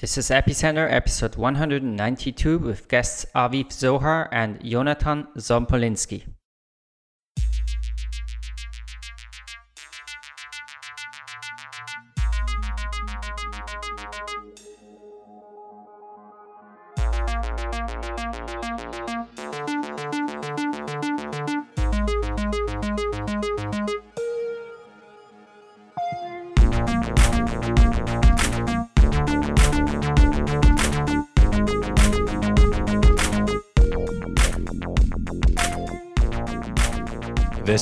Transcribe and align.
This 0.00 0.16
is 0.16 0.30
Epicenter, 0.30 0.90
episode 0.90 1.36
192, 1.36 2.56
with 2.56 2.88
guests 2.88 3.26
Aviv 3.34 3.70
Zohar 3.70 4.30
and 4.32 4.58
Jonathan 4.64 5.26
Sompolinsky. 5.36 6.22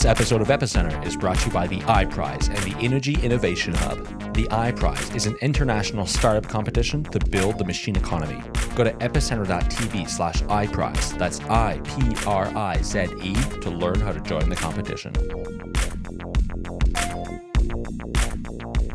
Episode 0.09 0.41
of 0.41 0.49
Epicenter 0.49 1.05
is 1.05 1.17
brought 1.19 1.39
to 1.41 1.49
you 1.49 1.53
by 1.53 1.67
the 1.67 1.81
iPrize 1.81 2.49
and 2.49 2.57
the 2.61 2.75
Energy 2.83 3.19
Innovation 3.23 3.75
Hub. 3.75 3.99
The 4.33 4.45
iPrize 4.45 5.15
is 5.15 5.27
an 5.27 5.37
international 5.43 6.07
startup 6.07 6.49
competition 6.49 7.05
to 7.05 7.19
build 7.29 7.59
the 7.59 7.67
machine 7.67 7.95
economy. 7.95 8.43
Go 8.75 8.85
to 8.85 8.93
epicenter.tv 8.93 10.09
slash 10.09 10.43
iPrize, 10.45 11.19
that's 11.19 11.41
I-P-R-I-Z-E, 11.41 13.35
to 13.61 13.69
learn 13.69 14.01
how 14.01 14.13
to 14.13 14.21
join 14.21 14.49
the 14.49 14.57
competition. 14.57 15.13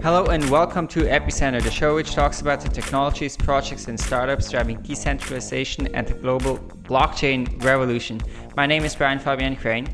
Hello 0.02 0.26
and 0.26 0.50
welcome 0.50 0.88
to 0.88 1.02
Epicenter, 1.02 1.62
the 1.62 1.70
show 1.70 1.94
which 1.94 2.16
talks 2.16 2.42
about 2.42 2.60
the 2.60 2.70
technologies, 2.70 3.38
projects, 3.38 3.88
and 3.88 4.00
startups 4.00 4.50
driving 4.50 4.82
decentralization 4.82 5.86
and 5.94 6.08
the 6.08 6.16
global 6.16 6.58
blockchain 6.58 7.64
revolution. 7.64 8.20
My 8.58 8.66
name 8.66 8.84
is 8.84 8.96
Brian 8.96 9.20
Fabian 9.20 9.56
Crain. 9.56 9.88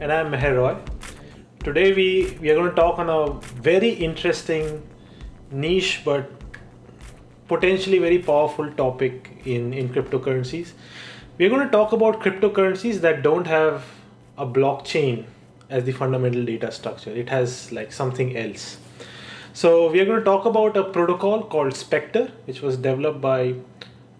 And 0.00 0.12
I'm 0.12 0.32
Meher 0.32 0.56
Roy. 0.56 0.76
Today 1.62 1.92
we, 1.92 2.36
we 2.40 2.50
are 2.50 2.54
going 2.54 2.68
to 2.68 2.74
talk 2.74 2.98
on 2.98 3.08
a 3.08 3.32
very 3.62 3.90
interesting 3.90 4.82
niche 5.52 6.02
but 6.04 6.30
potentially 7.46 7.98
very 7.98 8.18
powerful 8.18 8.72
topic 8.72 9.30
in, 9.44 9.72
in 9.72 9.88
cryptocurrencies. 9.90 10.72
We 11.38 11.46
are 11.46 11.48
going 11.48 11.64
to 11.64 11.70
talk 11.70 11.92
about 11.92 12.20
cryptocurrencies 12.20 13.02
that 13.02 13.22
don't 13.22 13.46
have 13.46 13.84
a 14.36 14.44
blockchain 14.44 15.26
as 15.70 15.84
the 15.84 15.92
fundamental 15.92 16.44
data 16.44 16.72
structure. 16.72 17.10
It 17.10 17.28
has 17.28 17.70
like 17.70 17.92
something 17.92 18.36
else. 18.36 18.78
So 19.52 19.90
we 19.92 20.00
are 20.00 20.04
going 20.04 20.18
to 20.18 20.24
talk 20.24 20.44
about 20.44 20.76
a 20.76 20.82
protocol 20.82 21.44
called 21.44 21.74
Spectre, 21.74 22.32
which 22.46 22.62
was 22.62 22.76
developed 22.76 23.20
by 23.20 23.54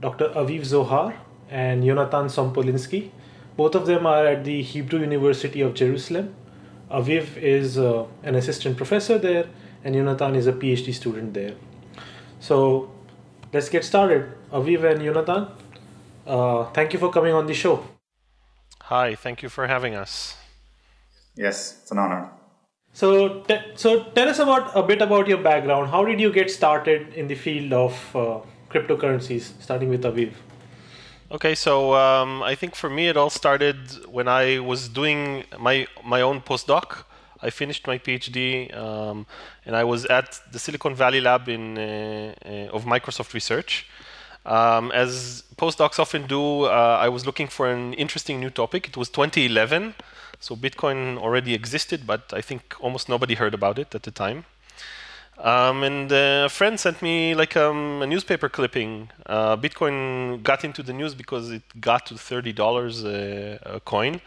Dr. 0.01 0.29
Aviv 0.29 0.65
Zohar 0.65 1.17
and 1.51 1.85
Jonathan 1.85 2.27
Sompolinsky. 2.27 3.11
Both 3.57 3.75
of 3.75 3.87
them 3.87 4.07
are 4.07 4.27
at 4.27 4.45
the 4.45 4.63
Hebrew 4.63 5.01
University 5.01 5.61
of 5.61 5.75
Jerusalem. 5.75 6.35
Aviv 6.91 7.37
is 7.37 7.79
uh, 7.79 8.07
an 8.23 8.35
assistant 8.35 8.77
professor 8.77 9.19
there, 9.19 9.47
and 9.85 9.95
Jonathan 9.95 10.35
is 10.35 10.47
a 10.47 10.53
PhD 10.53 10.93
student 10.93 11.35
there. 11.35 11.55
So 12.41 12.91
let's 13.53 13.69
get 13.69 13.85
started. 13.85 14.33
Aviv 14.53 14.85
and 14.91 15.03
Jonathan, 15.03 15.49
uh, 16.27 16.65
thank 16.73 16.93
you 16.93 16.99
for 16.99 17.11
coming 17.11 17.33
on 17.33 17.47
the 17.47 17.55
show. 17.55 17.85
Hi, 18.83 19.15
thank 19.15 19.43
you 19.43 19.49
for 19.49 19.67
having 19.67 19.95
us. 19.95 20.37
Yes, 21.37 21.79
it's 21.83 21.91
an 21.91 21.99
honor. 21.99 22.31
So, 22.93 23.41
te- 23.41 23.73
so 23.75 24.05
tell 24.15 24.29
us 24.29 24.39
about 24.39 24.77
a 24.77 24.83
bit 24.83 25.03
about 25.03 25.27
your 25.27 25.39
background. 25.39 25.91
How 25.91 26.05
did 26.05 26.21
you 26.21 26.33
get 26.33 26.51
started 26.51 27.15
in 27.15 27.29
the 27.29 27.35
field 27.35 27.73
of 27.73 28.17
uh, 28.17 28.41
cryptocurrencies? 28.71 29.61
Starting 29.61 29.89
with 29.89 30.03
Aviv. 30.03 30.33
Okay, 31.31 31.55
so 31.55 31.95
um, 31.95 32.43
I 32.43 32.55
think 32.55 32.75
for 32.75 32.91
me 32.91 33.09
it 33.09 33.17
all 33.17 33.31
started 33.31 33.79
when 34.07 34.29
I 34.29 34.59
was 34.59 34.89
doing 34.89 35.45
my 35.59 35.87
my 36.05 36.21
own 36.21 36.41
postdoc. 36.43 37.05
I 37.43 37.51
finished 37.51 37.87
my 37.87 37.99
PhD, 37.99 38.75
um, 38.77 39.27
and 39.67 39.75
I 39.75 39.85
was 39.85 40.07
at 40.07 40.41
the 40.53 40.59
Silicon 40.59 40.95
Valley 40.95 41.21
lab 41.21 41.49
in 41.49 41.79
uh, 41.79 42.35
uh, 42.45 42.77
of 42.77 42.85
Microsoft 42.85 43.33
Research. 43.35 43.87
Um, 44.47 44.93
as 44.93 45.45
postdocs 45.57 45.99
often 45.99 46.27
do, 46.27 46.65
uh, 46.65 46.99
I 47.01 47.09
was 47.09 47.25
looking 47.25 47.49
for 47.49 47.71
an 47.71 47.95
interesting 47.95 48.39
new 48.41 48.51
topic. 48.51 48.89
It 48.89 48.97
was 48.97 49.09
2011, 49.09 49.95
so 50.41 50.55
Bitcoin 50.55 51.17
already 51.19 51.55
existed, 51.55 52.07
but 52.07 52.33
I 52.35 52.43
think 52.43 52.75
almost 52.81 53.09
nobody 53.09 53.35
heard 53.35 53.55
about 53.55 53.79
it 53.79 53.95
at 53.95 54.03
the 54.03 54.11
time. 54.11 54.45
Um, 55.39 55.83
and 55.83 56.13
uh, 56.13 56.45
a 56.47 56.49
friend 56.49 56.79
sent 56.79 57.03
me 57.03 57.35
like 57.35 57.57
um, 57.57 58.03
a 58.03 58.07
newspaper 58.07 58.49
clipping. 58.49 59.11
Uh, 59.27 59.57
Bitcoin 59.57 60.43
got 60.43 60.65
into 60.65 60.83
the 60.83 60.93
news 60.93 61.15
because 61.15 61.51
it 61.51 61.63
got 61.81 62.07
to 62.07 62.17
thirty 62.17 62.53
dollars 62.53 63.05
a, 63.05 63.81
coin, 63.85 64.21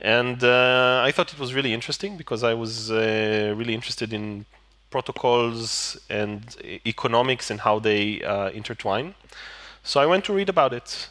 and 0.00 0.44
uh, 0.44 1.02
I 1.02 1.12
thought 1.12 1.32
it 1.32 1.38
was 1.38 1.54
really 1.54 1.72
interesting 1.72 2.16
because 2.16 2.44
I 2.44 2.54
was 2.54 2.90
uh, 2.90 3.54
really 3.56 3.74
interested 3.74 4.12
in 4.12 4.44
protocols 4.90 5.98
and 6.08 6.56
economics 6.86 7.50
and 7.50 7.60
how 7.60 7.78
they 7.78 8.22
uh, 8.22 8.50
intertwine. 8.50 9.14
So 9.82 10.00
I 10.00 10.06
went 10.06 10.24
to 10.26 10.32
read 10.32 10.48
about 10.48 10.72
it, 10.72 11.08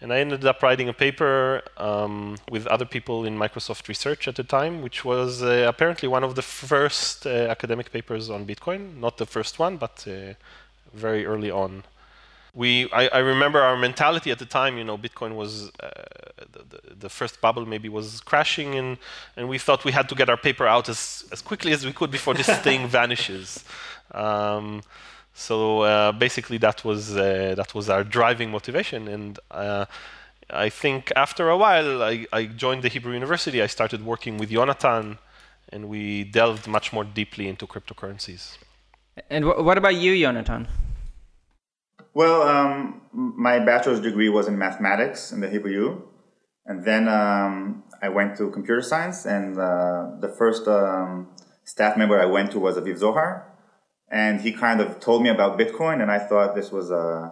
and 0.00 0.12
I 0.12 0.18
ended 0.18 0.44
up 0.44 0.62
writing 0.62 0.88
a 0.88 0.92
paper 0.92 1.62
um, 1.78 2.36
with 2.50 2.66
other 2.66 2.84
people 2.84 3.24
in 3.24 3.38
Microsoft 3.38 3.88
Research 3.88 4.28
at 4.28 4.36
the 4.36 4.44
time, 4.44 4.82
which 4.82 5.04
was 5.04 5.42
uh, 5.42 5.64
apparently 5.66 6.06
one 6.06 6.22
of 6.22 6.34
the 6.34 6.42
first 6.42 7.26
uh, 7.26 7.30
academic 7.30 7.90
papers 7.90 8.28
on 8.28 8.46
Bitcoin. 8.46 8.98
Not 8.98 9.16
the 9.16 9.24
first 9.26 9.58
one, 9.58 9.78
but 9.78 10.04
uh, 10.06 10.34
very 10.92 11.24
early 11.24 11.50
on. 11.50 11.84
We, 12.54 12.90
I, 12.92 13.08
I 13.08 13.18
remember 13.18 13.60
our 13.60 13.76
mentality 13.76 14.30
at 14.30 14.38
the 14.38 14.46
time. 14.46 14.76
You 14.76 14.84
know, 14.84 14.98
Bitcoin 14.98 15.34
was 15.34 15.70
uh, 15.80 15.90
the, 16.52 16.62
the, 16.70 16.94
the 17.00 17.08
first 17.08 17.40
bubble, 17.40 17.66
maybe 17.66 17.88
was 17.88 18.20
crashing, 18.20 18.74
and 18.74 18.98
and 19.36 19.48
we 19.48 19.58
thought 19.58 19.84
we 19.84 19.92
had 19.92 20.08
to 20.08 20.14
get 20.14 20.28
our 20.30 20.38
paper 20.38 20.66
out 20.66 20.88
as 20.88 21.24
as 21.32 21.42
quickly 21.42 21.72
as 21.72 21.84
we 21.84 21.92
could 21.92 22.10
before 22.10 22.34
this 22.34 22.48
thing 22.66 22.88
vanishes. 22.88 23.64
Um, 24.12 24.82
so 25.38 25.82
uh, 25.82 26.12
basically, 26.12 26.56
that 26.58 26.82
was 26.82 27.14
uh, 27.14 27.54
that 27.56 27.74
was 27.74 27.90
our 27.90 28.02
driving 28.02 28.50
motivation, 28.50 29.06
and 29.06 29.38
uh, 29.50 29.84
I 30.48 30.70
think 30.70 31.12
after 31.14 31.50
a 31.50 31.58
while, 31.58 32.02
I, 32.02 32.26
I 32.32 32.46
joined 32.46 32.82
the 32.82 32.88
Hebrew 32.88 33.12
University. 33.12 33.60
I 33.60 33.66
started 33.66 34.02
working 34.02 34.38
with 34.38 34.48
Jonathan, 34.48 35.18
and 35.68 35.90
we 35.90 36.24
delved 36.24 36.66
much 36.66 36.90
more 36.90 37.04
deeply 37.04 37.48
into 37.48 37.66
cryptocurrencies. 37.66 38.56
And 39.28 39.44
wh- 39.44 39.62
what 39.62 39.76
about 39.76 39.96
you, 39.96 40.18
Jonathan? 40.18 40.68
Well, 42.14 42.40
um, 42.40 43.02
my 43.12 43.58
bachelor's 43.58 44.00
degree 44.00 44.30
was 44.30 44.48
in 44.48 44.56
mathematics 44.56 45.32
in 45.32 45.40
the 45.40 45.50
Hebrew 45.50 45.72
U, 45.72 46.08
and 46.64 46.82
then 46.82 47.08
um, 47.08 47.84
I 48.00 48.08
went 48.08 48.38
to 48.38 48.50
computer 48.50 48.80
science, 48.80 49.26
and 49.26 49.58
uh, 49.58 50.12
the 50.18 50.34
first 50.38 50.66
um, 50.66 51.28
staff 51.64 51.98
member 51.98 52.18
I 52.18 52.24
went 52.24 52.52
to 52.52 52.58
was 52.58 52.78
Aviv 52.78 52.96
Zohar, 52.96 53.52
and 54.08 54.40
he 54.40 54.52
kind 54.52 54.80
of 54.80 55.00
told 55.00 55.22
me 55.22 55.28
about 55.28 55.58
Bitcoin, 55.58 56.00
and 56.02 56.10
I 56.10 56.18
thought 56.18 56.54
this 56.54 56.70
was 56.70 56.90
uh, 56.90 57.30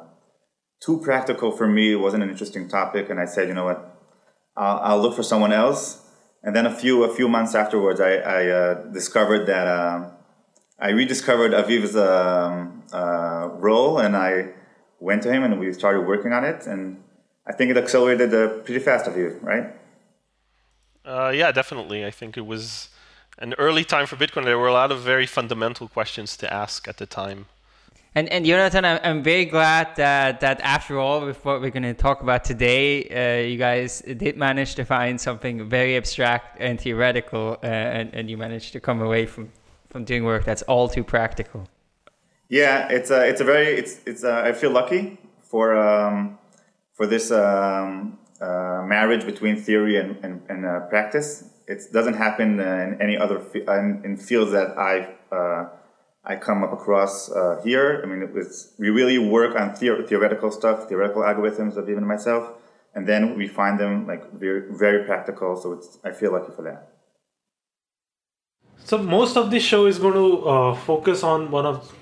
too 0.80 1.00
practical 1.00 1.50
for 1.52 1.66
me. 1.66 1.92
It 1.92 1.96
wasn't 1.96 2.22
an 2.22 2.30
interesting 2.30 2.68
topic, 2.68 3.10
and 3.10 3.20
I 3.20 3.26
said, 3.26 3.48
you 3.48 3.54
know 3.54 3.64
what, 3.64 3.98
I'll, 4.56 4.78
I'll 4.78 5.02
look 5.02 5.14
for 5.14 5.22
someone 5.22 5.52
else. 5.52 6.00
And 6.42 6.54
then 6.54 6.66
a 6.66 6.74
few 6.74 7.04
a 7.04 7.14
few 7.14 7.26
months 7.26 7.54
afterwards, 7.54 8.00
I, 8.00 8.16
I 8.16 8.46
uh, 8.48 8.74
discovered 8.92 9.46
that 9.46 9.66
um 9.66 10.12
I 10.78 10.90
rediscovered 10.90 11.52
Aviv's 11.52 11.96
um, 11.96 12.82
uh, 12.92 13.48
role, 13.52 13.98
and 13.98 14.16
I 14.16 14.50
went 15.00 15.22
to 15.22 15.32
him, 15.32 15.42
and 15.44 15.58
we 15.58 15.72
started 15.72 16.02
working 16.02 16.32
on 16.32 16.44
it. 16.44 16.66
And 16.66 17.02
I 17.46 17.52
think 17.52 17.70
it 17.70 17.76
accelerated 17.76 18.34
uh, 18.34 18.48
pretty 18.64 18.80
fast, 18.80 19.06
Aviv, 19.06 19.42
right? 19.42 19.72
Uh, 21.04 21.32
yeah, 21.34 21.52
definitely. 21.52 22.04
I 22.04 22.10
think 22.10 22.36
it 22.36 22.46
was 22.46 22.88
an 23.38 23.54
early 23.58 23.84
time 23.84 24.06
for 24.06 24.16
Bitcoin. 24.16 24.44
There 24.44 24.58
were 24.58 24.68
a 24.68 24.72
lot 24.72 24.92
of 24.92 25.00
very 25.00 25.26
fundamental 25.26 25.88
questions 25.88 26.36
to 26.38 26.52
ask 26.52 26.88
at 26.88 26.96
the 26.98 27.06
time. 27.06 27.46
And 28.16 28.28
and 28.28 28.46
Jonathan, 28.46 28.84
I'm, 28.84 29.00
I'm 29.02 29.22
very 29.24 29.44
glad 29.44 29.96
that 29.96 30.40
that 30.40 30.60
after 30.60 30.98
all, 30.98 31.26
with 31.26 31.44
what 31.44 31.60
we're 31.60 31.70
going 31.70 31.82
to 31.82 31.94
talk 31.94 32.22
about 32.22 32.44
today, 32.44 33.02
uh, 33.10 33.44
you 33.44 33.58
guys 33.58 34.02
did 34.02 34.36
manage 34.36 34.76
to 34.76 34.84
find 34.84 35.20
something 35.20 35.68
very 35.68 35.96
abstract 35.96 36.58
and 36.60 36.80
theoretical, 36.80 37.58
uh, 37.62 37.66
and 37.66 38.14
and 38.14 38.30
you 38.30 38.36
managed 38.36 38.72
to 38.74 38.80
come 38.80 39.02
away 39.02 39.26
from 39.26 39.50
from 39.90 40.04
doing 40.04 40.24
work 40.24 40.44
that's 40.44 40.62
all 40.62 40.88
too 40.88 41.02
practical. 41.02 41.68
Yeah, 42.48 42.88
it's 42.88 43.10
a 43.10 43.26
it's 43.28 43.40
a 43.40 43.44
very 43.44 43.66
it's 43.78 44.00
it's 44.06 44.22
uh, 44.22 44.42
I 44.44 44.52
feel 44.52 44.70
lucky 44.70 45.18
for 45.42 45.76
um, 45.76 46.38
for 46.92 47.06
this 47.08 47.32
um, 47.32 48.18
uh, 48.40 48.84
marriage 48.86 49.24
between 49.26 49.56
theory 49.56 49.96
and 49.96 50.24
and, 50.24 50.40
and 50.48 50.64
uh, 50.64 50.80
practice. 50.86 51.50
It 51.66 51.80
doesn't 51.92 52.14
happen 52.14 52.60
in 52.60 53.00
any 53.00 53.16
other 53.16 53.40
in, 53.54 54.02
in 54.04 54.16
fields 54.16 54.52
that 54.52 54.76
I 54.78 55.14
uh, 55.34 55.68
I 56.24 56.36
come 56.36 56.62
up 56.64 56.72
across 56.72 57.30
uh, 57.30 57.60
here. 57.62 58.00
I 58.02 58.06
mean, 58.06 58.22
it 58.22 58.32
was, 58.32 58.72
we 58.78 58.88
really 58.88 59.18
work 59.18 59.54
on 59.56 59.70
theor- 59.70 60.08
theoretical 60.08 60.50
stuff, 60.50 60.88
theoretical 60.88 61.22
algorithms 61.22 61.76
of 61.76 61.88
even 61.90 62.06
myself, 62.06 62.50
and 62.94 63.06
then 63.06 63.36
we 63.36 63.46
find 63.46 63.78
them 63.78 64.06
like 64.06 64.32
very 64.32 64.62
very 64.70 65.04
practical. 65.04 65.56
So 65.56 65.72
it's 65.72 65.98
I 66.04 66.12
feel 66.12 66.32
lucky 66.32 66.52
for 66.54 66.62
that. 66.62 66.90
So 68.84 68.98
most 68.98 69.36
of 69.36 69.50
this 69.50 69.62
show 69.62 69.86
is 69.86 69.98
going 69.98 70.14
to 70.14 70.46
uh, 70.46 70.74
focus 70.74 71.22
on 71.22 71.50
one 71.50 71.64
of 71.64 71.92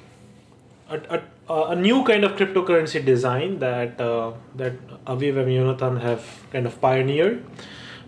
a, 0.90 0.98
a 1.18 1.22
a 1.48 1.76
new 1.76 2.02
kind 2.04 2.24
of 2.24 2.32
cryptocurrency 2.32 3.04
design 3.04 3.58
that 3.58 4.00
uh, 4.00 4.32
that 4.56 4.74
Aviv 5.04 5.38
and 5.38 5.52
Jonathan 5.52 5.96
have 6.00 6.24
kind 6.50 6.66
of 6.66 6.80
pioneered. 6.80 7.44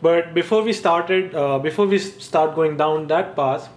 But 0.04 0.34
before 0.34 0.62
we 0.62 0.74
started, 0.74 1.34
uh, 1.34 1.58
before 1.58 1.86
we 1.86 1.98
start 1.98 2.54
going 2.54 2.76
down 2.76 3.06
that 3.06 3.34
path, 3.34 3.68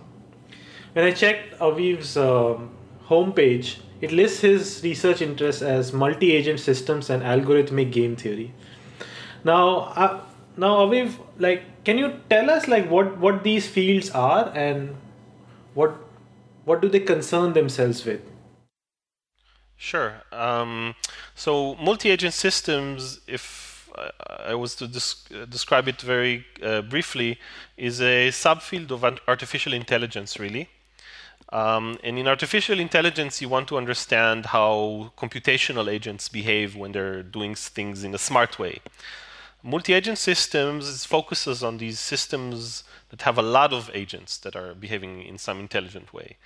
when 0.91 1.06
I 1.06 1.12
checked 1.12 1.57
Aviv's 1.59 2.18
uh, 2.18 2.57
homepage, 3.07 3.77
it 4.01 4.12
lists 4.12 4.41
his 4.41 4.81
research 4.83 5.21
interests 5.21 5.62
as 5.62 5.94
multi-agent 5.94 6.59
systems 6.59 7.09
and 7.09 7.24
algorithmic 7.24 7.94
game 7.94 8.18
theory. 8.18 8.53
Now, 9.45 9.68
uh, 10.06 10.19
now 10.57 10.71
Aviv, 10.85 11.13
like, 11.38 11.63
can 11.85 11.97
you 11.97 12.19
tell 12.29 12.50
us 12.50 12.68
like 12.68 12.89
what 12.91 13.18
what 13.19 13.44
these 13.45 13.69
fields 13.75 14.09
are 14.09 14.51
and 14.53 14.97
what 15.75 15.95
what 16.65 16.81
do 16.81 16.89
they 16.89 17.00
concern 17.12 17.53
themselves 17.53 18.03
with? 18.03 18.19
Sure. 19.77 20.12
Um, 20.33 20.95
so 21.35 21.75
multi-agent 21.75 22.33
systems, 22.33 23.21
if 23.27 23.67
I 24.46 24.56
was 24.56 24.76
to 24.76 24.88
describe 24.88 25.88
it 25.88 26.02
very 26.02 26.46
uh, 26.64 26.82
briefly, 26.82 27.40
is 27.76 28.02
a 28.02 28.30
subfield 28.30 28.92
of 28.92 29.04
artificial 29.28 29.74
intelligence, 29.74 30.40
really. 30.40 30.70
Um, 31.50 31.98
and 32.04 32.20
in 32.20 32.28
artificial 32.28 32.80
intelligence, 32.80 33.42
you 33.42 33.50
want 33.50 33.68
to 33.70 33.78
understand 33.78 34.48
how 34.48 35.12
computational 35.18 35.88
agents 35.88 36.28
behave 36.28 36.76
when 36.76 36.92
they're 36.92 37.24
doing 37.24 37.56
things 37.56 38.04
in 38.04 38.14
a 38.14 38.18
smart 38.18 38.60
way. 38.60 38.80
Multi-agent 39.64 40.18
systems 40.18 41.06
focuses 41.06 41.64
on 41.64 41.78
these 41.78 42.00
systems 42.00 42.84
that 43.10 43.22
have 43.22 43.38
a 43.38 43.42
lot 43.42 43.74
of 43.74 43.90
agents 43.94 44.38
that 44.38 44.56
are 44.56 44.74
behaving 44.74 45.24
in 45.24 45.38
some 45.38 45.60
intelligent 45.60 46.14
way. 46.14 46.38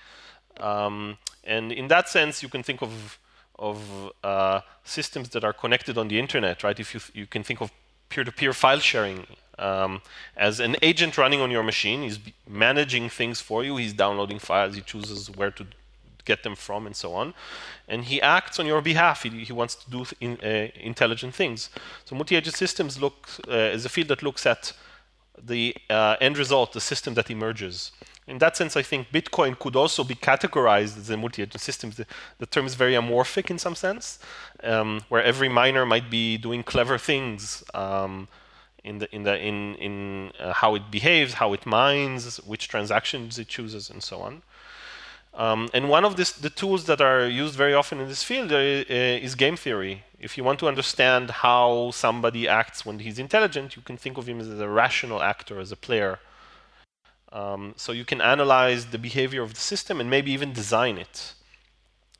Um, 0.58 1.18
and 1.44 1.72
in 1.72 1.88
that 1.88 2.08
sense, 2.08 2.42
you 2.42 2.48
can 2.48 2.62
think 2.62 2.82
of 2.82 3.18
of 3.70 3.78
uh, 4.22 4.60
systems 4.84 5.28
that 5.30 5.44
are 5.44 5.54
connected 5.54 5.96
on 5.96 6.08
the 6.08 6.18
internet, 6.18 6.62
right? 6.62 6.78
If 6.78 6.88
you 6.94 7.00
you 7.20 7.26
can 7.26 7.42
think 7.42 7.60
of 7.60 7.70
peer-to-peer 8.12 8.52
file 8.52 8.82
sharing 8.92 9.26
um, 9.58 10.02
as 10.36 10.60
an 10.60 10.76
agent 10.82 11.16
running 11.16 11.40
on 11.40 11.50
your 11.50 11.62
machine. 11.62 12.02
He's 12.02 12.18
managing 12.48 13.08
things 13.08 13.40
for 13.40 13.64
you. 13.64 13.76
He's 13.76 13.94
downloading 13.94 14.38
files. 14.38 14.74
He 14.74 14.82
chooses 14.82 15.30
where 15.30 15.50
to 15.50 15.64
get 16.24 16.42
them 16.42 16.54
from 16.54 16.86
and 16.86 16.94
so 16.94 17.14
on. 17.14 17.34
And 17.88 18.04
he 18.04 18.20
acts 18.20 18.58
on 18.60 18.66
your 18.66 18.82
behalf. 18.82 19.22
He, 19.22 19.30
he 19.44 19.52
wants 19.52 19.74
to 19.76 19.90
do 19.90 20.04
in, 20.20 20.38
uh, 20.42 20.68
intelligent 20.90 21.34
things. 21.34 21.70
So 22.04 22.14
multi-agent 22.14 22.56
systems 22.56 23.00
look 23.00 23.28
uh, 23.48 23.76
is 23.76 23.84
a 23.84 23.88
field 23.88 24.08
that 24.08 24.22
looks 24.22 24.46
at 24.46 24.72
the 25.42 25.74
uh, 25.90 26.16
end 26.20 26.38
result, 26.38 26.72
the 26.72 26.80
system 26.80 27.14
that 27.14 27.30
emerges. 27.30 27.92
In 28.28 28.38
that 28.38 28.56
sense, 28.56 28.76
I 28.76 28.82
think 28.82 29.10
Bitcoin 29.10 29.58
could 29.58 29.74
also 29.74 30.04
be 30.04 30.14
categorized 30.14 30.96
as 30.96 31.10
a 31.10 31.16
multi-agent 31.16 31.60
system. 31.60 31.90
The, 31.90 32.06
the, 32.38 32.46
term 32.46 32.66
is 32.66 32.76
very 32.76 32.92
amorphic 32.92 33.50
in 33.50 33.58
some 33.58 33.74
sense, 33.74 34.20
um, 34.62 35.02
where 35.08 35.22
every 35.22 35.48
miner 35.48 35.84
might 35.84 36.08
be 36.08 36.38
doing 36.38 36.62
clever 36.62 36.98
things. 36.98 37.64
Um, 37.74 38.28
in 38.84 38.98
the 38.98 39.14
in 39.14 39.22
the 39.22 39.38
in 39.38 39.76
in 39.76 40.32
uh, 40.40 40.52
how 40.52 40.74
it 40.74 40.90
behaves, 40.90 41.34
how 41.34 41.52
it 41.52 41.64
mines, 41.66 42.38
which 42.38 42.68
transactions 42.68 43.38
it 43.38 43.48
chooses, 43.48 43.90
and 43.90 44.02
so 44.02 44.20
on. 44.20 44.42
Um, 45.34 45.70
and 45.72 45.88
one 45.88 46.04
of 46.04 46.16
this, 46.16 46.30
the 46.32 46.50
tools 46.50 46.84
that 46.84 47.00
are 47.00 47.26
used 47.26 47.54
very 47.54 47.72
often 47.72 48.00
in 48.00 48.08
this 48.08 48.22
field 48.22 48.52
uh, 48.52 48.56
uh, 48.56 49.26
is 49.26 49.34
game 49.34 49.56
theory. 49.56 50.04
If 50.20 50.36
you 50.36 50.44
want 50.44 50.58
to 50.58 50.68
understand 50.68 51.30
how 51.30 51.90
somebody 51.92 52.46
acts 52.46 52.84
when 52.84 52.98
he's 52.98 53.18
intelligent, 53.18 53.74
you 53.74 53.82
can 53.82 53.96
think 53.96 54.18
of 54.18 54.28
him 54.28 54.40
as 54.40 54.48
a 54.48 54.68
rational 54.68 55.22
actor, 55.22 55.58
as 55.58 55.72
a 55.72 55.76
player. 55.76 56.18
Um, 57.32 57.74
so 57.76 57.92
you 57.92 58.04
can 58.04 58.20
analyze 58.20 58.86
the 58.86 58.98
behavior 58.98 59.42
of 59.42 59.54
the 59.54 59.60
system 59.60 60.00
and 60.00 60.10
maybe 60.10 60.30
even 60.32 60.52
design 60.52 60.98
it. 60.98 61.34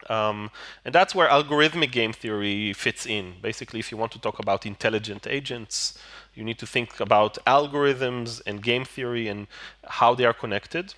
Um, 0.09 0.51
and 0.85 0.95
that's 0.95 1.15
where 1.15 1.29
algorithmic 1.29 1.93
game 1.93 2.13
theory 2.13 2.73
fits 2.73 3.07
in. 3.07 3.35
Basically, 3.41 3.79
if 3.79 3.93
you 3.93 3.99
want 3.99 4.13
to 4.13 4.19
talk 4.19 4.39
about 4.39 4.67
intelligent 4.67 5.27
agents, 5.27 5.97
you 6.35 6.45
need 6.45 6.59
to 6.59 6.67
think 6.67 6.99
about 6.99 7.39
algorithms 7.47 8.41
and 8.47 8.63
game 8.63 8.85
theory 8.85 9.29
and 9.29 9.47
how 9.87 10.15
they 10.15 10.25
are 10.25 10.33
connected. 10.33 10.95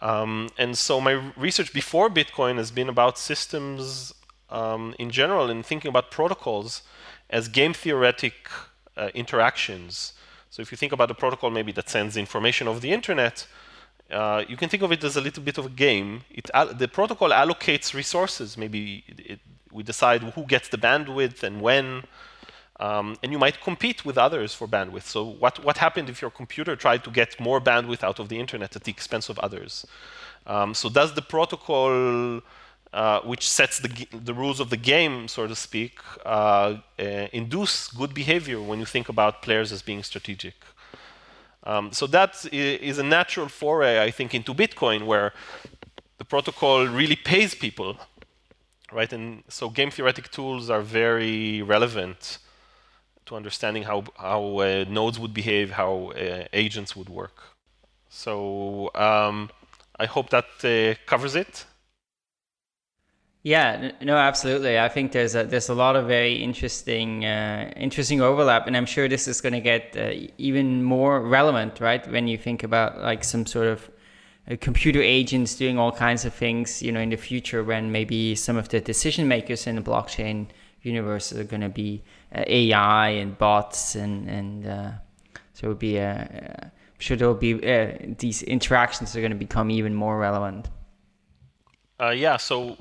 Um, 0.00 0.48
and 0.58 0.76
so 0.76 1.00
my 1.00 1.32
research 1.36 1.72
before 1.72 2.10
Bitcoin 2.10 2.56
has 2.56 2.70
been 2.70 2.88
about 2.88 3.18
systems 3.18 4.12
um, 4.50 4.94
in 4.98 5.10
general 5.10 5.48
and 5.50 5.64
thinking 5.64 5.88
about 5.88 6.10
protocols 6.10 6.82
as 7.30 7.48
game 7.48 7.72
theoretic 7.72 8.34
uh, 8.96 9.08
interactions. 9.14 10.12
So 10.52 10.60
if 10.60 10.70
you 10.70 10.76
think 10.76 10.92
about 10.92 11.10
a 11.10 11.14
protocol 11.14 11.48
maybe 11.48 11.72
that 11.72 11.88
sends 11.88 12.14
information 12.14 12.68
over 12.68 12.78
the 12.78 12.92
internet, 12.92 13.46
uh, 14.10 14.44
you 14.46 14.58
can 14.58 14.68
think 14.68 14.82
of 14.82 14.92
it 14.92 15.02
as 15.02 15.16
a 15.16 15.20
little 15.22 15.42
bit 15.42 15.56
of 15.56 15.64
a 15.64 15.70
game. 15.70 16.24
It, 16.30 16.50
the 16.74 16.88
protocol 16.88 17.30
allocates 17.30 17.94
resources. 17.94 18.58
Maybe 18.58 19.02
it, 19.08 19.18
it, 19.32 19.40
we 19.72 19.82
decide 19.82 20.20
who 20.36 20.44
gets 20.44 20.68
the 20.68 20.76
bandwidth 20.76 21.42
and 21.42 21.62
when. 21.62 22.04
Um, 22.78 23.16
and 23.22 23.32
you 23.32 23.38
might 23.38 23.62
compete 23.62 24.04
with 24.04 24.18
others 24.18 24.52
for 24.52 24.68
bandwidth. 24.68 25.04
So 25.04 25.24
what, 25.24 25.64
what 25.64 25.78
happened 25.78 26.10
if 26.10 26.20
your 26.20 26.30
computer 26.30 26.76
tried 26.76 27.02
to 27.04 27.10
get 27.10 27.40
more 27.40 27.58
bandwidth 27.58 28.04
out 28.04 28.18
of 28.18 28.28
the 28.28 28.38
internet 28.38 28.76
at 28.76 28.84
the 28.84 28.90
expense 28.90 29.30
of 29.30 29.38
others? 29.38 29.86
Um, 30.46 30.74
so 30.74 30.90
does 30.90 31.14
the 31.14 31.22
protocol, 31.22 32.42
uh, 32.92 33.20
which 33.20 33.48
sets 33.48 33.78
the, 33.78 34.06
the 34.12 34.34
rules 34.34 34.60
of 34.60 34.68
the 34.70 34.76
game, 34.76 35.28
so 35.28 35.46
to 35.46 35.56
speak, 35.56 35.98
uh, 36.26 36.28
uh, 36.28 37.04
induce 37.32 37.88
good 37.88 38.12
behavior 38.12 38.60
when 38.60 38.78
you 38.78 38.84
think 38.84 39.08
about 39.08 39.42
players 39.42 39.72
as 39.72 39.82
being 39.82 40.02
strategic? 40.02 40.54
Um, 41.64 41.92
so 41.92 42.06
that 42.08 42.44
is 42.52 42.98
a 42.98 43.02
natural 43.02 43.48
foray, 43.48 44.02
I 44.02 44.10
think, 44.10 44.34
into 44.34 44.52
Bitcoin, 44.52 45.06
where 45.06 45.32
the 46.18 46.24
protocol 46.24 46.86
really 46.86 47.16
pays 47.16 47.54
people, 47.54 47.96
right? 48.92 49.12
And 49.12 49.42
so 49.48 49.70
game 49.70 49.90
theoretic 49.90 50.30
tools 50.30 50.70
are 50.70 50.82
very 50.82 51.62
relevant 51.62 52.38
to 53.26 53.36
understanding 53.36 53.84
how, 53.84 54.04
how 54.16 54.58
uh, 54.58 54.84
nodes 54.88 55.18
would 55.18 55.32
behave, 55.32 55.70
how 55.70 56.10
uh, 56.10 56.44
agents 56.52 56.96
would 56.96 57.08
work. 57.08 57.42
So 58.10 58.90
um, 58.94 59.50
I 59.98 60.06
hope 60.06 60.30
that 60.30 60.46
uh, 60.64 61.00
covers 61.06 61.36
it. 61.36 61.64
Yeah, 63.44 63.90
no, 64.00 64.16
absolutely. 64.16 64.78
I 64.78 64.88
think 64.88 65.10
there's 65.10 65.34
a 65.34 65.42
there's 65.42 65.68
a 65.68 65.74
lot 65.74 65.96
of 65.96 66.06
very 66.06 66.34
interesting 66.34 67.24
uh, 67.24 67.72
interesting 67.74 68.20
overlap, 68.20 68.68
and 68.68 68.76
I'm 68.76 68.86
sure 68.86 69.08
this 69.08 69.26
is 69.26 69.40
going 69.40 69.54
to 69.54 69.60
get 69.60 69.96
uh, 69.96 70.28
even 70.38 70.84
more 70.84 71.20
relevant, 71.20 71.80
right? 71.80 72.06
When 72.08 72.28
you 72.28 72.38
think 72.38 72.62
about 72.62 73.00
like 73.00 73.24
some 73.24 73.44
sort 73.44 73.66
of 73.66 73.90
uh, 74.48 74.56
computer 74.60 75.02
agents 75.02 75.56
doing 75.56 75.76
all 75.76 75.90
kinds 75.90 76.24
of 76.24 76.32
things, 76.32 76.82
you 76.82 76.92
know, 76.92 77.00
in 77.00 77.10
the 77.10 77.16
future 77.16 77.64
when 77.64 77.90
maybe 77.90 78.36
some 78.36 78.56
of 78.56 78.68
the 78.68 78.80
decision 78.80 79.26
makers 79.26 79.66
in 79.66 79.74
the 79.74 79.82
blockchain 79.82 80.46
universe 80.82 81.32
are 81.32 81.42
going 81.42 81.62
to 81.62 81.68
be 81.68 82.04
uh, 82.32 82.44
AI 82.46 83.08
and 83.08 83.36
bots 83.38 83.96
and 83.96 84.30
and 84.30 84.66
uh, 84.68 84.90
so 85.52 85.66
it'll 85.66 85.74
be 85.74 85.96
a 85.96 86.70
I'm 86.70 87.00
sure 87.00 87.16
there'll 87.16 87.34
be 87.34 87.54
these 88.18 88.44
interactions 88.44 89.16
are 89.16 89.20
going 89.20 89.32
to 89.32 89.36
become 89.36 89.68
even 89.68 89.96
more 89.96 90.16
relevant. 90.16 90.68
yeah, 92.00 92.36
so 92.36 92.76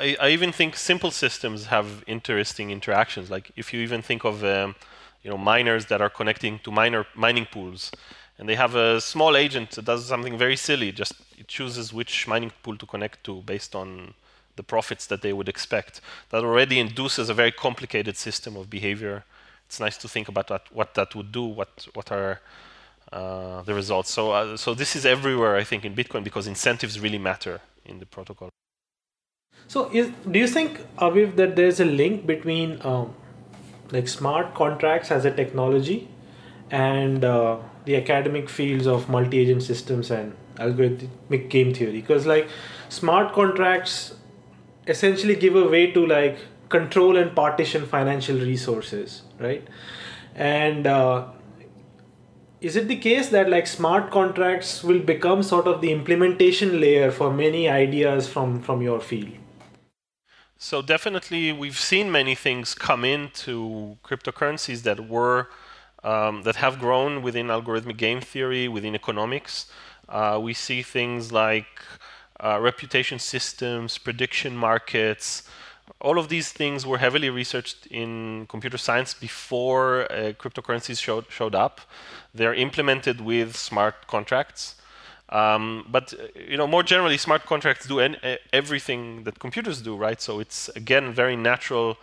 I, 0.00 0.16
I, 0.18 0.28
even 0.30 0.50
think 0.50 0.76
simple 0.76 1.10
systems 1.10 1.66
have 1.66 2.02
interesting 2.06 2.70
interactions. 2.70 3.30
Like 3.30 3.50
if 3.54 3.72
you 3.72 3.80
even 3.80 4.00
think 4.00 4.24
of 4.24 4.42
um, 4.42 4.74
you 5.22 5.30
know 5.30 5.36
miners 5.36 5.86
that 5.86 6.00
are 6.00 6.08
connecting 6.08 6.58
to 6.60 6.70
miner 6.70 7.06
mining 7.14 7.46
pools, 7.46 7.92
and 8.38 8.48
they 8.48 8.54
have 8.54 8.74
a 8.74 9.00
small 9.00 9.36
agent 9.36 9.72
that 9.72 9.84
does 9.84 10.06
something 10.06 10.38
very 10.38 10.56
silly. 10.56 10.90
Just 10.90 11.14
it 11.38 11.48
chooses 11.48 11.92
which 11.92 12.26
mining 12.26 12.52
pool 12.62 12.76
to 12.78 12.86
connect 12.86 13.22
to 13.24 13.42
based 13.42 13.74
on 13.74 14.14
the 14.56 14.62
profits 14.62 15.06
that 15.06 15.20
they 15.20 15.32
would 15.32 15.48
expect. 15.48 16.00
That 16.30 16.44
already 16.44 16.78
induces 16.80 17.28
a 17.28 17.34
very 17.34 17.52
complicated 17.52 18.16
system 18.16 18.56
of 18.56 18.70
behavior. 18.70 19.24
It's 19.66 19.80
nice 19.80 19.98
to 19.98 20.08
think 20.08 20.28
about 20.28 20.48
what 20.72 20.94
that 20.94 21.14
would 21.14 21.30
do, 21.30 21.44
what 21.44 21.86
what 21.92 22.10
are 22.10 22.40
uh, 23.12 23.62
the 23.62 23.74
results. 23.74 24.10
So 24.10 24.32
uh, 24.32 24.56
so 24.56 24.72
this 24.74 24.96
is 24.96 25.04
everywhere, 25.04 25.56
I 25.56 25.64
think, 25.64 25.84
in 25.84 25.94
Bitcoin 25.94 26.24
because 26.24 26.46
incentives 26.46 26.98
really 26.98 27.18
matter 27.18 27.60
in 27.84 27.98
the 27.98 28.06
protocol. 28.06 28.50
So 29.70 29.88
is, 29.92 30.08
do 30.28 30.36
you 30.36 30.48
think, 30.48 30.80
Aviv, 30.98 31.36
that 31.36 31.54
there's 31.54 31.78
a 31.78 31.84
link 31.84 32.26
between 32.26 32.80
um, 32.84 33.14
like 33.92 34.08
smart 34.08 34.52
contracts 34.52 35.12
as 35.12 35.24
a 35.24 35.30
technology 35.30 36.08
and 36.72 37.24
uh, 37.24 37.58
the 37.84 37.94
academic 37.94 38.48
fields 38.48 38.88
of 38.88 39.08
multi-agent 39.08 39.62
systems 39.62 40.10
and 40.10 40.34
algorithmic 40.56 41.48
game 41.50 41.72
theory? 41.72 42.00
Because 42.00 42.26
like 42.26 42.48
smart 42.88 43.32
contracts 43.32 44.14
essentially 44.88 45.36
give 45.36 45.54
a 45.54 45.68
way 45.68 45.92
to 45.92 46.04
like 46.04 46.38
control 46.68 47.16
and 47.16 47.36
partition 47.36 47.86
financial 47.86 48.36
resources 48.38 49.22
right 49.38 49.66
and 50.34 50.86
uh, 50.86 51.26
is 52.60 52.76
it 52.76 52.88
the 52.88 52.96
case 52.96 53.28
that 53.30 53.48
like 53.48 53.66
smart 53.66 54.10
contracts 54.10 54.82
will 54.84 55.00
become 55.00 55.42
sort 55.42 55.66
of 55.66 55.80
the 55.80 55.90
implementation 55.92 56.80
layer 56.80 57.10
for 57.10 57.32
many 57.32 57.68
ideas 57.68 58.28
from 58.28 58.60
from 58.62 58.82
your 58.82 59.00
field 59.00 59.32
so 60.60 60.80
definitely 60.80 61.52
we've 61.52 61.78
seen 61.78 62.12
many 62.12 62.34
things 62.34 62.74
come 62.74 63.04
into 63.04 63.96
cryptocurrencies 64.04 64.82
that 64.82 65.08
were 65.08 65.48
um, 66.04 66.42
that 66.42 66.56
have 66.56 66.78
grown 66.78 67.22
within 67.22 67.48
algorithmic 67.48 67.96
game 67.96 68.20
theory 68.20 68.68
within 68.68 68.94
economics 68.94 69.66
uh, 70.08 70.38
we 70.42 70.52
see 70.52 70.82
things 70.82 71.32
like 71.32 71.80
uh, 72.42 72.58
reputation 72.60 73.18
systems, 73.18 73.98
prediction 73.98 74.56
markets, 74.56 75.44
all 76.00 76.18
of 76.18 76.28
these 76.28 76.52
things 76.52 76.86
were 76.86 76.98
heavily 76.98 77.30
researched 77.30 77.86
in 77.86 78.46
computer 78.48 78.78
science 78.78 79.12
before 79.12 80.10
uh, 80.10 80.32
cryptocurrencies 80.32 81.00
showed, 81.00 81.26
showed 81.28 81.54
up. 81.54 81.80
They're 82.34 82.54
implemented 82.54 83.20
with 83.20 83.56
smart 83.56 84.06
contracts. 84.06 84.76
Um, 85.30 85.86
but 85.88 86.12
you 86.34 86.56
know, 86.56 86.66
more 86.66 86.82
generally, 86.82 87.16
smart 87.16 87.46
contracts 87.46 87.86
do 87.86 88.00
en- 88.00 88.16
everything 88.52 89.24
that 89.24 89.38
computers 89.38 89.80
do, 89.80 89.96
right? 89.96 90.20
So 90.20 90.40
it's 90.40 90.68
again 90.70 91.12
very 91.12 91.36
natural 91.36 91.96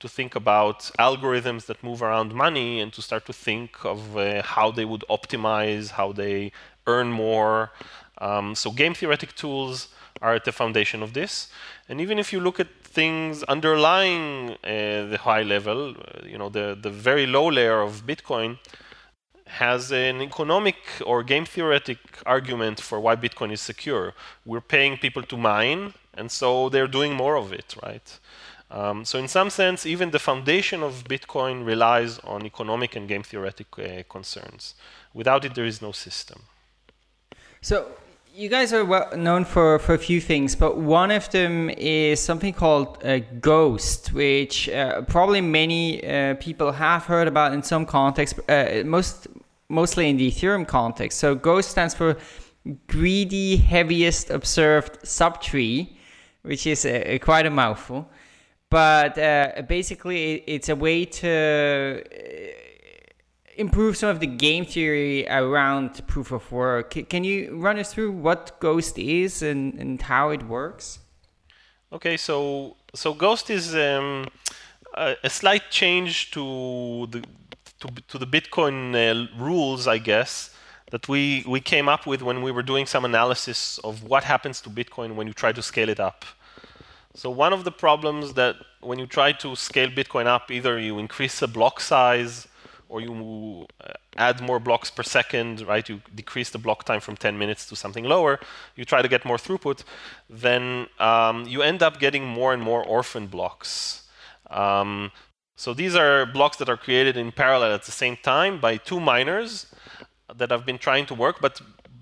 to 0.00 0.08
think 0.08 0.34
about 0.34 0.90
algorithms 0.98 1.66
that 1.66 1.82
move 1.84 2.02
around 2.02 2.34
money 2.34 2.80
and 2.80 2.92
to 2.92 3.00
start 3.00 3.24
to 3.26 3.32
think 3.32 3.84
of 3.84 4.16
uh, 4.16 4.42
how 4.42 4.72
they 4.72 4.84
would 4.84 5.04
optimize, 5.08 5.90
how 5.90 6.12
they 6.12 6.50
earn 6.88 7.12
more. 7.12 7.70
Um, 8.18 8.56
so 8.56 8.72
game 8.72 8.94
theoretic 8.94 9.36
tools 9.36 9.88
are 10.20 10.34
at 10.34 10.44
the 10.44 10.52
foundation 10.52 11.02
of 11.04 11.12
this. 11.12 11.48
And 11.88 12.00
even 12.00 12.18
if 12.18 12.32
you 12.32 12.40
look 12.40 12.58
at 12.58 12.68
things 12.82 13.44
underlying 13.44 14.56
uh, 14.64 15.06
the 15.12 15.18
high 15.22 15.42
level, 15.42 15.90
uh, 15.90 16.26
you 16.26 16.36
know, 16.36 16.48
the, 16.48 16.76
the 16.80 16.90
very 16.90 17.26
low 17.26 17.48
layer 17.48 17.80
of 17.80 18.04
Bitcoin 18.04 18.58
has 19.52 19.92
an 19.92 20.22
economic 20.22 20.76
or 21.04 21.22
game 21.22 21.44
theoretic 21.44 21.98
argument 22.24 22.80
for 22.80 22.98
why 22.98 23.16
Bitcoin 23.16 23.52
is 23.52 23.60
secure. 23.60 24.14
We're 24.46 24.60
paying 24.60 24.96
people 24.96 25.22
to 25.24 25.36
mine, 25.36 25.94
and 26.14 26.30
so 26.30 26.68
they're 26.68 26.86
doing 26.86 27.14
more 27.14 27.36
of 27.36 27.52
it, 27.52 27.74
right? 27.82 28.18
Um, 28.70 29.04
so 29.04 29.18
in 29.18 29.28
some 29.28 29.50
sense, 29.50 29.84
even 29.84 30.10
the 30.10 30.18
foundation 30.18 30.82
of 30.82 31.04
Bitcoin 31.04 31.66
relies 31.66 32.18
on 32.20 32.46
economic 32.46 32.96
and 32.96 33.06
game 33.06 33.22
theoretic 33.22 33.66
uh, 33.78 34.02
concerns. 34.08 34.74
Without 35.12 35.44
it, 35.44 35.54
there 35.54 35.66
is 35.66 35.82
no 35.82 35.92
system. 35.92 36.42
So 37.60 37.86
you 38.34 38.48
guys 38.48 38.72
are 38.72 38.84
well 38.84 39.14
known 39.14 39.44
for, 39.44 39.78
for 39.78 39.92
a 39.92 39.98
few 39.98 40.20
things, 40.20 40.56
but 40.56 40.78
one 40.78 41.10
of 41.10 41.30
them 41.30 41.68
is 41.76 42.18
something 42.18 42.54
called 42.54 43.04
uh, 43.04 43.18
Ghost, 43.40 44.14
which 44.14 44.70
uh, 44.70 45.02
probably 45.02 45.42
many 45.42 46.02
uh, 46.02 46.34
people 46.36 46.72
have 46.72 47.04
heard 47.04 47.28
about 47.28 47.52
in 47.52 47.62
some 47.62 47.84
context, 47.84 48.40
uh, 48.48 48.82
most 48.86 49.28
mostly 49.68 50.08
in 50.08 50.16
the 50.16 50.30
Ethereum 50.30 50.66
context. 50.66 51.18
So 51.18 51.34
Ghost 51.34 51.70
stands 51.70 51.94
for 51.94 52.16
Greedy 52.86 53.56
Heaviest 53.56 54.30
Observed 54.30 55.00
Subtree, 55.02 55.88
which 56.42 56.66
is 56.66 56.84
a, 56.84 57.14
a 57.14 57.18
quite 57.18 57.46
a 57.46 57.50
mouthful. 57.50 58.08
But 58.70 59.18
uh, 59.18 59.62
basically, 59.68 60.44
it's 60.46 60.68
a 60.68 60.76
way 60.76 61.04
to 61.04 62.02
improve 63.56 63.96
some 63.96 64.08
of 64.08 64.20
the 64.20 64.26
game 64.26 64.64
theory 64.64 65.28
around 65.28 66.06
proof 66.06 66.32
of 66.32 66.50
work. 66.50 66.94
Can 67.08 67.24
you 67.24 67.56
run 67.56 67.78
us 67.78 67.92
through 67.92 68.12
what 68.12 68.58
Ghost 68.60 68.98
is 68.98 69.42
and, 69.42 69.74
and 69.74 70.00
how 70.00 70.30
it 70.30 70.42
works? 70.44 71.00
Okay, 71.92 72.16
so 72.16 72.76
so 72.94 73.12
Ghost 73.12 73.50
is 73.50 73.74
um, 73.74 74.26
a, 74.94 75.16
a, 75.22 75.30
slight 75.30 75.70
change 75.70 76.30
to 76.30 77.06
the 77.10 77.22
to, 77.82 77.88
to 78.08 78.18
the 78.18 78.26
Bitcoin 78.26 78.94
uh, 78.94 79.28
rules, 79.36 79.86
I 79.86 79.98
guess, 79.98 80.54
that 80.90 81.08
we 81.08 81.44
we 81.46 81.60
came 81.60 81.88
up 81.88 82.06
with 82.06 82.22
when 82.22 82.42
we 82.42 82.50
were 82.52 82.62
doing 82.62 82.86
some 82.86 83.04
analysis 83.04 83.78
of 83.78 84.04
what 84.04 84.24
happens 84.24 84.60
to 84.62 84.70
Bitcoin 84.70 85.14
when 85.16 85.26
you 85.26 85.32
try 85.32 85.52
to 85.52 85.62
scale 85.62 85.88
it 85.88 86.00
up. 86.00 86.24
So 87.14 87.28
one 87.30 87.52
of 87.52 87.64
the 87.64 87.72
problems 87.72 88.34
that 88.34 88.56
when 88.80 88.98
you 88.98 89.06
try 89.06 89.32
to 89.32 89.56
scale 89.56 89.88
Bitcoin 89.88 90.26
up, 90.26 90.50
either 90.50 90.78
you 90.78 90.98
increase 90.98 91.40
the 91.40 91.48
block 91.48 91.80
size 91.80 92.48
or 92.88 93.00
you 93.00 93.66
uh, 93.80 93.92
add 94.16 94.40
more 94.40 94.60
blocks 94.60 94.90
per 94.90 95.02
second, 95.02 95.62
right? 95.66 95.88
You 95.88 96.00
decrease 96.14 96.50
the 96.50 96.58
block 96.58 96.84
time 96.84 97.00
from 97.00 97.16
10 97.16 97.38
minutes 97.38 97.66
to 97.68 97.76
something 97.76 98.04
lower. 98.04 98.38
You 98.76 98.84
try 98.84 99.00
to 99.02 99.08
get 99.08 99.24
more 99.24 99.38
throughput, 99.38 99.84
then 100.28 100.88
um, 100.98 101.46
you 101.46 101.62
end 101.62 101.82
up 101.82 101.98
getting 101.98 102.24
more 102.26 102.52
and 102.52 102.62
more 102.62 102.84
orphan 102.84 103.26
blocks. 103.26 104.08
Um, 104.50 105.10
so 105.62 105.72
these 105.72 105.94
are 105.94 106.26
blocks 106.26 106.56
that 106.56 106.68
are 106.68 106.76
created 106.76 107.16
in 107.16 107.30
parallel 107.30 107.72
at 107.72 107.84
the 107.84 107.92
same 107.92 108.16
time 108.16 108.58
by 108.58 108.78
two 108.78 108.98
miners 108.98 109.66
that 110.34 110.50
have 110.50 110.66
been 110.66 110.76
trying 110.76 111.06
to 111.06 111.14
work, 111.14 111.36
but 111.40 111.60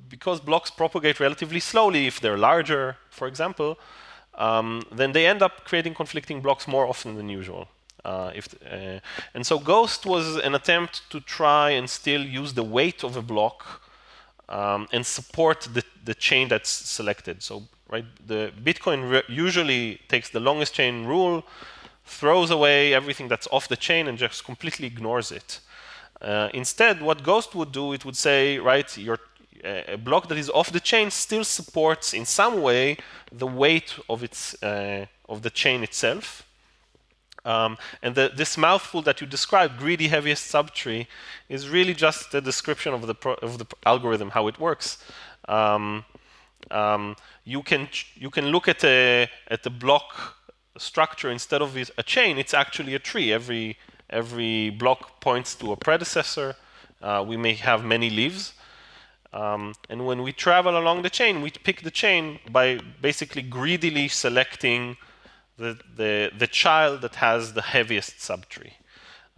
because 0.08 0.40
blocks 0.40 0.70
propagate 0.70 1.20
relatively 1.20 1.60
slowly, 1.60 2.06
if 2.06 2.20
they're 2.22 2.38
larger, 2.38 2.96
for 3.10 3.28
example, 3.28 3.78
um, 4.36 4.82
then 4.90 5.12
they 5.12 5.26
end 5.26 5.42
up 5.42 5.66
creating 5.66 5.94
conflicting 5.94 6.40
blocks 6.40 6.66
more 6.66 6.86
often 6.86 7.16
than 7.16 7.28
usual. 7.28 7.68
Uh, 8.02 8.32
if 8.34 8.48
uh, 8.64 8.98
and 9.34 9.44
so 9.44 9.58
Ghost 9.58 10.06
was 10.06 10.36
an 10.36 10.54
attempt 10.54 11.10
to 11.10 11.20
try 11.20 11.68
and 11.68 11.90
still 11.90 12.24
use 12.24 12.54
the 12.54 12.64
weight 12.64 13.04
of 13.04 13.14
a 13.14 13.22
block 13.22 13.82
um, 14.48 14.88
and 14.90 15.04
support 15.04 15.68
the, 15.74 15.84
the 16.02 16.14
chain 16.14 16.48
that's 16.48 16.70
selected. 16.70 17.42
So 17.42 17.64
right, 17.90 18.06
the 18.26 18.52
Bitcoin 18.64 19.22
usually 19.28 20.00
takes 20.08 20.30
the 20.30 20.40
longest 20.40 20.72
chain 20.72 21.04
rule, 21.04 21.44
throws 22.10 22.50
away 22.50 22.94
everything 22.94 23.28
that's 23.28 23.48
off 23.50 23.68
the 23.68 23.76
chain, 23.76 24.08
and 24.08 24.18
just 24.18 24.44
completely 24.44 24.86
ignores 24.86 25.32
it. 25.32 25.60
Uh, 26.20 26.48
instead, 26.52 27.00
what 27.00 27.22
Ghost 27.22 27.54
would 27.54 27.72
do, 27.72 27.92
it 27.92 28.04
would 28.04 28.16
say, 28.16 28.58
right, 28.58 28.98
your 28.98 29.18
a 29.64 29.96
block 29.96 30.28
that 30.28 30.38
is 30.38 30.50
off 30.50 30.72
the 30.72 30.80
chain 30.80 31.10
still 31.10 31.44
supports 31.44 32.14
in 32.14 32.24
some 32.24 32.62
way 32.62 32.96
the 33.30 33.46
weight 33.46 33.94
of 34.08 34.22
its 34.22 34.60
uh, 34.62 35.04
of 35.28 35.42
the 35.42 35.50
chain 35.50 35.82
itself. 35.82 36.46
Um, 37.44 37.78
and 38.02 38.14
the, 38.14 38.30
this 38.36 38.58
mouthful 38.58 39.02
that 39.02 39.20
you 39.20 39.26
described, 39.26 39.78
greedy 39.78 40.08
heaviest 40.08 40.52
subtree, 40.52 41.06
is 41.48 41.68
really 41.68 41.94
just 41.94 42.34
a 42.34 42.40
description 42.40 42.92
of 42.92 43.06
the, 43.06 43.14
of 43.42 43.56
the 43.56 43.66
algorithm, 43.86 44.30
how 44.30 44.46
it 44.46 44.58
works. 44.58 44.98
Um, 45.48 46.04
um, 46.70 47.16
you 47.44 47.62
can 47.62 47.88
you 48.14 48.30
can 48.30 48.46
look 48.46 48.68
at 48.68 48.84
a 48.84 49.28
at 49.48 49.62
the 49.62 49.70
block 49.70 50.36
structure 50.78 51.30
instead 51.30 51.62
of 51.62 51.76
a 51.76 52.02
chain. 52.02 52.38
It's 52.38 52.54
actually 52.54 52.94
a 52.94 52.98
tree. 52.98 53.32
Every 53.32 53.76
every 54.08 54.70
block 54.70 55.20
points 55.20 55.54
to 55.54 55.72
a 55.72 55.76
predecessor. 55.76 56.56
Uh, 57.00 57.24
we 57.26 57.36
may 57.36 57.54
have 57.54 57.84
many 57.84 58.10
leaves. 58.10 58.54
Um, 59.32 59.74
and 59.88 60.06
when 60.06 60.22
we 60.22 60.32
travel 60.32 60.76
along 60.76 61.02
the 61.02 61.10
chain, 61.10 61.40
we 61.40 61.50
pick 61.50 61.82
the 61.82 61.90
chain 61.90 62.40
by 62.50 62.80
basically 63.00 63.42
greedily 63.42 64.08
selecting 64.08 64.96
the, 65.56 65.78
the, 65.96 66.32
the 66.36 66.46
child 66.46 67.02
that 67.02 67.16
has 67.16 67.52
the 67.52 67.62
heaviest 67.62 68.18
subtree. 68.18 68.72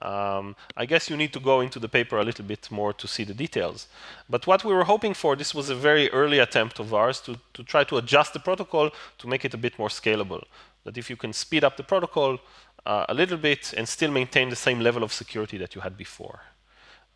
Um, 0.01 0.57
I 0.77 0.87
guess 0.87 1.09
you 1.11 1.17
need 1.17 1.33
to 1.35 1.41
go 1.41 1.61
into 1.61 1.79
the 1.79 1.89
paper 1.89 2.19
a 2.19 2.25
little 2.25 2.45
bit 2.45 2.69
more 2.71 2.93
to 2.95 3.07
see 3.07 3.23
the 3.23 3.35
details. 3.35 3.87
But 4.29 4.47
what 4.47 4.65
we 4.65 4.75
were 4.75 4.85
hoping 4.85 5.15
for, 5.15 5.37
this 5.37 5.55
was 5.55 5.69
a 5.69 5.77
very 5.77 6.11
early 6.11 6.41
attempt 6.41 6.81
of 6.81 6.93
ours 6.93 7.21
to, 7.21 7.39
to 7.55 7.63
try 7.63 7.85
to 7.85 7.99
adjust 7.99 8.33
the 8.33 8.41
protocol 8.41 8.91
to 9.19 9.29
make 9.29 9.45
it 9.45 9.55
a 9.55 9.59
bit 9.59 9.79
more 9.79 9.89
scalable. 9.89 10.43
That 10.85 10.99
if 10.99 11.09
you 11.11 11.17
can 11.17 11.33
speed 11.33 11.65
up 11.65 11.77
the 11.77 11.85
protocol 11.85 12.39
uh, 12.85 13.07
a 13.09 13.15
little 13.15 13.39
bit 13.39 13.73
and 13.77 13.89
still 13.89 14.11
maintain 14.11 14.49
the 14.49 14.57
same 14.57 14.81
level 14.81 15.03
of 15.03 15.13
security 15.13 15.57
that 15.59 15.75
you 15.75 15.81
had 15.81 15.97
before. 15.97 16.41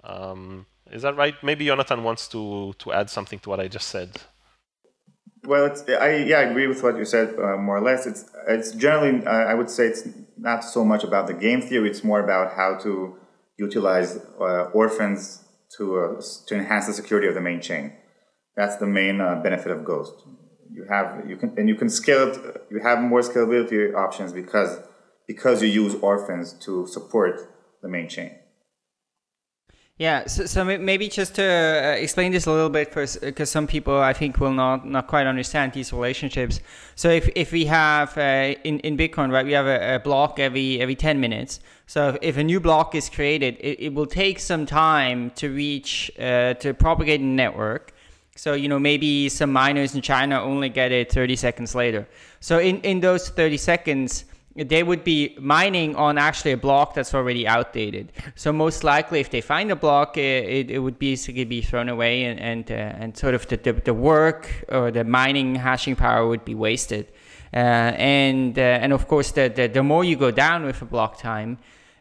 Um, 0.05 0.67
is 0.91 1.03
that 1.03 1.17
right? 1.17 1.35
Maybe 1.43 1.67
Jonathan 1.67 2.05
wants 2.05 2.29
to, 2.29 2.75
to 2.79 2.93
add 2.93 3.11
something 3.11 3.39
to 3.41 3.51
what 3.51 3.61
I 3.61 3.69
just 3.69 3.89
said. 3.89 4.11
Well, 5.45 5.77
I 5.89 6.17
yeah, 6.17 6.39
I 6.39 6.43
agree 6.43 6.67
with 6.67 6.83
what 6.83 6.97
you 6.97 7.05
said 7.05 7.39
uh, 7.39 7.57
more 7.57 7.77
or 7.77 7.81
less. 7.81 8.05
It's 8.05 8.25
it's 8.49 8.73
generally 8.73 9.25
uh, 9.25 9.31
I 9.31 9.55
would 9.55 9.71
say 9.71 9.87
it's 9.87 10.09
not 10.37 10.65
so 10.65 10.85
much 10.85 11.05
about 11.05 11.29
the 11.29 11.35
game 11.35 11.63
theory. 11.63 11.89
It's 11.89 12.03
more 12.03 12.19
about 12.19 12.57
how 12.57 12.77
to 12.83 13.17
utilize 13.57 14.19
uh, 14.41 14.65
orphans 14.75 15.45
to 15.77 15.99
uh, 16.01 16.23
to 16.49 16.55
enhance 16.57 16.89
the 16.89 16.93
security 16.93 17.29
of 17.29 17.35
the 17.35 17.41
main 17.41 17.61
chain. 17.61 17.93
That's 18.57 18.77
the 18.77 18.87
main 18.87 19.21
uh, 19.21 19.37
benefit 19.41 19.71
of 19.71 19.85
Ghost. 19.85 20.15
You 20.73 20.85
have 20.89 21.29
you 21.29 21.37
can 21.37 21.55
and 21.59 21.69
you 21.69 21.75
can 21.75 21.89
scale 21.89 22.29
it. 22.29 22.67
You 22.71 22.81
have 22.81 23.01
more 23.01 23.21
scalability 23.21 23.95
options 23.95 24.33
because 24.33 24.79
because 25.27 25.63
you 25.63 25.69
use 25.69 25.95
orphans 25.97 26.53
to 26.65 26.87
support 26.87 27.41
the 27.83 27.89
main 27.89 28.09
chain. 28.09 28.31
Yeah, 29.99 30.27
so, 30.27 30.45
so 30.45 30.63
maybe 30.63 31.09
just 31.09 31.37
to 31.37 31.43
uh, 31.43 31.97
explain 31.97 32.31
this 32.31 32.45
a 32.45 32.53
little 32.53 32.69
bit, 32.69 32.93
first 32.93 33.23
because 33.23 33.49
some 33.49 33.67
people 33.67 33.97
I 33.99 34.13
think 34.13 34.39
will 34.39 34.53
not, 34.53 34.87
not 34.87 35.07
quite 35.07 35.27
understand 35.27 35.73
these 35.73 35.91
relationships. 35.91 36.61
So 36.97 37.09
if, 37.09 37.31
if 37.35 37.51
we 37.51 37.65
have 37.65 38.17
uh, 38.19 38.57
in 38.63 38.81
in 38.81 38.99
Bitcoin, 38.99 39.33
right, 39.33 39.47
we 39.47 39.53
have 39.53 39.65
a, 39.65 39.95
a, 39.95 39.99
block 39.99 40.39
every 40.39 40.83
every 40.83 40.97
ten 40.97 41.19
minutes. 41.19 41.61
So 41.87 42.19
if, 42.21 42.37
a 42.37 42.45
new 42.45 42.61
block 42.61 42.95
is 42.95 43.09
created, 43.09 43.57
it, 43.59 43.81
it 43.81 43.95
will 43.95 44.07
take 44.07 44.39
some 44.39 44.67
time 44.67 45.31
to 45.37 45.49
reach 45.49 46.11
uh, 46.19 46.53
to 46.55 46.75
propagate 46.75 47.21
the 47.21 47.27
network. 47.27 47.95
So 48.37 48.55
you 48.55 48.69
know 48.69 48.79
maybe 48.79 49.29
some 49.29 49.53
miners 49.53 49.95
in 49.95 50.03
China 50.03 50.43
only 50.43 50.69
get 50.69 50.93
it 50.93 51.13
thirty 51.13 51.37
seconds 51.37 51.75
later. 51.75 52.07
So 52.41 52.59
in 52.59 52.81
in 52.83 53.01
those 53.01 53.29
thirty 53.29 53.57
seconds 53.57 54.25
they 54.57 54.83
would 54.83 55.05
be 55.05 55.37
mining 55.39 55.95
on 55.97 56.17
actually 56.17 56.53
a 56.53 56.57
block 56.57 56.95
that's 56.95 57.15
already 57.15 57.47
outdated. 57.47 58.13
So 58.37 58.53
most 58.53 58.85
likely, 58.85 59.21
if 59.21 59.29
they 59.29 59.43
find 59.43 59.71
a 59.71 59.77
block, 59.77 60.17
it, 60.17 60.71
it 60.71 60.79
would 60.79 60.99
basically 60.99 61.45
be 61.45 61.61
thrown 61.61 61.89
away, 61.89 62.25
and 62.25 62.41
and, 62.41 62.71
uh, 62.71 62.75
and 63.03 63.17
sort 63.17 63.35
of 63.35 63.47
the, 63.49 63.57
the, 63.59 63.73
the 63.75 63.95
work 63.95 64.65
or 64.69 64.91
the 64.91 65.05
mining 65.05 65.57
hashing 65.57 65.97
power 65.97 66.27
would 66.27 66.45
be 66.45 66.55
wasted. 66.55 67.07
Uh, 67.53 67.57
and 67.57 68.59
uh, 68.59 68.63
and 68.63 68.93
of 68.93 69.07
course, 69.09 69.31
the, 69.33 69.49
the 69.49 69.67
the 69.69 69.83
more 69.83 70.05
you 70.05 70.17
go 70.17 70.31
down 70.31 70.65
with 70.65 70.81
a 70.83 70.87
block 70.87 71.19
time, 71.19 71.59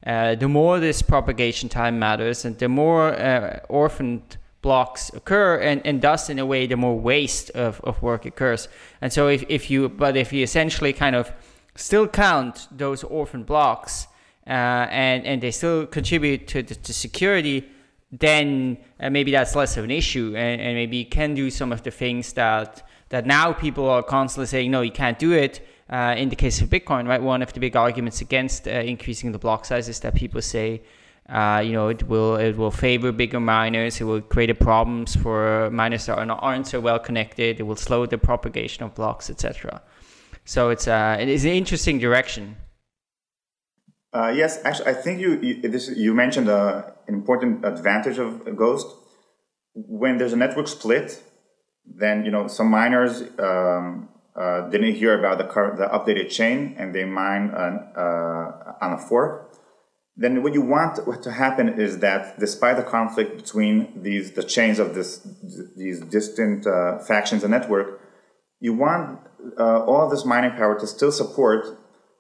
uh, 0.07 0.35
the 0.35 0.47
more 0.47 0.79
this 0.79 1.01
propagation 1.01 1.69
time 1.69 1.99
matters, 1.99 2.45
and 2.45 2.57
the 2.57 2.69
more 2.69 3.13
uh, 3.13 3.59
orphaned 3.67 4.37
blocks 4.67 5.01
occur 5.19 5.51
and, 5.69 5.77
and 5.88 6.01
thus 6.07 6.29
in 6.29 6.38
a 6.39 6.45
way 6.51 6.62
the 6.67 6.79
more 6.86 6.98
waste 7.12 7.48
of, 7.51 7.72
of 7.89 8.01
work 8.01 8.25
occurs 8.25 8.67
and 9.01 9.10
so 9.15 9.22
if, 9.36 9.41
if 9.57 9.63
you 9.72 9.79
but 10.03 10.13
if 10.24 10.34
you 10.34 10.41
essentially 10.50 10.93
kind 11.03 11.15
of 11.15 11.31
still 11.75 12.07
count 12.07 12.67
those 12.84 13.03
orphan 13.03 13.43
blocks 13.43 14.07
uh, 14.48 14.86
and 14.91 15.25
and 15.25 15.41
they 15.41 15.51
still 15.51 15.86
contribute 15.88 16.48
to 16.48 16.62
the 16.62 16.75
to 16.75 16.93
security, 16.93 17.67
then 18.12 18.77
uh, 19.00 19.10
maybe 19.10 19.31
that's 19.31 19.55
less 19.55 19.75
of 19.77 19.84
an 19.84 19.91
issue, 19.91 20.34
and, 20.38 20.62
and 20.62 20.75
maybe 20.75 20.98
you 20.98 21.05
can 21.05 21.34
do 21.34 21.50
some 21.50 21.72
of 21.72 21.81
the 21.81 21.91
things 21.91 22.34
that 22.34 22.88
that 23.10 23.25
now 23.25 23.53
people 23.53 23.89
are 23.89 24.03
constantly 24.03 24.45
saying 24.45 24.69
no, 24.72 24.81
you 24.81 24.91
can't 24.91 25.19
do 25.19 25.31
it. 25.31 25.65
Uh, 25.88 26.15
in 26.17 26.29
the 26.29 26.36
case 26.36 26.62
of 26.62 26.69
Bitcoin, 26.69 27.07
right, 27.07 27.22
one 27.22 27.43
of 27.43 27.53
the 27.53 27.60
big 27.60 27.75
arguments 27.75 28.19
against 28.19 28.67
uh, 28.67 28.72
increasing 28.72 29.31
the 29.31 29.38
block 29.38 29.65
size 29.65 29.88
is 29.88 30.00
that 30.00 30.15
people 30.15 30.41
say, 30.41 30.81
uh, 31.29 31.62
you 31.65 31.72
know, 31.72 31.88
it 31.88 32.08
will 32.08 32.36
it 32.36 32.55
will 32.55 32.72
favor 32.72 33.12
bigger 33.12 33.39
miners. 33.39 34.00
It 34.00 34.03
will 34.03 34.22
create 34.22 34.60
problems 34.60 35.15
for 35.15 35.70
miners 35.72 36.05
that 36.05 36.20
are 36.20 36.25
not, 36.25 36.39
aren't 36.41 36.67
so 36.67 36.79
well 36.79 37.00
connected. 37.00 37.60
It 37.60 37.63
will 37.63 37.75
slow 37.75 38.05
the 38.05 38.17
propagation 38.17 38.84
of 38.84 38.94
blocks, 38.94 39.29
etc. 39.29 39.82
So 40.44 40.70
it's 40.70 40.88
uh, 40.88 41.17
it 41.20 41.27
is 41.27 41.44
an 41.44 41.51
interesting 41.51 41.98
direction. 41.98 42.58
Uh, 44.13 44.32
yes, 44.36 44.63
actually, 44.63 44.88
I 44.88 44.94
think 44.94 45.20
you 45.20 45.39
you, 45.41 45.62
this, 45.67 45.89
you 45.89 46.13
mentioned 46.13 46.48
uh, 46.48 46.84
an 47.08 47.15
important 47.15 47.65
advantage 47.65 48.20
of 48.20 48.55
Ghost. 48.55 48.88
When 49.74 50.17
there's 50.20 50.32
a 50.32 50.38
network 50.38 50.67
split, 50.67 51.22
then 51.86 52.24
you 52.24 52.29
know 52.29 52.48
some 52.48 52.70
miners 52.70 53.24
um, 53.39 54.10
uh, 54.36 54.70
didn't 54.70 54.96
hear 54.96 55.17
about 55.17 55.39
the 55.39 55.46
car, 55.46 55.75
the 55.75 55.86
updated 55.88 56.29
chain 56.29 56.75
and 56.77 56.94
they 56.94 57.03
mine 57.03 57.50
uh, 57.50 58.75
on 58.82 58.94
a 58.94 58.98
fork. 58.98 59.54
Then 60.17 60.43
what 60.43 60.53
you 60.53 60.62
want 60.62 61.24
to 61.24 61.31
happen 61.31 61.79
is 61.79 62.00
that 62.00 62.39
despite 62.39 62.77
the 62.77 62.84
conflict 62.84 63.36
between 63.36 64.01
these 64.01 64.31
the 64.31 64.43
chains 64.43 64.79
of 64.79 64.95
this 64.95 65.19
these 65.75 66.00
distant 66.00 66.65
uh, 66.65 67.00
factions 67.00 67.43
and 67.43 67.51
network, 67.51 68.00
you 68.62 68.74
want 68.74 69.19
uh, 69.60 69.84
all 69.84 70.10
this 70.10 70.24
mining 70.25 70.51
power 70.51 70.79
to 70.79 70.88
still 70.88 71.12
support 71.12 71.65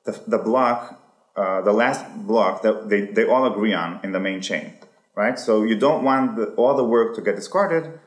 the, 0.05 0.21
the 0.27 0.37
block 0.37 1.01
uh, 1.35 1.61
the 1.61 1.73
last 1.73 2.05
block 2.25 2.61
that 2.61 2.87
they, 2.87 3.01
they 3.01 3.25
all 3.25 3.45
agree 3.45 3.73
on 3.73 3.99
in 4.03 4.13
the 4.13 4.19
main 4.19 4.39
chain, 4.39 4.73
right? 5.15 5.37
So 5.37 5.63
you 5.63 5.75
don't 5.75 6.03
want 6.03 6.37
the, 6.37 6.45
all 6.55 6.75
the 6.77 6.83
work 6.85 7.13
to 7.15 7.21
get 7.21 7.35
discarded. 7.35 7.99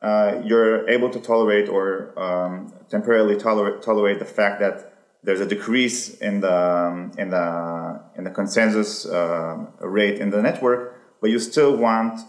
Uh, 0.00 0.40
you're 0.44 0.88
able 0.88 1.10
to 1.10 1.18
tolerate 1.18 1.68
or 1.68 2.16
um, 2.16 2.72
temporarily 2.88 3.36
tolerate, 3.36 3.82
tolerate 3.82 4.20
the 4.20 4.24
fact 4.24 4.60
that 4.60 4.95
there's 5.26 5.40
a 5.40 5.46
decrease 5.46 6.10
in 6.28 6.40
the 6.40 6.56
um, 6.56 7.10
in 7.18 7.30
the 7.30 8.00
in 8.16 8.22
the 8.24 8.30
consensus 8.30 9.04
uh, 9.04 9.56
rate 9.80 10.20
in 10.20 10.30
the 10.30 10.40
network, 10.40 10.80
but 11.20 11.30
you 11.30 11.40
still 11.40 11.76
want 11.76 12.20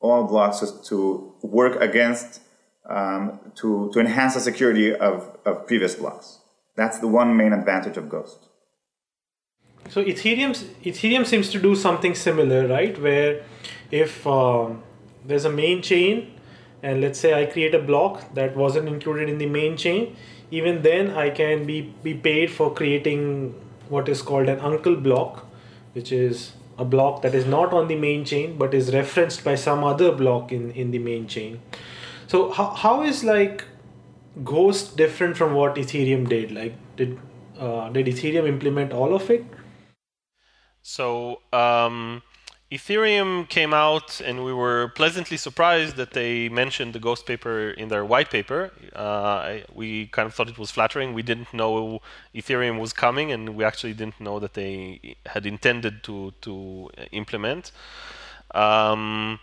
all 0.00 0.24
blocks 0.24 0.60
to 0.88 1.34
work 1.42 1.74
against 1.80 2.40
um, 2.88 3.40
to 3.56 3.90
to 3.92 3.98
enhance 3.98 4.34
the 4.34 4.40
security 4.40 4.94
of, 4.94 5.36
of 5.44 5.66
previous 5.66 5.96
blocks. 5.96 6.38
That's 6.76 6.98
the 6.98 7.08
one 7.08 7.36
main 7.36 7.52
advantage 7.52 7.96
of 7.96 8.08
Ghost. 8.08 8.38
So 9.88 10.04
Ethereum 10.04 10.52
Ethereum 10.84 11.26
seems 11.26 11.50
to 11.50 11.58
do 11.60 11.74
something 11.74 12.14
similar, 12.14 12.68
right? 12.68 12.96
Where 13.02 13.42
if 13.90 14.24
um, 14.24 14.84
there's 15.24 15.46
a 15.46 15.52
main 15.64 15.82
chain, 15.82 16.32
and 16.80 17.00
let's 17.00 17.18
say 17.18 17.34
I 17.42 17.46
create 17.46 17.74
a 17.74 17.80
block 17.80 18.34
that 18.34 18.56
wasn't 18.56 18.86
included 18.88 19.28
in 19.28 19.38
the 19.38 19.46
main 19.46 19.76
chain, 19.76 20.16
even 20.50 20.82
then 20.82 21.10
I 21.10 21.30
can 21.30 21.64
be 21.64 21.80
be 22.02 22.14
paid 22.14 22.50
for 22.50 22.72
creating 22.72 23.54
what 23.88 24.08
is 24.08 24.22
called 24.22 24.48
an 24.48 24.60
uncle 24.60 24.96
block, 24.96 25.46
which 25.92 26.12
is 26.12 26.52
a 26.78 26.84
block 26.84 27.22
that 27.22 27.34
is 27.34 27.46
not 27.46 27.72
on 27.72 27.88
the 27.88 27.96
main 27.96 28.24
chain 28.24 28.56
but 28.58 28.74
is 28.74 28.92
referenced 28.94 29.44
by 29.44 29.54
some 29.54 29.84
other 29.84 30.12
block 30.12 30.52
in 30.52 30.70
in 30.72 30.90
the 30.90 30.98
main 30.98 31.26
chain. 31.26 31.60
So 32.26 32.50
how, 32.50 32.70
how 32.70 33.02
is 33.02 33.24
like 33.24 33.64
Ghost 34.44 34.96
different 34.96 35.36
from 35.36 35.54
what 35.54 35.74
Ethereum 35.74 36.28
did? 36.28 36.52
Like 36.52 36.74
did 36.96 37.18
uh, 37.58 37.88
did 37.90 38.06
Ethereum 38.06 38.48
implement 38.48 38.92
all 38.92 39.14
of 39.14 39.30
it? 39.30 39.44
So 40.82 41.40
um, 41.52 42.22
Ethereum 42.70 43.48
came 43.48 43.74
out, 43.74 44.20
and 44.20 44.44
we 44.44 44.52
were 44.52 44.92
pleasantly 44.94 45.36
surprised 45.36 45.96
that 45.96 46.12
they 46.12 46.48
mentioned 46.48 46.92
the 46.92 47.00
Ghost 47.00 47.26
paper 47.26 47.70
in 47.70 47.88
their 47.88 48.04
white 48.04 48.30
paper. 48.30 48.70
Uh, 48.94 49.58
we 49.74 50.06
kind 50.06 50.26
of 50.26 50.34
thought 50.34 50.48
it 50.48 50.56
was 50.56 50.70
flattering. 50.70 51.12
We 51.12 51.22
didn't 51.22 51.52
know 51.52 52.00
Ethereum 52.32 52.78
was 52.78 52.92
coming, 52.92 53.32
and 53.32 53.56
we 53.56 53.64
actually 53.64 53.94
didn't 53.94 54.20
know 54.20 54.38
that 54.38 54.54
they 54.54 55.16
had 55.26 55.46
intended 55.46 56.04
to 56.04 56.32
to 56.42 56.90
implement. 57.10 57.72
Um, 58.54 59.40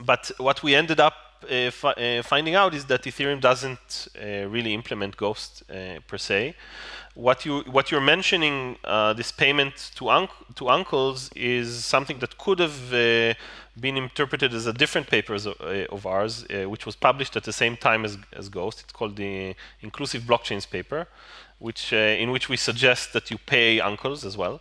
but 0.00 0.32
what 0.38 0.64
we 0.64 0.74
ended 0.74 0.98
up 0.98 1.14
uh, 1.44 1.70
fi- 1.70 1.92
uh, 1.92 2.22
finding 2.24 2.56
out 2.56 2.74
is 2.74 2.86
that 2.86 3.02
Ethereum 3.02 3.40
doesn't 3.40 4.08
uh, 4.20 4.48
really 4.48 4.74
implement 4.74 5.16
Ghost 5.16 5.62
uh, 5.70 6.00
per 6.08 6.18
se 6.18 6.56
what 7.18 7.44
you 7.44 7.62
what 7.62 7.90
you're 7.90 8.08
mentioning 8.14 8.76
uh, 8.84 9.12
this 9.12 9.32
payment 9.32 9.90
to 9.96 10.08
unc- 10.08 10.54
to 10.54 10.68
uncles 10.68 11.30
is 11.34 11.84
something 11.84 12.20
that 12.20 12.38
could 12.38 12.60
have 12.60 12.94
uh, 12.94 13.34
been 13.80 13.96
interpreted 13.96 14.54
as 14.54 14.66
a 14.66 14.72
different 14.72 15.08
paper 15.08 15.34
of, 15.34 15.46
uh, 15.46 15.94
of 15.96 16.06
ours, 16.06 16.44
uh, 16.44 16.70
which 16.70 16.86
was 16.86 16.94
published 16.94 17.34
at 17.36 17.42
the 17.42 17.52
same 17.52 17.76
time 17.76 18.04
as, 18.04 18.18
as 18.32 18.48
Ghost. 18.48 18.82
It's 18.82 18.92
called 18.92 19.16
the 19.16 19.56
Inclusive 19.82 20.22
Blockchains 20.22 20.70
paper, 20.70 21.08
which 21.58 21.92
uh, 21.92 21.96
in 21.96 22.30
which 22.30 22.48
we 22.48 22.56
suggest 22.56 23.12
that 23.14 23.32
you 23.32 23.38
pay 23.38 23.80
uncles 23.80 24.24
as 24.24 24.36
well. 24.36 24.60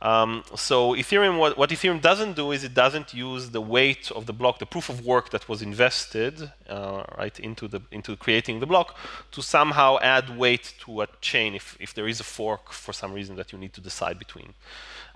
Um, 0.00 0.44
so 0.54 0.94
Ethereum, 0.94 1.38
what, 1.38 1.58
what, 1.58 1.70
Ethereum 1.70 2.00
doesn't 2.00 2.36
do 2.36 2.52
is 2.52 2.62
it 2.62 2.72
doesn't 2.72 3.12
use 3.12 3.50
the 3.50 3.60
weight 3.60 4.12
of 4.12 4.26
the 4.26 4.32
block, 4.32 4.60
the 4.60 4.66
proof 4.66 4.88
of 4.88 5.04
work 5.04 5.30
that 5.30 5.48
was 5.48 5.60
invested 5.60 6.52
uh, 6.68 7.02
right 7.16 7.38
into 7.40 7.66
the 7.66 7.80
into 7.90 8.14
creating 8.14 8.60
the 8.60 8.66
block, 8.66 8.96
to 9.32 9.42
somehow 9.42 9.98
add 10.00 10.38
weight 10.38 10.74
to 10.84 11.02
a 11.02 11.08
chain 11.20 11.56
if, 11.56 11.76
if 11.80 11.94
there 11.94 12.06
is 12.06 12.20
a 12.20 12.24
fork 12.24 12.72
for 12.72 12.92
some 12.92 13.12
reason 13.12 13.34
that 13.36 13.52
you 13.52 13.58
need 13.58 13.72
to 13.72 13.80
decide 13.80 14.20
between. 14.20 14.54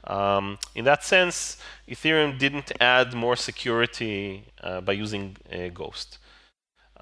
Um, 0.04 0.58
in 0.74 0.84
that 0.84 1.04
sense, 1.04 1.58
Ethereum 1.88 2.36
didn't 2.36 2.72
add 2.80 3.14
more 3.14 3.36
security 3.36 4.46
uh, 4.60 4.80
by 4.80 4.94
using 4.94 5.36
Ghost. 5.72 6.18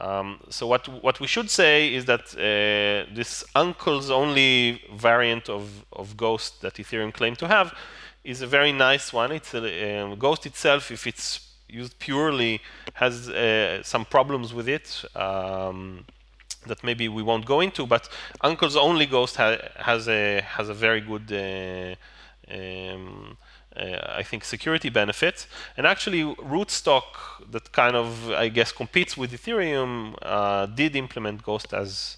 Um, 0.01 0.41
so 0.49 0.67
what 0.67 0.89
what 1.03 1.21
we 1.21 1.27
should 1.27 1.51
say 1.51 1.95
is 1.95 2.05
that 2.07 2.25
uh, 2.35 3.15
this 3.15 3.45
uncle's 3.55 4.11
only 4.11 4.81
variant 4.95 5.49
of, 5.49 5.85
of 5.93 6.17
Ghost 6.17 6.63
that 6.63 6.75
Ethereum 6.75 7.13
claimed 7.13 7.39
to 7.39 7.49
have 7.49 7.75
is 8.25 8.41
a 8.41 8.47
very 8.47 8.73
nice 8.73 9.13
one. 9.13 9.33
It's 9.33 9.55
a, 9.55 10.01
um, 10.01 10.19
Ghost 10.19 10.47
itself, 10.47 10.91
if 10.91 11.07
it's 11.07 11.41
used 11.69 11.99
purely, 11.99 12.61
has 12.95 13.29
uh, 13.29 13.83
some 13.83 14.05
problems 14.05 14.55
with 14.55 14.69
it 14.69 15.05
um, 15.15 16.05
that 16.67 16.83
maybe 16.83 17.09
we 17.09 17.23
won't 17.23 17.45
go 17.45 17.61
into. 17.61 17.87
But 17.87 18.09
Uncle's 18.41 18.77
only 18.77 19.07
Ghost 19.07 19.37
ha- 19.37 19.59
has 19.77 20.09
a 20.09 20.41
has 20.41 20.69
a 20.71 20.75
very 20.75 21.03
good 21.03 21.31
uh, 21.31 21.95
um, 22.55 23.37
I 23.77 24.23
think 24.23 24.45
security 24.45 24.89
benefits. 24.89 25.47
And 25.77 25.87
actually, 25.87 26.23
Rootstock, 26.23 27.05
that 27.51 27.73
kind 27.73 27.97
of 27.97 28.31
I 28.31 28.49
guess 28.49 28.73
competes 28.73 29.17
with 29.17 29.33
Ethereum, 29.33 30.17
uh, 30.23 30.67
did 30.67 30.97
implement 30.97 31.43
Ghost 31.43 31.73
as 31.73 32.17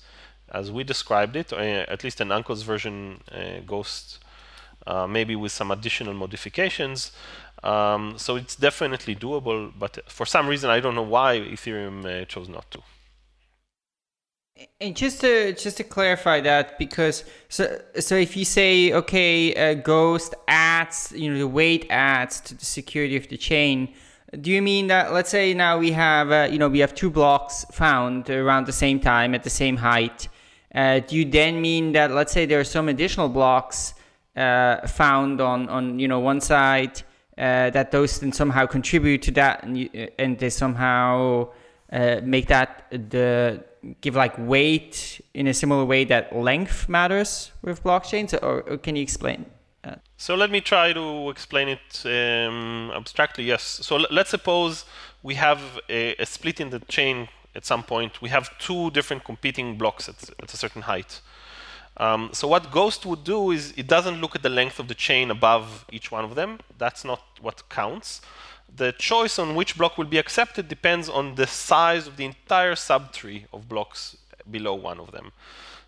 as 0.50 0.70
we 0.70 0.84
described 0.84 1.34
it, 1.36 1.52
or 1.52 1.58
uh, 1.60 1.84
at 1.88 2.04
least 2.04 2.20
an 2.20 2.30
Uncle's 2.30 2.62
version 2.62 3.20
uh, 3.32 3.60
Ghost, 3.66 4.18
uh, 4.86 5.06
maybe 5.06 5.34
with 5.34 5.52
some 5.52 5.70
additional 5.70 6.14
modifications. 6.14 7.12
Um, 7.62 8.14
so 8.18 8.36
it's 8.36 8.56
definitely 8.56 9.14
doable, 9.14 9.72
but 9.78 9.98
for 10.10 10.26
some 10.26 10.48
reason 10.48 10.68
I 10.68 10.80
don't 10.80 10.94
know 10.94 11.02
why 11.02 11.38
Ethereum 11.38 12.04
uh, 12.04 12.24
chose 12.26 12.48
not 12.48 12.70
to. 12.72 12.82
And 14.80 14.94
just 14.94 15.20
to 15.22 15.54
just 15.54 15.78
to 15.78 15.84
clarify 15.84 16.40
that, 16.42 16.78
because 16.78 17.24
so 17.48 17.80
so 17.98 18.16
if 18.16 18.36
you 18.36 18.44
say 18.44 18.92
okay, 18.92 19.54
uh, 19.54 19.74
Ghost 19.74 20.34
adds 20.46 21.12
you 21.16 21.32
know 21.32 21.38
the 21.38 21.48
weight 21.48 21.86
adds 21.88 22.40
to 22.42 22.54
the 22.54 22.64
security 22.64 23.16
of 23.16 23.28
the 23.28 23.38
chain, 23.38 23.94
do 24.40 24.50
you 24.50 24.60
mean 24.60 24.88
that 24.88 25.12
let's 25.12 25.30
say 25.30 25.54
now 25.54 25.78
we 25.78 25.92
have 25.92 26.30
uh, 26.30 26.48
you 26.50 26.58
know 26.58 26.68
we 26.68 26.80
have 26.80 26.94
two 26.94 27.10
blocks 27.10 27.64
found 27.72 28.28
around 28.28 28.66
the 28.66 28.72
same 28.72 29.00
time 29.00 29.34
at 29.34 29.42
the 29.42 29.50
same 29.50 29.78
height? 29.78 30.28
Uh, 30.74 31.00
do 31.00 31.16
you 31.16 31.24
then 31.24 31.60
mean 31.60 31.92
that 31.92 32.10
let's 32.10 32.32
say 32.32 32.44
there 32.44 32.60
are 32.60 32.64
some 32.64 32.88
additional 32.88 33.30
blocks 33.30 33.94
uh, 34.36 34.86
found 34.86 35.40
on 35.40 35.68
on 35.70 35.98
you 35.98 36.08
know 36.08 36.20
one 36.20 36.40
side 36.40 37.02
uh, 37.38 37.70
that 37.70 37.90
those 37.90 38.20
then 38.20 38.32
somehow 38.32 38.66
contribute 38.66 39.22
to 39.22 39.30
that 39.30 39.64
and, 39.64 39.78
you, 39.78 40.08
and 40.18 40.38
they 40.38 40.50
somehow 40.50 41.48
uh, 41.90 42.20
make 42.22 42.48
that 42.48 42.86
the 42.90 43.64
give 44.00 44.14
like 44.14 44.34
weight 44.38 45.20
in 45.34 45.46
a 45.46 45.54
similar 45.54 45.84
way 45.84 46.04
that 46.04 46.34
length 46.34 46.88
matters 46.88 47.52
with 47.62 47.82
blockchains, 47.82 48.32
or, 48.42 48.60
or 48.62 48.78
can 48.78 48.96
you 48.96 49.02
explain? 49.02 49.46
So 50.16 50.36
let 50.36 50.52
me 50.52 50.60
try 50.60 50.92
to 50.92 51.30
explain 51.30 51.68
it 51.68 52.04
um, 52.04 52.92
abstractly. 52.94 53.42
Yes. 53.42 53.62
So 53.82 53.96
l- 53.96 54.06
let's 54.12 54.30
suppose 54.30 54.84
we 55.24 55.34
have 55.34 55.60
a, 55.88 56.14
a, 56.14 56.26
split 56.26 56.60
in 56.60 56.70
the 56.70 56.78
chain 56.78 57.28
at 57.56 57.64
some 57.66 57.82
point. 57.82 58.22
We 58.22 58.28
have 58.28 58.56
two 58.58 58.92
different 58.92 59.24
competing 59.24 59.76
blocks 59.76 60.08
at, 60.08 60.30
at 60.40 60.54
a 60.54 60.56
certain 60.56 60.82
height. 60.82 61.20
Um, 61.96 62.30
so 62.32 62.46
what 62.46 62.70
Ghost 62.70 63.04
would 63.04 63.24
do 63.24 63.50
is 63.50 63.74
it 63.76 63.88
doesn't 63.88 64.20
look 64.20 64.36
at 64.36 64.44
the 64.44 64.48
length 64.48 64.78
of 64.78 64.86
the 64.86 64.94
chain 64.94 65.28
above 65.28 65.84
each 65.90 66.12
one 66.12 66.24
of 66.24 66.36
them. 66.36 66.60
That's 66.78 67.04
not 67.04 67.20
what 67.40 67.68
counts 67.68 68.20
the 68.76 68.92
choice 68.92 69.38
on 69.38 69.54
which 69.54 69.76
block 69.76 69.98
will 69.98 70.06
be 70.06 70.18
accepted 70.18 70.68
depends 70.68 71.08
on 71.08 71.34
the 71.34 71.46
size 71.46 72.06
of 72.06 72.16
the 72.16 72.24
entire 72.24 72.74
subtree 72.74 73.44
of 73.52 73.68
blocks 73.68 74.16
below 74.50 74.74
one 74.74 74.98
of 74.98 75.12
them. 75.12 75.32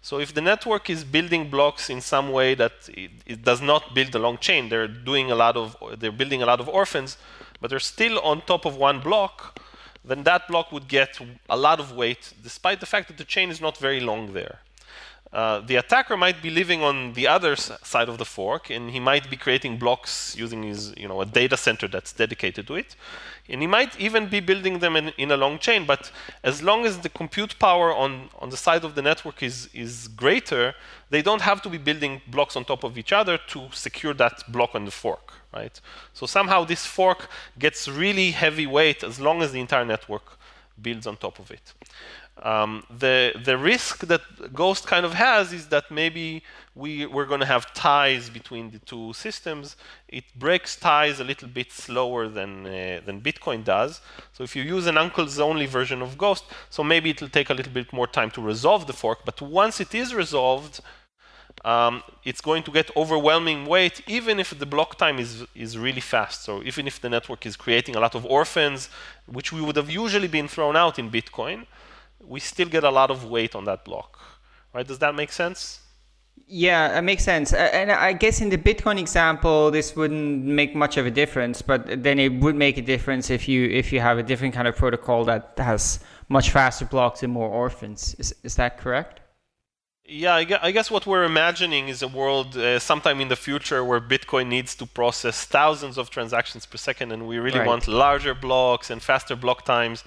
So 0.02 0.18
if 0.18 0.34
the 0.34 0.42
network 0.42 0.90
is 0.90 1.02
building 1.02 1.48
blocks 1.48 1.88
in 1.88 2.02
some 2.02 2.30
way 2.30 2.54
that 2.54 2.90
it, 2.90 3.10
it, 3.26 3.42
does 3.42 3.62
not 3.62 3.94
build 3.94 4.14
a 4.14 4.18
long 4.18 4.36
chain, 4.36 4.68
they're 4.68 4.86
doing 4.86 5.30
a 5.30 5.34
lot 5.34 5.56
of 5.56 5.76
they're 5.98 6.12
building 6.12 6.42
a 6.42 6.46
lot 6.46 6.60
of 6.60 6.68
orphans, 6.68 7.16
but 7.60 7.70
they're 7.70 7.80
still 7.80 8.18
on 8.20 8.42
top 8.42 8.66
of 8.66 8.76
one 8.76 9.00
block, 9.00 9.58
then 10.04 10.24
that 10.24 10.46
block 10.46 10.70
would 10.72 10.88
get 10.88 11.18
a 11.48 11.56
lot 11.56 11.80
of 11.80 11.92
weight, 11.92 12.34
despite 12.42 12.80
the 12.80 12.86
fact 12.86 13.08
that 13.08 13.16
the 13.16 13.24
chain 13.24 13.48
is 13.48 13.62
not 13.62 13.78
very 13.78 14.00
long 14.00 14.34
there. 14.34 14.58
Uh, 15.34 15.58
the 15.66 15.74
attacker 15.74 16.16
might 16.16 16.40
be 16.40 16.48
living 16.48 16.80
on 16.80 17.12
the 17.14 17.26
other 17.26 17.56
side 17.56 18.08
of 18.08 18.18
the 18.18 18.24
fork, 18.24 18.70
and 18.70 18.92
he 18.92 19.00
might 19.00 19.28
be 19.28 19.36
creating 19.36 19.76
blocks 19.76 20.36
using 20.38 20.62
his, 20.62 20.94
you 20.96 21.08
know, 21.08 21.20
a 21.20 21.26
data 21.26 21.56
center 21.56 21.88
that's 21.88 22.12
dedicated 22.12 22.68
to 22.68 22.76
it. 22.76 22.94
And 23.48 23.60
he 23.60 23.66
might 23.66 23.98
even 23.98 24.28
be 24.28 24.38
building 24.38 24.78
them 24.78 24.94
in, 24.94 25.08
in, 25.18 25.32
a 25.32 25.36
long 25.36 25.58
chain, 25.58 25.86
but 25.86 26.12
as 26.44 26.62
long 26.62 26.86
as 26.86 27.00
the 27.00 27.08
compute 27.08 27.58
power 27.58 27.92
on, 27.92 28.30
on 28.38 28.50
the 28.50 28.56
side 28.56 28.84
of 28.84 28.94
the 28.94 29.02
network 29.02 29.42
is, 29.42 29.68
is 29.74 30.06
greater, 30.06 30.72
they 31.10 31.20
don't 31.20 31.42
have 31.42 31.60
to 31.62 31.68
be 31.68 31.78
building 31.78 32.22
blocks 32.28 32.54
on 32.54 32.64
top 32.64 32.84
of 32.84 32.96
each 32.96 33.12
other 33.12 33.36
to 33.48 33.68
secure 33.72 34.14
that 34.14 34.44
block 34.52 34.76
on 34.76 34.84
the 34.84 34.92
fork, 34.92 35.32
right? 35.52 35.80
So 36.12 36.26
somehow 36.26 36.62
this 36.62 36.86
fork 36.86 37.28
gets 37.58 37.88
really 37.88 38.30
heavy 38.30 38.68
weight 38.68 39.02
as 39.02 39.18
long 39.18 39.42
as 39.42 39.50
the 39.50 39.60
entire 39.60 39.84
network 39.84 40.38
builds 40.80 41.08
on 41.08 41.16
top 41.16 41.40
of 41.40 41.50
it. 41.50 41.72
Um, 42.42 42.82
the 42.90 43.32
the 43.44 43.56
risk 43.56 44.00
that 44.08 44.52
Ghost 44.52 44.88
kind 44.88 45.06
of 45.06 45.14
has 45.14 45.52
is 45.52 45.68
that 45.68 45.90
maybe 45.90 46.42
we 46.74 47.06
we're 47.06 47.26
going 47.26 47.40
to 47.40 47.46
have 47.46 47.72
ties 47.74 48.28
between 48.28 48.72
the 48.72 48.80
two 48.80 49.12
systems. 49.12 49.76
It 50.08 50.24
breaks 50.36 50.74
ties 50.74 51.20
a 51.20 51.24
little 51.24 51.48
bit 51.48 51.70
slower 51.70 52.26
than 52.28 52.66
uh, 52.66 53.00
than 53.06 53.20
Bitcoin 53.20 53.62
does. 53.62 54.00
So 54.32 54.42
if 54.42 54.56
you 54.56 54.62
use 54.62 54.86
an 54.86 54.98
uncle's 54.98 55.38
only 55.38 55.66
version 55.66 56.02
of 56.02 56.18
Ghost, 56.18 56.44
so 56.70 56.82
maybe 56.82 57.10
it'll 57.10 57.28
take 57.28 57.50
a 57.50 57.54
little 57.54 57.72
bit 57.72 57.92
more 57.92 58.08
time 58.08 58.32
to 58.32 58.42
resolve 58.42 58.88
the 58.88 58.92
fork. 58.92 59.20
But 59.24 59.40
once 59.40 59.80
it 59.80 59.94
is 59.94 60.12
resolved, 60.12 60.80
um, 61.64 62.02
it's 62.24 62.40
going 62.40 62.64
to 62.64 62.72
get 62.72 62.90
overwhelming 62.96 63.64
weight, 63.64 64.02
even 64.08 64.40
if 64.40 64.58
the 64.58 64.66
block 64.66 64.98
time 64.98 65.20
is 65.20 65.44
is 65.54 65.78
really 65.78 66.00
fast. 66.00 66.42
So 66.42 66.64
even 66.64 66.88
if 66.88 67.00
the 67.00 67.08
network 67.08 67.46
is 67.46 67.54
creating 67.54 67.94
a 67.94 68.00
lot 68.00 68.16
of 68.16 68.26
orphans, 68.26 68.88
which 69.26 69.52
we 69.52 69.60
would 69.60 69.76
have 69.76 69.88
usually 69.88 70.28
been 70.28 70.48
thrown 70.48 70.74
out 70.74 70.98
in 70.98 71.12
Bitcoin 71.12 71.66
we 72.26 72.40
still 72.40 72.68
get 72.68 72.84
a 72.84 72.90
lot 72.90 73.10
of 73.10 73.24
weight 73.24 73.54
on 73.54 73.64
that 73.64 73.84
block. 73.84 74.20
Right? 74.72 74.86
Does 74.86 74.98
that 74.98 75.14
make 75.14 75.32
sense? 75.32 75.80
Yeah, 76.46 76.98
it 76.98 77.02
makes 77.02 77.24
sense. 77.24 77.52
And 77.52 77.90
I 77.90 78.12
guess 78.12 78.40
in 78.40 78.50
the 78.50 78.58
Bitcoin 78.58 78.98
example, 78.98 79.70
this 79.70 79.96
wouldn't 79.96 80.44
make 80.44 80.74
much 80.74 80.96
of 80.96 81.06
a 81.06 81.10
difference, 81.10 81.62
but 81.62 82.02
then 82.02 82.18
it 82.18 82.32
would 82.40 82.54
make 82.54 82.76
a 82.76 82.82
difference 82.82 83.30
if 83.30 83.48
you 83.48 83.68
if 83.68 83.92
you 83.92 84.00
have 84.00 84.18
a 84.18 84.22
different 84.22 84.54
kind 84.54 84.68
of 84.68 84.76
protocol 84.76 85.24
that 85.24 85.54
has 85.56 86.00
much 86.28 86.50
faster 86.50 86.84
blocks 86.84 87.22
and 87.22 87.32
more 87.32 87.48
orphans. 87.48 88.14
Is 88.18 88.34
is 88.42 88.56
that 88.56 88.78
correct? 88.78 89.20
Yeah, 90.06 90.34
I 90.34 90.70
guess 90.70 90.90
what 90.90 91.06
we're 91.06 91.24
imagining 91.24 91.88
is 91.88 92.02
a 92.02 92.08
world 92.08 92.58
uh, 92.58 92.78
sometime 92.78 93.22
in 93.22 93.28
the 93.28 93.36
future 93.36 93.82
where 93.82 94.02
Bitcoin 94.02 94.48
needs 94.48 94.74
to 94.76 94.84
process 94.84 95.46
thousands 95.46 95.96
of 95.96 96.10
transactions 96.10 96.66
per 96.66 96.76
second, 96.76 97.10
and 97.10 97.26
we 97.26 97.38
really 97.38 97.60
right. 97.60 97.66
want 97.66 97.88
larger 97.88 98.34
blocks 98.34 98.90
and 98.90 99.02
faster 99.02 99.34
block 99.34 99.64
times 99.64 100.04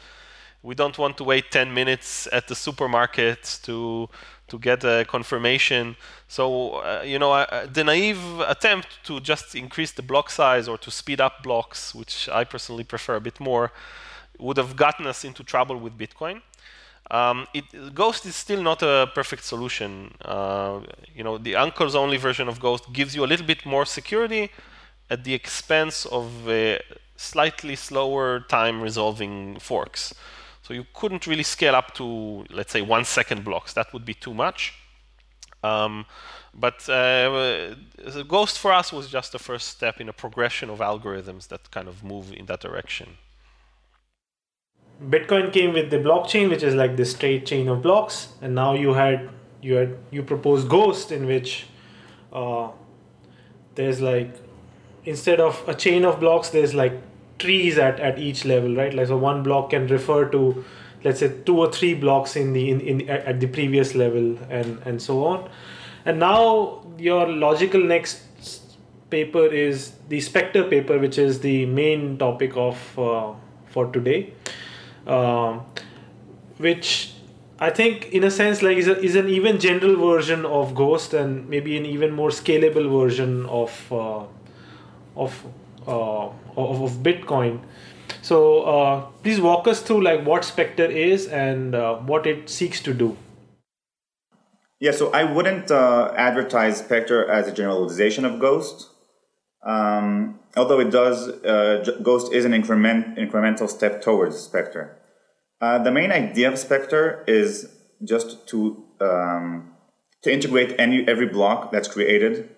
we 0.68 0.76
don't 0.76 0.98
want 0.98 1.16
to 1.16 1.24
wait 1.24 1.50
10 1.50 1.74
minutes 1.74 2.28
at 2.34 2.50
the 2.50 2.56
supermarket 2.56 3.60
to 3.64 4.10
to 4.50 4.60
get 4.60 4.84
a 4.84 5.06
confirmation. 5.06 5.96
So, 6.28 6.46
uh, 6.76 7.04
you 7.06 7.20
know, 7.20 7.32
uh, 7.34 7.68
the 7.78 7.84
naive 7.84 8.24
attempt 8.56 8.88
to 9.08 9.20
just 9.20 9.56
increase 9.56 9.92
the 9.92 10.02
block 10.02 10.30
size 10.30 10.70
or 10.70 10.78
to 10.78 10.90
speed 10.90 11.20
up 11.20 11.44
blocks, 11.44 11.94
which 11.94 12.30
I 12.30 12.46
personally 12.46 12.86
prefer 12.86 13.16
a 13.16 13.20
bit 13.20 13.40
more, 13.40 13.72
would 14.40 14.58
have 14.58 14.76
gotten 14.76 15.06
us 15.06 15.26
into 15.26 15.44
trouble 15.44 15.78
with 15.86 15.98
Bitcoin. 15.98 16.42
Um, 17.12 17.48
it, 17.54 17.66
Ghost 17.94 18.26
is 18.26 18.36
still 18.36 18.62
not 18.62 18.82
a 18.84 19.10
perfect 19.14 19.44
solution. 19.44 20.14
Uh, 20.24 20.80
you 21.14 21.24
know, 21.26 21.38
the 21.38 21.56
uncle's 21.56 21.96
only 21.96 22.18
version 22.18 22.48
of 22.48 22.60
Ghost 22.60 22.84
gives 22.94 23.16
you 23.16 23.24
a 23.26 23.30
little 23.32 23.48
bit 23.54 23.66
more 23.66 23.86
security 23.86 24.50
at 25.10 25.24
the 25.26 25.34
expense 25.34 26.06
of 26.06 26.48
uh, 26.48 26.78
slightly 27.18 27.76
slower 27.76 28.40
time 28.48 28.82
resolving 28.82 29.60
forks. 29.60 30.14
So 30.68 30.74
you 30.74 30.86
couldn't 30.94 31.26
really 31.28 31.44
scale 31.44 31.76
up 31.76 31.94
to, 31.94 32.46
let's 32.50 32.74
say, 32.74 32.82
one 32.82 33.06
second 33.06 33.46
blocks. 33.46 33.72
That 33.72 33.94
would 33.94 34.04
be 34.04 34.14
too 34.14 34.34
much. 34.34 34.74
Um, 35.64 36.06
but 36.54 36.90
uh, 36.90 37.76
Ghost 38.28 38.60
for 38.60 38.74
us 38.74 38.92
was 38.92 39.08
just 39.08 39.32
the 39.32 39.40
first 39.40 39.70
step 39.70 40.02
in 40.02 40.10
a 40.10 40.14
progression 40.14 40.70
of 40.70 40.80
algorithms 40.80 41.48
that 41.48 41.72
kind 41.72 41.88
of 41.88 42.04
move 42.04 42.34
in 42.34 42.48
that 42.48 42.60
direction. 42.60 43.16
Bitcoin 45.02 45.54
came 45.54 45.72
with 45.72 45.90
the 45.90 46.00
blockchain, 46.00 46.50
which 46.50 46.64
is 46.64 46.76
like 46.76 46.98
the 46.98 47.06
straight 47.06 47.46
chain 47.46 47.70
of 47.70 47.82
blocks, 47.82 48.34
and 48.42 48.54
now 48.54 48.74
you 48.74 48.94
had 48.94 49.30
you 49.62 49.76
had 49.76 49.98
you 50.12 50.22
proposed 50.22 50.68
Ghost, 50.68 51.14
in 51.14 51.28
which 51.28 51.68
uh, 52.34 52.68
there's 53.76 54.02
like 54.02 54.36
instead 55.06 55.40
of 55.40 55.64
a 55.66 55.74
chain 55.74 56.04
of 56.04 56.20
blocks, 56.20 56.50
there's 56.50 56.74
like 56.74 57.00
trees 57.40 57.78
at, 57.78 58.00
at 58.00 58.20
each 58.20 58.46
level, 58.46 58.76
right? 58.76 58.94
Like 58.94 59.08
so 59.08 59.18
one 59.18 59.44
block 59.44 59.72
can 59.72 59.88
refer 59.88 60.30
to 60.30 60.66
let's 61.04 61.20
say 61.20 61.32
two 61.46 61.58
or 61.58 61.72
three 61.72 61.94
blocks 61.94 62.36
in 62.36 62.54
the 62.54 62.70
in, 62.70 62.82
in 62.82 63.10
at 63.10 63.40
the 63.40 63.48
previous 63.48 63.96
level 63.96 64.38
and 64.50 64.80
and 64.86 65.02
so 65.02 65.26
on. 65.26 65.50
And 66.06 66.20
now 66.20 66.84
your 66.98 67.28
logical 67.28 67.84
next 67.84 68.22
paper 69.10 69.46
is 69.46 69.94
the 70.10 70.20
Spectre 70.22 70.64
paper, 70.64 70.98
which 70.98 71.18
is 71.18 71.40
the 71.40 71.66
main 71.66 72.18
topic 72.18 72.56
of 72.56 73.00
uh, 73.00 73.34
for 73.68 73.88
today, 73.92 74.34
um, 75.06 75.66
which 76.58 77.14
I 77.60 77.70
think 77.70 78.10
in 78.12 78.24
a 78.24 78.32
sense 78.32 78.62
like 78.62 78.78
is, 78.78 78.88
a, 78.88 79.00
is 79.00 79.16
an 79.16 79.30
even 79.30 79.60
general 79.60 79.96
version 79.96 80.46
of 80.46 80.76
Ghost 80.76 81.14
and 81.14 81.50
maybe 81.50 81.78
an 81.78 81.86
even 81.86 82.12
more 82.12 82.30
scalable 82.30 82.90
version 83.02 83.46
of 83.48 83.92
uh, 83.92 84.24
of 85.16 85.46
uh, 85.88 86.30
of, 86.58 86.82
of 86.82 86.92
Bitcoin. 87.04 87.62
So 88.22 88.64
uh, 88.64 89.02
please 89.24 89.40
walk 89.40 89.68
us 89.68 89.82
through 89.82 90.04
like 90.04 90.26
what 90.26 90.44
Spectre 90.44 90.86
is 90.86 91.28
and 91.28 91.76
uh, 91.76 91.96
what 91.98 92.28
it 92.28 92.50
seeks 92.50 92.82
to 92.82 92.94
do. 92.94 93.16
Yeah, 94.80 94.92
so 94.92 95.12
I 95.12 95.24
wouldn't 95.24 95.72
uh, 95.72 96.14
advertise 96.16 96.80
Spectre 96.80 97.28
as 97.30 97.48
a 97.48 97.52
generalization 97.52 98.26
of 98.26 98.40
Ghost. 98.40 98.90
Um, 99.66 100.40
although 100.56 100.80
it 100.80 100.92
does, 100.92 101.28
uh, 101.28 101.84
Ghost 102.04 102.32
is 102.32 102.46
an 102.46 102.54
increment, 102.54 103.18
incremental 103.18 103.68
step 103.70 104.02
towards 104.02 104.38
Spectre. 104.38 104.98
Uh, 105.60 105.80
the 105.80 105.92
main 105.92 106.12
idea 106.12 106.52
of 106.52 106.60
Spectre 106.60 107.24
is 107.28 107.74
just 108.04 108.48
to 108.50 108.84
um, 109.02 109.74
to 110.22 110.32
integrate 110.32 110.80
any 110.80 111.08
every 111.08 111.28
block 111.28 111.72
that's 111.72 111.88
created 111.88 112.50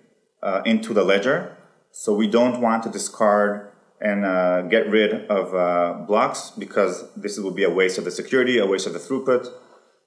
uh, 0.43 0.61
into 0.65 0.93
the 0.93 1.03
ledger. 1.03 1.55
So 1.91 2.13
we 2.13 2.27
don't 2.27 2.61
want 2.61 2.83
to 2.83 2.89
discard 2.89 3.68
and 4.01 4.25
uh, 4.25 4.61
get 4.63 4.89
rid 4.89 5.25
of 5.27 5.53
uh, 5.53 6.05
blocks 6.05 6.51
because 6.51 7.11
this 7.15 7.37
will 7.37 7.51
be 7.51 7.63
a 7.63 7.69
waste 7.69 7.97
of 7.97 8.05
the 8.05 8.11
security, 8.11 8.57
a 8.57 8.65
waste 8.65 8.87
of 8.87 8.93
the 8.93 8.99
throughput. 8.99 9.47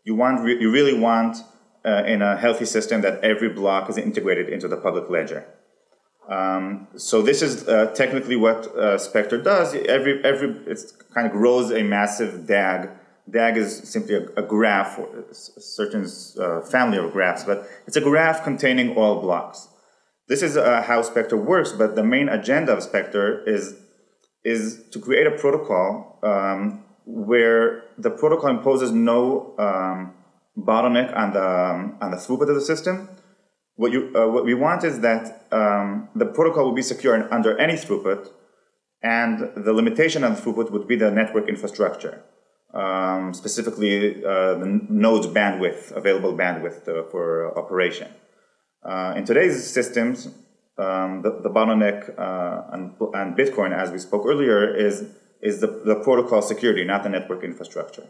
You 0.05 0.15
want, 0.15 0.41
re- 0.41 0.61
you 0.61 0.71
really 0.71 0.99
want 0.99 1.39
uh, 1.85 2.05
in 2.07 2.23
a 2.23 2.37
healthy 2.37 2.65
system 2.65 3.03
that 3.03 3.23
every 3.23 3.49
block 3.49 3.91
is 3.91 3.99
integrated 3.99 4.49
into 4.49 4.69
the 4.69 4.77
public 4.77 5.11
ledger. 5.11 5.47
Um, 6.29 6.87
so 6.97 7.21
this 7.21 7.43
is 7.43 7.67
uh, 7.69 7.93
technically 7.95 8.37
what 8.37 8.67
uh, 8.77 8.97
Spectre 8.97 9.39
does. 9.39 9.75
Every 9.75 10.25
every 10.25 10.51
it 10.67 10.81
kind 11.13 11.27
of 11.27 11.33
grows 11.33 11.73
a 11.73 11.83
massive 11.83 12.47
DAG. 12.47 12.91
DAG 13.29 13.57
is 13.57 13.77
simply 13.79 14.15
a, 14.15 14.27
a 14.37 14.43
graph, 14.43 14.99
a 14.99 15.35
certain 15.35 16.07
uh, 16.39 16.61
family 16.61 16.99
of 16.99 17.13
graphs, 17.13 17.45
but 17.45 17.69
it's 17.87 17.97
a 17.97 18.01
graph 18.01 18.45
containing 18.45 18.97
all 18.97 19.21
blocks. 19.21 19.69
This 20.29 20.43
is 20.43 20.55
how 20.55 21.03
Spectre 21.03 21.37
works, 21.37 21.73
but 21.73 21.97
the 21.97 22.05
main 22.05 22.29
agenda 22.29 22.73
of 22.73 22.83
Spectre 22.83 23.43
is 23.45 23.82
is 24.45 24.85
to 24.91 24.99
create 24.99 25.27
a 25.27 25.33
protocol 25.33 26.19
um, 26.23 26.85
where 27.05 27.85
the 27.99 28.11
protocol 28.11 28.51
imposes 28.51 28.91
no 28.93 29.55
um, 29.59 30.15
bottleneck 30.59 31.17
on 31.17 31.33
the 31.33 31.49
um, 31.49 31.97
on 32.01 32.11
the 32.11 32.17
throughput 32.17 32.49
of 32.49 32.55
the 32.55 32.61
system. 32.61 33.09
What 33.77 33.93
you 33.93 34.13
uh, 34.15 34.29
what 34.29 34.45
we 34.45 34.55
want 34.55 34.85
is 34.85 35.01
that 35.01 35.47
um, 35.51 36.09
the 36.15 36.27
protocol 36.27 36.65
will 36.65 36.75
be 36.75 36.83
secure 36.83 37.33
under 37.33 37.59
any 37.59 37.75
throughput, 37.75 38.29
and 39.03 39.51
the 39.57 39.73
limitation 39.73 40.25
on 40.25 40.37
throughput 40.37 40.71
would 40.71 40.87
be 40.87 40.97
the 40.97 41.11
network 41.11 41.49
infrastructure, 41.49 42.23
um, 42.75 43.33
specifically 43.33 44.25
uh, 44.25 44.55
the 44.55 44.81
node's 44.89 45.27
bandwidth, 45.27 45.93
available 45.93 46.35
bandwidth 46.35 46.87
uh, 46.89 47.05
for 47.11 47.57
operation. 47.59 48.09
Uh, 48.85 49.15
in 49.17 49.25
today's 49.25 49.65
systems, 49.71 50.29
um, 50.79 51.23
the, 51.23 51.41
the, 51.43 51.51
bottleneck 51.51 52.19
uh, 52.19 52.63
and, 52.73 52.95
and, 53.15 53.37
Bitcoin, 53.37 53.77
as 53.77 53.91
we 53.91 53.99
spoke 53.99 54.25
earlier, 54.27 54.75
is 54.75 55.05
is 55.43 55.61
the, 55.61 55.67
the 55.85 55.97
protocol 55.97 56.41
security, 56.41 56.85
not 56.85 57.03
the 57.03 57.09
network 57.09 57.43
infrastructure. 57.45 58.07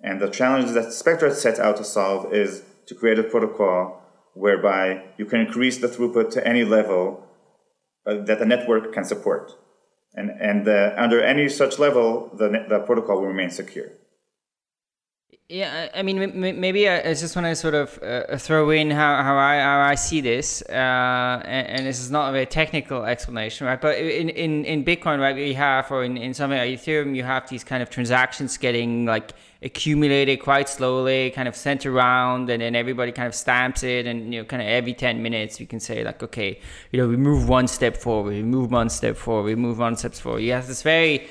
And 0.00 0.20
the 0.20 0.28
challenge 0.28 0.70
that 0.72 0.92
Spectre 0.92 1.34
sets 1.34 1.58
out 1.58 1.76
to 1.78 1.84
solve 1.84 2.32
is 2.32 2.62
to 2.86 2.94
create 2.94 3.18
a 3.18 3.24
protocol 3.24 4.02
whereby 4.34 5.02
you 5.16 5.24
can 5.26 5.40
increase 5.40 5.78
the 5.78 5.88
throughput 5.88 6.30
to 6.32 6.46
any 6.46 6.64
level 6.64 7.26
uh, 8.06 8.22
that 8.24 8.38
the 8.38 8.46
network 8.46 8.92
can 8.92 9.04
support. 9.04 9.52
And, 10.14 10.30
and 10.30 10.68
uh, 10.68 10.94
under 10.96 11.22
any 11.22 11.48
such 11.48 11.78
level, 11.78 12.30
the, 12.36 12.64
the 12.68 12.80
protocol 12.80 13.20
will 13.20 13.28
remain 13.28 13.50
secure. 13.50 13.88
Yeah, 15.50 15.88
I 15.94 16.02
mean, 16.02 16.38
maybe 16.38 16.90
I 16.90 17.14
just 17.14 17.34
want 17.34 17.46
to 17.46 17.56
sort 17.56 17.72
of 17.72 17.98
uh, 18.02 18.36
throw 18.36 18.68
in 18.68 18.90
how, 18.90 19.22
how 19.22 19.38
I 19.38 19.58
how 19.60 19.80
I 19.80 19.94
see 19.94 20.20
this, 20.20 20.60
uh, 20.68 20.72
and, 21.42 21.66
and, 21.68 21.86
this 21.86 22.00
is 22.00 22.10
not 22.10 22.28
a 22.28 22.32
very 22.32 22.44
technical 22.44 23.06
explanation, 23.06 23.66
right? 23.66 23.80
But 23.80 23.96
in, 23.96 24.28
in, 24.28 24.66
in 24.66 24.84
Bitcoin, 24.84 25.20
right, 25.20 25.34
we 25.34 25.54
have, 25.54 25.90
or 25.90 26.04
in, 26.04 26.18
in 26.18 26.34
something 26.34 26.58
like 26.58 26.78
Ethereum, 26.78 27.16
you 27.16 27.22
have 27.22 27.48
these 27.48 27.64
kind 27.64 27.82
of 27.82 27.88
transactions 27.88 28.58
getting 28.58 29.06
like 29.06 29.32
accumulated 29.62 30.42
quite 30.42 30.68
slowly, 30.68 31.30
kind 31.30 31.48
of 31.48 31.56
sent 31.56 31.86
around, 31.86 32.50
and 32.50 32.60
then 32.60 32.76
everybody 32.76 33.10
kind 33.10 33.26
of 33.26 33.34
stamps 33.34 33.82
it, 33.82 34.06
and 34.06 34.34
you 34.34 34.42
know, 34.42 34.44
kind 34.44 34.60
of 34.60 34.68
every 34.68 34.92
ten 34.92 35.22
minutes, 35.22 35.58
we 35.58 35.64
can 35.64 35.80
say 35.80 36.04
like, 36.04 36.22
okay, 36.22 36.60
you 36.92 37.00
know, 37.00 37.08
we 37.08 37.16
move 37.16 37.48
one 37.48 37.66
step 37.66 37.96
forward, 37.96 38.34
we 38.34 38.42
move 38.42 38.70
one 38.70 38.90
step 38.90 39.16
forward, 39.16 39.44
we 39.44 39.54
move 39.54 39.78
one 39.78 39.96
step 39.96 40.12
forward. 40.12 40.40
You 40.40 40.52
have 40.52 40.66
this 40.66 40.82
very 40.82 41.26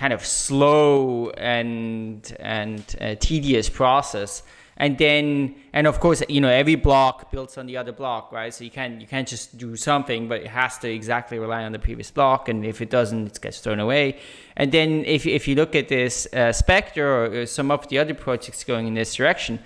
kind 0.00 0.14
of 0.14 0.24
slow 0.24 1.28
and 1.36 2.34
and 2.40 2.96
uh, 3.00 3.14
tedious 3.20 3.68
process. 3.68 4.42
And 4.78 4.96
then 4.96 5.56
and 5.74 5.86
of 5.86 6.00
course 6.00 6.22
you 6.26 6.40
know 6.40 6.48
every 6.48 6.76
block 6.76 7.30
builds 7.30 7.58
on 7.58 7.66
the 7.66 7.76
other 7.76 7.92
block 7.92 8.32
right? 8.32 8.52
So 8.54 8.64
you 8.64 8.70
can't 8.70 8.98
you 9.02 9.06
can't 9.06 9.28
just 9.28 9.58
do 9.58 9.76
something 9.76 10.26
but 10.26 10.40
it 10.40 10.46
has 10.46 10.78
to 10.78 10.88
exactly 10.90 11.38
rely 11.38 11.64
on 11.64 11.72
the 11.72 11.78
previous 11.78 12.10
block. 12.10 12.48
And 12.48 12.64
if 12.64 12.80
it 12.80 12.88
doesn't 12.88 13.26
it 13.26 13.40
gets 13.42 13.60
thrown 13.60 13.78
away. 13.78 14.18
And 14.56 14.72
then 14.72 15.04
if, 15.04 15.26
if 15.26 15.46
you 15.46 15.54
look 15.54 15.74
at 15.74 15.88
this 15.88 16.26
uh, 16.32 16.52
Spectre 16.52 17.10
or 17.24 17.46
some 17.46 17.70
of 17.70 17.86
the 17.88 17.98
other 17.98 18.14
projects 18.14 18.64
going 18.64 18.86
in 18.86 18.94
this 18.94 19.14
direction 19.14 19.58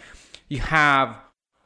you 0.49 0.59
have 0.59 1.17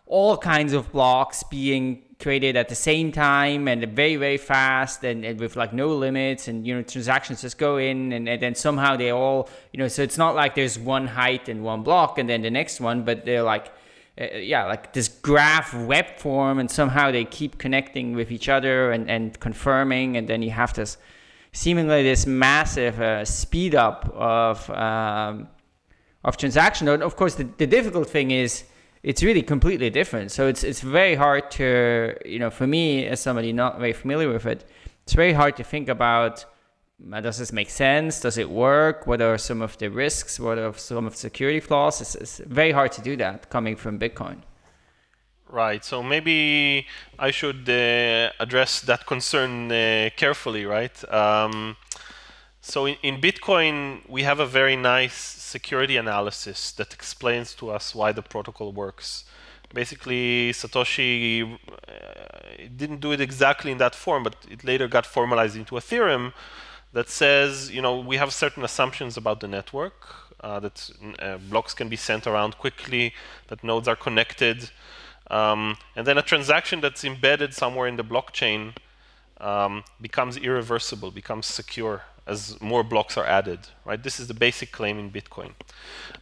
all 0.04 0.36
kinds 0.36 0.72
of 0.74 0.92
blocks 0.92 1.42
being 1.42 2.02
created 2.20 2.56
at 2.56 2.68
the 2.68 2.74
same 2.74 3.12
time 3.12 3.68
and 3.68 3.84
very 3.94 4.16
very 4.16 4.36
fast 4.36 5.04
and, 5.04 5.24
and, 5.24 5.38
with 5.38 5.54
like 5.54 5.72
no 5.72 5.94
limits 5.94 6.48
and 6.48 6.66
you 6.66 6.74
know 6.74 6.82
transactions 6.82 7.42
just 7.42 7.58
go 7.58 7.76
in 7.76 8.12
and, 8.12 8.28
and 8.28 8.42
then 8.42 8.54
somehow 8.54 8.96
they 8.96 9.10
all 9.10 9.48
you 9.72 9.78
know 9.78 9.86
so 9.86 10.02
it's 10.02 10.18
not 10.18 10.34
like 10.34 10.54
there's 10.54 10.78
one 10.78 11.06
height 11.06 11.48
and 11.48 11.62
one 11.62 11.82
block 11.82 12.18
and 12.18 12.28
then 12.28 12.42
the 12.42 12.50
next 12.50 12.80
one 12.80 13.04
but 13.04 13.24
they're 13.24 13.42
like 13.42 13.72
uh, 14.20 14.24
yeah 14.36 14.64
like 14.64 14.92
this 14.92 15.08
graph 15.08 15.72
web 15.74 16.18
form 16.18 16.58
and 16.58 16.68
somehow 16.70 17.10
they 17.10 17.24
keep 17.24 17.56
connecting 17.56 18.14
with 18.14 18.32
each 18.32 18.48
other 18.48 18.90
and, 18.90 19.08
and 19.08 19.38
confirming 19.38 20.16
and 20.16 20.28
then 20.28 20.42
you 20.42 20.50
have 20.50 20.74
this 20.74 20.96
seemingly 21.52 22.02
this 22.02 22.26
massive 22.26 23.00
uh, 23.00 23.24
speed 23.24 23.74
up 23.74 24.08
of 24.14 24.68
um, 24.70 25.48
of 26.24 26.36
transaction. 26.36 26.88
And 26.88 27.02
of 27.02 27.16
course 27.16 27.34
the, 27.34 27.44
the 27.44 27.66
difficult 27.66 28.08
thing 28.08 28.30
is 28.30 28.64
it's 29.08 29.22
really 29.22 29.42
completely 29.42 29.88
different. 29.88 30.30
So 30.30 30.48
it's 30.48 30.62
it's 30.62 30.82
very 30.82 31.14
hard 31.14 31.50
to 31.52 32.14
you 32.26 32.38
know 32.38 32.50
for 32.50 32.66
me 32.66 33.06
as 33.06 33.20
somebody 33.20 33.52
not 33.52 33.78
very 33.78 33.94
familiar 33.94 34.30
with 34.30 34.44
it, 34.44 34.60
it's 35.04 35.14
very 35.14 35.32
hard 35.32 35.56
to 35.56 35.64
think 35.64 35.88
about 35.88 36.44
uh, 37.12 37.20
does 37.20 37.38
this 37.38 37.52
make 37.52 37.70
sense? 37.70 38.20
Does 38.20 38.36
it 38.36 38.50
work? 38.50 39.06
What 39.06 39.20
are 39.22 39.38
some 39.38 39.62
of 39.62 39.78
the 39.78 39.88
risks? 39.88 40.38
What 40.38 40.58
are 40.58 40.74
some 40.74 41.06
of 41.06 41.12
the 41.12 41.18
security 41.18 41.60
flaws? 41.60 42.00
It's, 42.02 42.14
it's 42.16 42.38
very 42.38 42.72
hard 42.72 42.92
to 42.92 43.00
do 43.00 43.16
that 43.16 43.48
coming 43.48 43.76
from 43.76 43.98
Bitcoin. 43.98 44.38
Right. 45.48 45.82
So 45.84 46.02
maybe 46.02 46.86
I 47.18 47.30
should 47.30 47.66
uh, 47.68 48.30
address 48.40 48.82
that 48.82 49.06
concern 49.06 49.72
uh, 49.72 50.10
carefully, 50.16 50.66
right? 50.66 50.96
Um, 51.10 51.76
so 52.60 52.84
in, 52.84 52.96
in 53.02 53.20
Bitcoin, 53.20 54.00
we 54.08 54.24
have 54.24 54.40
a 54.40 54.46
very 54.46 54.76
nice 54.76 55.37
security 55.48 55.96
analysis 55.96 56.72
that 56.72 56.92
explains 56.92 57.54
to 57.54 57.70
us 57.70 57.94
why 57.94 58.12
the 58.12 58.22
protocol 58.22 58.72
works. 58.72 59.24
Basically, 59.74 60.52
Satoshi 60.52 61.54
uh, 61.54 61.58
didn't 62.76 63.00
do 63.00 63.12
it 63.12 63.20
exactly 63.20 63.70
in 63.72 63.78
that 63.78 63.94
form, 63.94 64.22
but 64.22 64.36
it 64.50 64.64
later 64.64 64.88
got 64.88 65.04
formalized 65.06 65.56
into 65.56 65.76
a 65.76 65.80
theorem 65.80 66.32
that 66.92 67.08
says, 67.08 67.70
you 67.70 67.82
know, 67.82 67.98
we 67.98 68.16
have 68.16 68.32
certain 68.32 68.64
assumptions 68.64 69.16
about 69.16 69.40
the 69.40 69.48
network, 69.48 69.98
uh, 70.40 70.58
that 70.60 70.90
uh, 71.18 71.36
blocks 71.50 71.74
can 71.74 71.88
be 71.88 71.96
sent 71.96 72.26
around 72.26 72.56
quickly, 72.56 73.12
that 73.48 73.62
nodes 73.62 73.88
are 73.88 73.96
connected, 73.96 74.70
um, 75.30 75.76
and 75.96 76.06
then 76.06 76.16
a 76.16 76.22
transaction 76.22 76.80
that's 76.80 77.04
embedded 77.04 77.52
somewhere 77.52 77.86
in 77.86 77.96
the 77.96 78.04
blockchain 78.04 78.74
um, 79.40 79.84
becomes 80.00 80.36
irreversible, 80.36 81.10
becomes 81.10 81.46
secure 81.46 82.04
as 82.28 82.60
more 82.60 82.84
blocks 82.84 83.16
are 83.16 83.24
added, 83.24 83.60
right? 83.84 84.02
This 84.02 84.20
is 84.20 84.28
the 84.28 84.34
basic 84.34 84.70
claim 84.70 84.98
in 84.98 85.10
Bitcoin. 85.10 85.52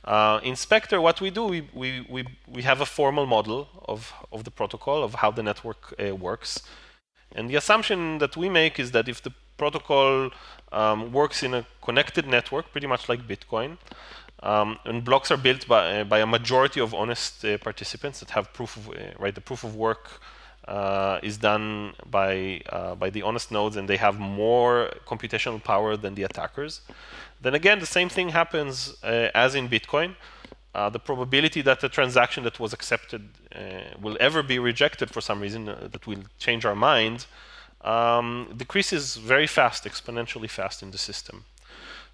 Uh, 0.04 0.38
in 0.42 0.54
Spectre, 0.56 1.00
what 1.00 1.20
we 1.20 1.30
do, 1.30 1.44
we, 1.44 1.68
we, 1.74 2.06
we, 2.08 2.24
we 2.46 2.62
have 2.62 2.80
a 2.80 2.86
formal 2.86 3.26
model 3.26 3.68
of, 3.88 4.12
of 4.32 4.44
the 4.44 4.50
protocol, 4.50 5.02
of 5.02 5.14
how 5.14 5.30
the 5.32 5.42
network 5.42 5.94
uh, 5.98 6.14
works. 6.14 6.62
And 7.34 7.50
the 7.50 7.56
assumption 7.56 8.18
that 8.18 8.36
we 8.36 8.48
make 8.48 8.78
is 8.78 8.92
that 8.92 9.08
if 9.08 9.20
the 9.22 9.32
protocol 9.58 10.30
um, 10.72 11.12
works 11.12 11.42
in 11.42 11.54
a 11.54 11.66
connected 11.82 12.26
network, 12.26 12.70
pretty 12.70 12.86
much 12.86 13.08
like 13.08 13.26
Bitcoin, 13.26 13.78
um, 14.42 14.78
and 14.84 15.04
blocks 15.04 15.30
are 15.30 15.36
built 15.36 15.66
by, 15.66 16.00
uh, 16.00 16.04
by 16.04 16.20
a 16.20 16.26
majority 16.26 16.80
of 16.80 16.94
honest 16.94 17.44
uh, 17.44 17.58
participants 17.58 18.20
that 18.20 18.30
have 18.30 18.52
proof 18.52 18.76
of, 18.76 18.90
uh, 18.90 18.92
right, 19.18 19.34
the 19.34 19.40
proof 19.40 19.64
of 19.64 19.74
work 19.74 20.20
uh, 20.66 21.20
is 21.22 21.36
done 21.38 21.94
by 22.10 22.60
uh, 22.70 22.94
by 22.94 23.10
the 23.10 23.22
honest 23.22 23.50
nodes 23.52 23.76
and 23.76 23.88
they 23.88 23.96
have 23.96 24.18
more 24.18 24.90
computational 25.06 25.62
power 25.62 25.96
than 25.96 26.14
the 26.14 26.24
attackers. 26.24 26.80
Then 27.40 27.54
again, 27.54 27.78
the 27.78 27.86
same 27.86 28.08
thing 28.08 28.30
happens 28.30 28.96
uh, 29.04 29.30
as 29.34 29.54
in 29.54 29.68
Bitcoin. 29.68 30.16
Uh, 30.74 30.90
the 30.90 30.98
probability 30.98 31.62
that 31.62 31.80
the 31.80 31.88
transaction 31.88 32.44
that 32.44 32.60
was 32.60 32.72
accepted 32.72 33.28
uh, 33.54 33.58
will 34.00 34.16
ever 34.20 34.42
be 34.42 34.58
rejected 34.58 35.08
for 35.10 35.22
some 35.22 35.40
reason 35.40 35.68
uh, 35.68 35.88
that 35.90 36.06
will 36.06 36.22
change 36.38 36.66
our 36.66 36.74
mind 36.74 37.26
um, 37.82 38.52
decreases 38.56 39.16
very 39.16 39.46
fast, 39.46 39.84
exponentially 39.84 40.50
fast 40.50 40.82
in 40.82 40.90
the 40.90 40.98
system. 40.98 41.44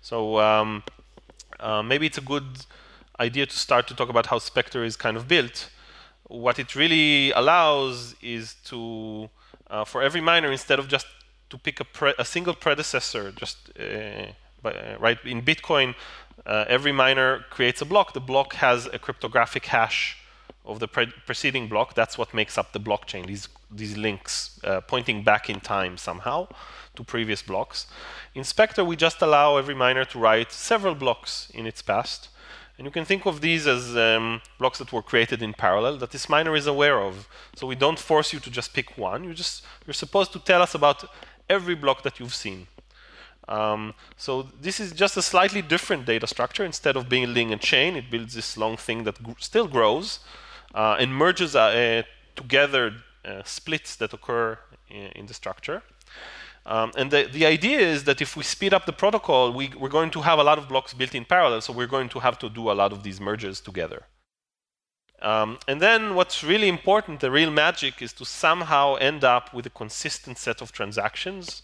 So 0.00 0.38
um, 0.38 0.84
maybe 1.84 2.06
it's 2.06 2.18
a 2.18 2.22
good 2.22 2.66
idea 3.18 3.46
to 3.46 3.56
start 3.56 3.88
to 3.88 3.94
talk 3.94 4.08
about 4.08 4.26
how 4.26 4.38
Spectre 4.38 4.84
is 4.84 4.96
kind 4.96 5.16
of 5.16 5.26
built 5.26 5.70
what 6.32 6.58
it 6.58 6.74
really 6.74 7.30
allows 7.32 8.14
is 8.22 8.54
to, 8.64 9.28
uh, 9.70 9.84
for 9.84 10.02
every 10.02 10.20
miner, 10.20 10.50
instead 10.50 10.78
of 10.78 10.88
just 10.88 11.06
to 11.50 11.58
pick 11.58 11.80
a, 11.80 12.14
a 12.18 12.24
single 12.24 12.54
predecessor, 12.54 13.32
just 13.32 13.70
uh, 13.78 14.32
by, 14.62 14.72
uh, 14.72 14.96
right 14.98 15.18
in 15.24 15.42
Bitcoin, 15.42 15.94
uh, 16.46 16.64
every 16.68 16.92
miner 16.92 17.44
creates 17.50 17.82
a 17.82 17.84
block. 17.84 18.14
The 18.14 18.20
block 18.20 18.54
has 18.54 18.86
a 18.86 18.98
cryptographic 18.98 19.66
hash 19.66 20.16
of 20.64 20.78
the 20.80 20.88
pre 20.88 21.06
preceding 21.26 21.68
block. 21.68 21.94
That's 21.94 22.16
what 22.16 22.32
makes 22.32 22.56
up 22.56 22.72
the 22.72 22.80
blockchain. 22.80 23.26
These 23.26 23.48
these 23.70 23.96
links 23.96 24.60
uh, 24.64 24.80
pointing 24.80 25.22
back 25.22 25.48
in 25.48 25.60
time 25.60 25.96
somehow 25.96 26.48
to 26.94 27.04
previous 27.04 27.42
blocks. 27.42 27.86
In 28.34 28.44
Spectre, 28.44 28.84
we 28.84 28.96
just 28.96 29.22
allow 29.22 29.56
every 29.56 29.74
miner 29.74 30.04
to 30.06 30.18
write 30.18 30.52
several 30.52 30.94
blocks 30.94 31.50
in 31.54 31.66
its 31.66 31.82
past 31.82 32.28
and 32.82 32.86
you 32.88 32.90
can 32.90 33.04
think 33.04 33.26
of 33.26 33.40
these 33.40 33.68
as 33.68 33.96
um, 33.96 34.42
blocks 34.58 34.78
that 34.80 34.92
were 34.92 35.02
created 35.02 35.40
in 35.40 35.52
parallel 35.52 35.98
that 35.98 36.10
this 36.10 36.28
miner 36.28 36.56
is 36.56 36.66
aware 36.66 36.98
of. 37.00 37.28
So 37.54 37.64
we 37.64 37.76
don't 37.76 37.96
force 37.96 38.32
you 38.32 38.40
to 38.40 38.50
just 38.50 38.74
pick 38.74 38.98
one. 38.98 39.22
You 39.22 39.34
just 39.34 39.64
you're 39.86 39.94
supposed 39.94 40.32
to 40.32 40.40
tell 40.40 40.60
us 40.60 40.74
about 40.74 41.04
every 41.48 41.76
block 41.76 42.02
that 42.02 42.18
you've 42.18 42.34
seen. 42.34 42.66
Um, 43.46 43.94
so 44.16 44.48
this 44.60 44.80
is 44.80 44.90
just 44.90 45.16
a 45.16 45.22
slightly 45.22 45.62
different 45.62 46.06
data 46.06 46.26
structure. 46.26 46.64
Instead 46.64 46.96
of 46.96 47.08
building 47.08 47.52
a 47.52 47.56
chain, 47.56 47.94
it 47.94 48.10
builds 48.10 48.34
this 48.34 48.56
long 48.56 48.76
thing 48.76 49.04
that 49.04 49.22
gr 49.22 49.34
still 49.38 49.68
grows 49.68 50.18
uh, 50.74 50.96
and 50.98 51.14
merges 51.14 51.54
uh, 51.54 52.02
together 52.34 52.94
uh, 53.24 53.42
splits 53.44 53.94
that 53.94 54.12
occur 54.12 54.58
in, 54.90 55.06
in 55.18 55.26
the 55.26 55.34
structure. 55.34 55.84
Um, 56.64 56.92
and 56.96 57.10
the, 57.10 57.28
the 57.32 57.44
idea 57.44 57.80
is 57.80 58.04
that 58.04 58.20
if 58.20 58.36
we 58.36 58.44
speed 58.44 58.72
up 58.72 58.86
the 58.86 58.92
protocol, 58.92 59.52
we, 59.52 59.72
we're 59.76 59.88
going 59.88 60.10
to 60.10 60.20
have 60.20 60.38
a 60.38 60.44
lot 60.44 60.58
of 60.58 60.68
blocks 60.68 60.94
built 60.94 61.14
in 61.14 61.24
parallel, 61.24 61.60
so 61.60 61.72
we're 61.72 61.88
going 61.88 62.08
to 62.10 62.20
have 62.20 62.38
to 62.38 62.48
do 62.48 62.70
a 62.70 62.72
lot 62.72 62.92
of 62.92 63.02
these 63.02 63.20
merges 63.20 63.60
together. 63.60 64.04
Um, 65.20 65.58
and 65.68 65.80
then 65.80 66.14
what's 66.14 66.42
really 66.42 66.68
important, 66.68 67.20
the 67.20 67.30
real 67.30 67.50
magic, 67.50 68.02
is 68.02 68.12
to 68.14 68.24
somehow 68.24 68.94
end 68.96 69.24
up 69.24 69.54
with 69.54 69.66
a 69.66 69.70
consistent 69.70 70.38
set 70.38 70.60
of 70.60 70.72
transactions. 70.72 71.62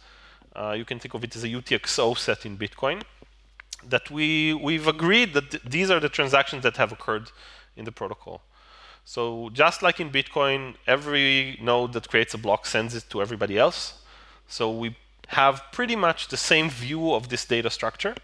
Uh, 0.55 0.75
you 0.77 0.85
can 0.85 0.99
think 0.99 1.15
of 1.15 1.23
it 1.25 1.35
as 1.37 1.45
a 1.45 1.49
UTXO 1.49 2.17
set 2.17 2.47
in 2.47 2.57
Bitcoin. 2.57 3.03
That 3.89 4.11
we, 4.11 4.55
we've 4.55 4.89
agreed 4.89 5.35
that 5.35 5.51
th 5.51 5.63
these 5.63 5.89
are 5.91 6.01
the 6.01 6.09
transactions 6.09 6.63
that 6.63 6.77
have 6.77 6.93
occurred 6.93 7.31
in 7.77 7.85
the 7.85 7.93
protocol. 7.93 8.43
So 9.05 9.51
just 9.53 9.83
like 9.83 10.01
in 10.01 10.11
Bitcoin, 10.11 10.75
every 10.87 11.59
node 11.63 11.93
that 11.95 12.09
creates 12.09 12.35
a 12.35 12.39
block 12.39 12.67
sends 12.67 12.95
it 12.95 13.05
to 13.11 13.23
everybody 13.23 13.57
else. 13.57 13.95
So 14.49 14.71
we 14.71 14.97
have 15.29 15.63
pretty 15.73 15.95
much 15.95 16.29
the 16.29 16.37
same 16.37 16.71
view 16.71 17.13
of 17.13 17.29
this 17.29 17.45
data 17.45 17.71
structure. 17.71 18.15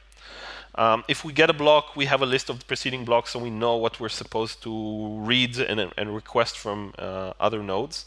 Um, 0.76 1.04
if 1.06 1.24
we 1.24 1.32
get 1.32 1.50
a 1.50 1.52
block, 1.52 1.94
we 1.94 2.06
have 2.06 2.22
a 2.22 2.26
list 2.26 2.50
of 2.50 2.58
the 2.58 2.64
preceding 2.64 3.04
blocks, 3.04 3.30
so 3.30 3.38
we 3.38 3.50
know 3.50 3.76
what 3.76 4.00
we're 4.00 4.08
supposed 4.08 4.62
to 4.62 5.18
read 5.20 5.56
and, 5.58 5.92
and 5.96 6.14
request 6.14 6.58
from 6.58 6.94
uh, 6.98 7.32
other 7.38 7.62
nodes. 7.62 8.06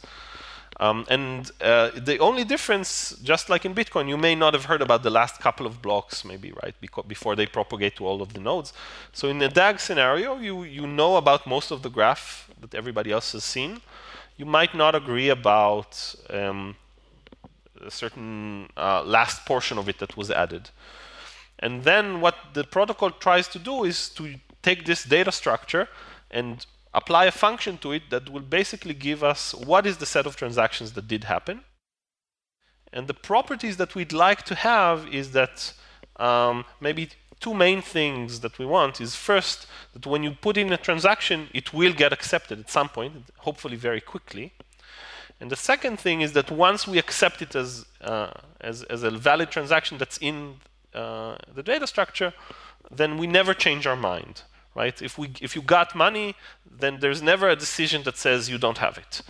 Um, 0.79 1.05
and 1.09 1.49
uh, 1.61 1.91
the 1.95 2.19
only 2.19 2.43
difference, 2.43 3.15
just 3.23 3.49
like 3.49 3.65
in 3.65 3.73
Bitcoin, 3.73 4.09
you 4.09 4.17
may 4.17 4.35
not 4.35 4.53
have 4.53 4.65
heard 4.65 4.81
about 4.81 5.01
the 5.01 5.09
last 5.09 5.39
couple 5.39 5.65
of 5.65 5.81
blocks, 5.81 6.23
maybe, 6.25 6.51
right, 6.51 6.75
before 7.07 7.35
they 7.35 7.45
propagate 7.45 7.95
to 7.95 8.05
all 8.05 8.21
of 8.21 8.33
the 8.33 8.39
nodes. 8.39 8.73
So 9.11 9.27
in 9.27 9.39
the 9.39 9.47
DAG 9.47 9.79
scenario, 9.79 10.37
you, 10.37 10.63
you 10.63 10.85
know 10.85 11.15
about 11.15 11.47
most 11.47 11.71
of 11.71 11.81
the 11.81 11.89
graph 11.89 12.49
that 12.61 12.75
everybody 12.75 13.11
else 13.11 13.31
has 13.31 13.43
seen. 13.43 13.81
You 14.35 14.45
might 14.45 14.75
not 14.75 14.93
agree 14.93 15.29
about 15.29 16.15
um, 16.29 16.75
a 17.85 17.91
certain 17.91 18.69
uh, 18.77 19.03
last 19.03 19.45
portion 19.45 19.77
of 19.77 19.89
it 19.89 19.99
that 19.99 20.17
was 20.17 20.31
added. 20.31 20.69
And 21.59 21.83
then 21.83 22.21
what 22.21 22.35
the 22.53 22.63
protocol 22.63 23.11
tries 23.11 23.47
to 23.49 23.59
do 23.59 23.83
is 23.83 24.09
to 24.09 24.35
take 24.61 24.85
this 24.85 25.03
data 25.03 25.31
structure 25.31 25.87
and 26.29 26.65
apply 26.93 27.25
a 27.25 27.31
function 27.31 27.77
to 27.79 27.91
it 27.91 28.03
that 28.09 28.29
will 28.29 28.41
basically 28.41 28.93
give 28.93 29.23
us 29.23 29.53
what 29.53 29.85
is 29.85 29.97
the 29.97 30.05
set 30.05 30.25
of 30.25 30.35
transactions 30.35 30.93
that 30.93 31.07
did 31.07 31.23
happen. 31.25 31.61
And 32.93 33.07
the 33.07 33.13
properties 33.13 33.77
that 33.77 33.95
we'd 33.95 34.13
like 34.13 34.43
to 34.43 34.55
have 34.55 35.07
is 35.13 35.31
that 35.31 35.73
um, 36.17 36.65
maybe 36.79 37.09
two 37.39 37.53
main 37.53 37.81
things 37.81 38.39
that 38.39 38.57
we 38.57 38.65
want 38.65 38.99
is 38.99 39.15
first 39.15 39.67
that 39.93 40.05
when 40.05 40.23
you 40.23 40.31
put 40.31 40.57
in 40.57 40.71
a 40.71 40.77
transaction, 40.77 41.49
it 41.53 41.73
will 41.73 41.93
get 41.93 42.13
accepted 42.13 42.59
at 42.59 42.69
some 42.69 42.89
point, 42.89 43.13
hopefully 43.37 43.75
very 43.75 44.01
quickly. 44.01 44.53
And 45.39 45.51
the 45.51 45.55
second 45.55 45.99
thing 45.99 46.21
is 46.21 46.33
that 46.33 46.49
once 46.49 46.87
we 46.87 46.97
accept 46.97 47.41
it 47.41 47.55
as, 47.55 47.85
uh, 48.01 48.31
as, 48.59 48.83
as, 48.83 49.03
a 49.03 49.11
valid 49.11 49.51
transaction 49.51 49.97
that's 49.97 50.17
in 50.17 50.55
uh, 50.93 51.37
the 51.53 51.61
data 51.61 51.85
structure, 51.85 52.33
then 52.89 53.17
we 53.17 53.27
never 53.27 53.53
change 53.53 53.85
our 53.85 53.95
mind, 53.95 54.41
right? 54.75 54.99
If, 55.01 55.17
we, 55.17 55.31
if 55.41 55.55
you 55.55 55.61
got 55.61 55.95
money, 55.95 56.35
then 56.79 56.99
there's 56.99 57.21
never 57.21 57.49
a 57.49 57.55
decision 57.55 58.03
that 58.03 58.17
says 58.17 58.49
you 58.49 58.57
don't 58.57 58.79
have 58.79 58.97
it. 58.97 59.21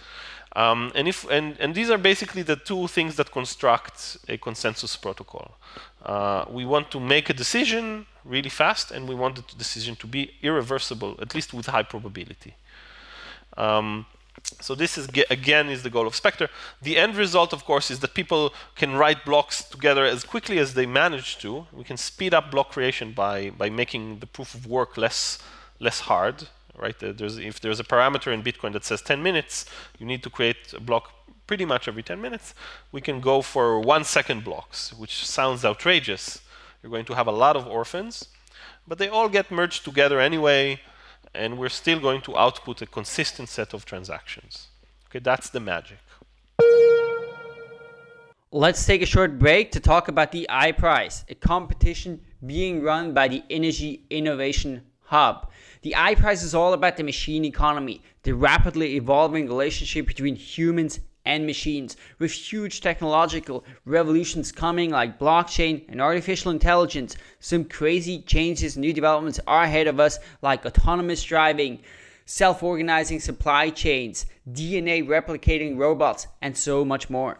Um, 0.55 0.91
and, 0.95 1.07
if, 1.07 1.29
and, 1.29 1.55
and 1.59 1.75
these 1.75 1.89
are 1.89 1.97
basically 1.97 2.41
the 2.41 2.55
two 2.55 2.87
things 2.87 3.15
that 3.17 3.31
construct 3.31 4.17
a 4.29 4.37
consensus 4.37 4.95
protocol. 4.95 5.57
Uh, 6.03 6.45
we 6.49 6.65
want 6.65 6.89
to 6.91 6.99
make 6.99 7.29
a 7.29 7.33
decision 7.33 8.05
really 8.23 8.49
fast, 8.49 8.91
and 8.91 9.07
we 9.07 9.13
want 9.13 9.35
the 9.35 9.55
decision 9.57 9.95
to 9.97 10.07
be 10.07 10.31
irreversible, 10.41 11.15
at 11.21 11.35
least 11.35 11.53
with 11.53 11.67
high 11.67 11.83
probability. 11.83 12.55
Um, 13.57 14.05
so 14.59 14.75
this 14.75 14.97
is 14.97 15.07
again 15.29 15.69
is 15.69 15.83
the 15.83 15.89
goal 15.89 16.07
of 16.07 16.15
Spectre. 16.15 16.49
The 16.81 16.97
end 16.97 17.15
result, 17.15 17.53
of 17.53 17.65
course, 17.65 17.91
is 17.91 17.99
that 17.99 18.13
people 18.13 18.53
can 18.75 18.95
write 18.95 19.25
blocks 19.25 19.63
together 19.63 20.05
as 20.05 20.23
quickly 20.23 20.57
as 20.59 20.73
they 20.73 20.85
manage 20.85 21.37
to. 21.39 21.67
We 21.71 21.83
can 21.83 21.97
speed 21.97 22.33
up 22.33 22.51
block 22.51 22.71
creation 22.71 23.11
by 23.11 23.49
by 23.49 23.69
making 23.69 24.19
the 24.19 24.27
proof 24.27 24.53
of 24.55 24.65
work 24.65 24.97
less 24.97 25.39
less 25.79 26.01
hard. 26.01 26.47
Right? 26.75 26.97
There's, 26.99 27.39
if 27.39 27.59
there's 27.59 27.79
a 27.79 27.83
parameter 27.83 28.31
in 28.31 28.43
Bitcoin 28.43 28.71
that 28.73 28.85
says 28.85 29.01
10 29.01 29.23
minutes, 29.23 29.65
you 29.97 30.05
need 30.05 30.21
to 30.21 30.29
create 30.29 30.73
a 30.73 30.79
block 30.79 31.11
pretty 31.47 31.65
much 31.65 31.87
every 31.87 32.03
10 32.03 32.21
minutes. 32.21 32.53
We 32.91 33.01
can 33.01 33.19
go 33.19 33.41
for 33.41 33.79
one 33.79 34.03
second 34.03 34.43
blocks, 34.43 34.93
which 34.93 35.25
sounds 35.25 35.65
outrageous. 35.65 36.39
You're 36.83 36.91
going 36.91 37.05
to 37.05 37.15
have 37.15 37.25
a 37.25 37.31
lot 37.31 37.55
of 37.55 37.65
orphans, 37.65 38.27
but 38.87 38.99
they 38.99 39.09
all 39.09 39.27
get 39.27 39.49
merged 39.49 39.85
together 39.85 40.19
anyway 40.19 40.79
and 41.33 41.57
we're 41.57 41.69
still 41.69 41.99
going 41.99 42.21
to 42.21 42.37
output 42.37 42.81
a 42.81 42.85
consistent 42.85 43.49
set 43.49 43.73
of 43.73 43.85
transactions. 43.85 44.67
Okay, 45.07 45.19
that's 45.19 45.49
the 45.49 45.59
magic. 45.59 45.99
Let's 48.51 48.85
take 48.85 49.01
a 49.01 49.05
short 49.05 49.37
break 49.37 49.71
to 49.73 49.79
talk 49.79 50.07
about 50.07 50.31
the 50.31 50.47
iPrize, 50.49 51.25
a 51.29 51.35
competition 51.35 52.21
being 52.45 52.81
run 52.81 53.13
by 53.13 53.27
the 53.27 53.43
Innogy 53.49 54.01
Innovation 54.09 54.83
Hub. 55.03 55.51
The 55.81 55.93
iPrize 55.97 56.43
is 56.43 56.55
all 56.55 56.73
about 56.73 56.97
the 56.97 57.03
machine 57.03 57.45
economy, 57.45 58.01
the 58.23 58.33
rapidly 58.33 58.95
evolving 58.95 59.47
relationship 59.47 60.07
between 60.07 60.35
humans 60.35 60.99
and 61.27 61.45
machines, 61.45 61.97
with 62.17 62.31
huge 62.31 62.79
technological 62.81 63.65
revolutions 63.85 64.51
coming 64.51 64.89
like 64.89 65.19
blockchain 65.19 65.83
and 65.89 66.01
artificial 66.01 66.51
intelligence. 66.51 67.17
Some 67.39 67.65
crazy 67.65 68.21
changes 68.21 68.75
and 68.75 68.81
new 68.81 68.93
developments 68.93 69.39
are 69.45 69.63
ahead 69.63 69.87
of 69.87 69.99
us, 69.99 70.17
like 70.41 70.65
autonomous 70.65 71.21
driving, 71.21 71.79
self 72.25 72.63
organizing 72.63 73.19
supply 73.19 73.69
chains, 73.69 74.25
DNA 74.49 75.05
replicating 75.05 75.77
robots, 75.77 76.27
and 76.41 76.57
so 76.57 76.85
much 76.85 77.09
more. 77.09 77.37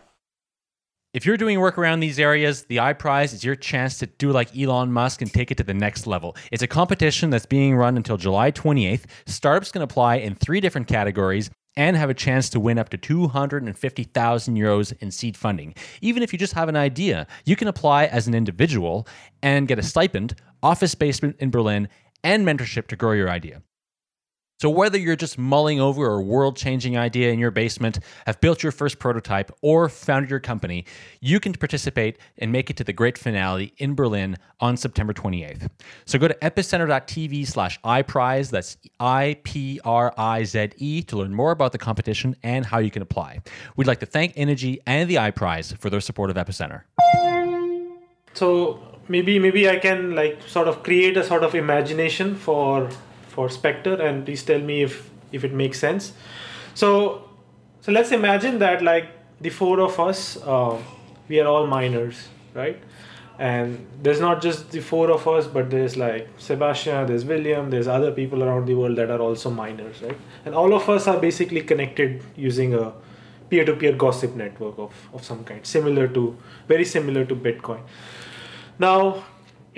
If 1.14 1.26
you're 1.26 1.38
doing 1.38 1.60
work 1.60 1.78
around 1.78 2.02
these 2.02 2.20
areas, 2.20 2.64
the 2.64 2.78
iPrize 2.78 3.34
is 3.34 3.44
your 3.44 3.56
chance 3.56 3.98
to 4.00 4.06
do 4.06 4.32
like 4.32 4.56
Elon 4.56 4.92
Musk 4.92 5.22
and 5.22 5.34
take 5.34 5.50
it 5.50 5.58
to 5.58 5.64
the 5.64 5.74
next 5.74 6.06
level. 6.06 6.36
It's 6.52 6.62
a 6.62 6.68
competition 6.68 7.30
that's 7.30 7.46
being 7.46 7.76
run 7.76 7.96
until 7.96 8.18
July 8.18 8.52
28th. 8.52 9.06
Startups 9.26 9.72
can 9.72 9.82
apply 9.82 10.18
in 10.18 10.36
three 10.36 10.60
different 10.60 10.88
categories 10.88 11.50
and 11.78 11.96
have 11.96 12.10
a 12.10 12.14
chance 12.14 12.50
to 12.50 12.60
win 12.60 12.78
up 12.78 12.90
to 12.90 12.98
250,000 12.98 14.58
euros 14.58 14.94
in 15.00 15.12
seed 15.12 15.38
funding. 15.38 15.74
Even 16.02 16.24
if 16.24 16.34
you 16.34 16.40
just 16.40 16.54
have 16.54 16.68
an 16.68 16.76
idea, 16.76 17.26
you 17.46 17.56
can 17.56 17.70
apply 17.70 18.08
as 18.08 18.28
an 18.28 18.34
individual 18.34 19.08
and 19.42 19.68
get 19.68 19.80
a 19.80 19.84
stipend, 19.84 20.36
office 20.62 20.92
space 20.92 21.20
in 21.20 21.52
Berlin, 21.52 21.88
and 22.24 22.46
mentorship 22.46 22.88
to 22.88 22.96
grow 22.96 23.14
your 23.14 23.30
idea. 23.30 23.62
So, 24.60 24.72
whether 24.72 24.98
you're 24.98 25.16
just 25.16 25.38
mulling 25.38 25.80
over 25.80 26.16
a 26.16 26.20
world 26.20 26.58
changing 26.58 26.98
idea 26.98 27.32
in 27.32 27.38
your 27.38 27.52
basement, 27.52 28.00
have 28.26 28.42
built 28.42 28.64
your 28.64 28.72
first 28.72 28.98
prototype, 28.98 29.52
or 29.62 29.88
founded 29.88 30.32
your 30.32 30.40
company, 30.40 30.86
you 31.22 31.40
can 31.40 31.54
participate 31.54 32.18
and 32.40 32.52
make 32.52 32.72
it 32.72 32.78
to 32.78 32.84
the 32.84 32.92
great 32.92 33.20
finale 33.20 33.76
in 33.78 33.94
Berlin 33.94 34.36
on 34.60 34.76
September 34.76 35.14
28th. 35.14 35.70
So, 36.06 36.18
go 36.18 36.28
to 36.28 36.34
epicenter.tv 36.42 37.46
slash 37.46 37.80
iPrize, 37.82 38.50
that's 38.50 38.78
I 39.00 39.38
P 39.44 39.80
R 39.86 40.12
I 40.18 40.44
Z 40.44 40.70
E, 40.78 41.04
to 41.04 41.18
learn 41.18 41.36
more 41.36 41.52
about 41.52 41.72
the 41.72 41.78
competition 41.78 42.36
and 42.42 42.66
how 42.66 42.80
you 42.80 42.90
can 42.90 43.04
apply. 43.04 43.42
We'd 43.76 43.86
like 43.86 44.00
to 44.00 44.08
thank 44.08 44.34
Innogy 44.34 44.80
and 44.88 45.08
the 45.08 45.16
iPrize 45.18 45.78
for 45.78 45.92
their 45.92 46.02
support 46.02 46.32
of 46.32 46.36
Epicenter. 46.36 46.82
So, 48.34 48.82
maybe 49.08 49.38
maybe 49.38 49.70
I 49.70 49.78
can 49.78 50.16
like 50.16 50.42
sort 50.48 50.68
of 50.68 50.82
create 50.82 51.16
a 51.16 51.24
sort 51.24 51.44
of 51.44 51.54
imagination 51.54 52.34
for 52.34 52.90
for 53.38 53.48
Spectre, 53.56 53.96
and 54.10 54.26
please 54.26 54.44
tell 54.52 54.68
me 54.74 54.82
if 54.90 55.00
if 55.32 55.44
it 55.52 55.54
makes 55.64 55.80
sense. 55.88 56.14
So 56.84 56.92
so 57.88 57.92
let's 57.98 58.12
imagine 58.18 58.60
that 58.60 58.82
like 58.82 59.12
the 59.48 59.52
four 59.58 59.80
of 59.80 60.00
us, 60.06 60.38
uh, 60.56 60.78
we 61.30 61.40
are 61.40 61.48
all 61.48 61.68
miners, 61.68 62.28
right? 62.56 62.82
And 63.48 63.86
there's 64.06 64.20
not 64.20 64.42
just 64.46 64.72
the 64.76 64.82
four 64.82 65.12
of 65.16 65.28
us, 65.32 65.46
but 65.58 65.70
there's 65.70 65.96
like 65.96 66.28
Sebastian, 66.46 67.06
there's 67.12 67.26
William, 67.32 67.70
there's 67.70 67.88
other 67.88 68.12
people 68.12 68.44
around 68.44 68.66
the 68.72 68.74
world 68.80 68.96
that 69.02 69.12
are 69.12 69.22
also 69.26 69.52
miners, 69.52 70.02
right? 70.02 70.18
And 70.46 70.56
all 70.56 70.74
of 70.80 70.90
us 70.96 71.08
are 71.12 71.18
basically 71.26 71.62
connected 71.62 72.24
using 72.36 72.74
a 72.74 72.94
peer-to-peer 73.52 73.94
gossip 74.06 74.36
network 74.36 74.80
of, 74.80 74.94
of 75.14 75.24
some 75.24 75.44
kind, 75.44 75.66
similar 75.66 76.08
to 76.18 76.36
very 76.68 76.84
similar 76.84 77.26
to 77.26 77.36
Bitcoin. 77.36 77.82
Now, 78.80 79.24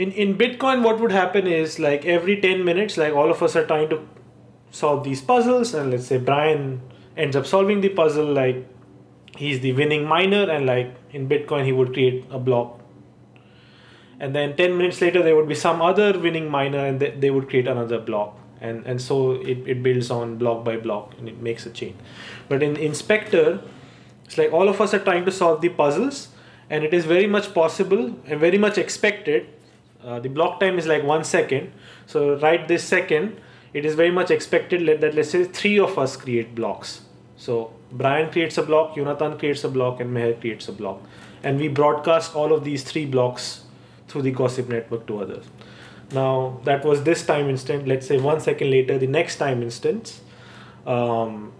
in 0.04 0.12
in 0.24 0.36
bitcoin 0.42 0.84
what 0.88 1.00
would 1.04 1.12
happen 1.12 1.48
is 1.54 1.78
like 1.86 2.06
every 2.16 2.40
10 2.48 2.64
minutes 2.64 2.98
like 3.04 3.14
all 3.22 3.32
of 3.36 3.44
us 3.48 3.56
are 3.62 3.66
trying 3.72 3.90
to 3.94 4.00
solve 4.82 5.04
these 5.04 5.22
puzzles 5.30 5.74
and 5.74 5.92
let's 5.92 6.08
say 6.12 6.18
brian 6.18 6.66
ends 7.18 7.36
up 7.36 7.46
solving 7.54 7.82
the 7.86 7.90
puzzle 8.02 8.34
like 8.42 8.60
he's 9.44 9.60
the 9.66 9.72
winning 9.80 10.06
miner 10.12 10.44
and 10.56 10.66
like 10.66 10.94
in 11.12 11.28
bitcoin 11.34 11.66
he 11.66 11.74
would 11.80 11.92
create 11.98 12.24
a 12.40 12.40
block 12.50 12.80
and 14.20 14.36
then 14.36 14.56
10 14.56 14.78
minutes 14.78 15.02
later 15.02 15.24
there 15.24 15.36
would 15.36 15.48
be 15.48 15.56
some 15.56 15.82
other 15.82 16.18
winning 16.20 16.50
miner 16.50 16.86
and 16.86 17.00
they, 17.00 17.12
they 17.12 17.30
would 17.30 17.50
create 17.50 17.68
another 17.68 18.00
block 18.00 18.38
and 18.62 18.86
and 18.86 19.02
so 19.02 19.20
it, 19.52 19.68
it 19.74 19.84
builds 19.84 20.12
on 20.12 20.38
block 20.38 20.64
by 20.64 20.76
block 20.78 21.14
and 21.18 21.30
it 21.30 21.38
makes 21.42 21.66
a 21.66 21.70
chain. 21.70 21.96
But 22.50 22.62
in 22.62 22.76
inspector 22.76 23.62
it's 24.26 24.38
like 24.38 24.52
all 24.52 24.68
of 24.70 24.82
us 24.82 24.94
are 24.94 25.00
trying 25.00 25.26
to 25.26 25.32
solve 25.32 25.62
the 25.62 25.70
puzzles 25.70 26.28
and 26.70 26.84
it 26.84 26.94
is 26.94 27.06
very 27.06 27.28
much 27.28 27.54
possible 27.54 28.04
and 28.26 28.40
very 28.40 28.58
much 28.58 28.78
expected 28.78 29.48
uh, 30.04 30.20
the 30.20 30.30
block 30.30 30.60
time 30.60 30.78
is 30.78 30.88
like 30.88 31.04
one 31.04 31.24
second. 31.24 31.72
So 32.06 32.38
right 32.40 32.68
this 32.68 32.84
second 32.84 33.40
it 33.74 33.86
is 33.86 33.96
very 33.96 34.12
much 34.12 34.32
expected 34.32 35.02
that 35.02 35.14
let's 35.14 35.30
say 35.30 35.44
three 35.44 35.78
of 35.80 35.98
us 35.98 36.16
create 36.16 36.56
blocks. 36.56 37.02
So 37.38 37.74
brian 37.92 38.32
creates 38.32 38.58
a 38.58 38.64
block 38.64 38.96
jonathan 38.96 39.38
creates 39.40 39.64
a 39.64 39.70
block 39.70 40.00
and 40.00 40.16
meher 40.16 40.40
creates 40.40 40.68
a 40.68 40.72
block. 40.72 41.02
And 41.44 41.60
we 41.60 41.68
broadcast 41.68 42.36
all 42.36 42.54
of 42.54 42.64
these 42.64 42.84
three 42.84 43.06
blocks 43.06 43.64
through 44.08 44.24
the 44.24 44.32
gossip 44.32 44.70
network 44.70 45.06
to 45.08 45.22
others. 45.22 45.46
Now 46.12 46.62
that 46.64 46.86
was 46.86 47.04
this 47.04 47.26
time 47.26 47.50
instant 47.50 47.88
let's 47.88 48.08
say 48.08 48.20
one 48.20 48.40
second 48.40 48.72
later 48.72 48.98
the 48.98 49.08
next 49.08 49.36
time 49.38 49.62
instance 49.62 50.22
um, 50.86 51.52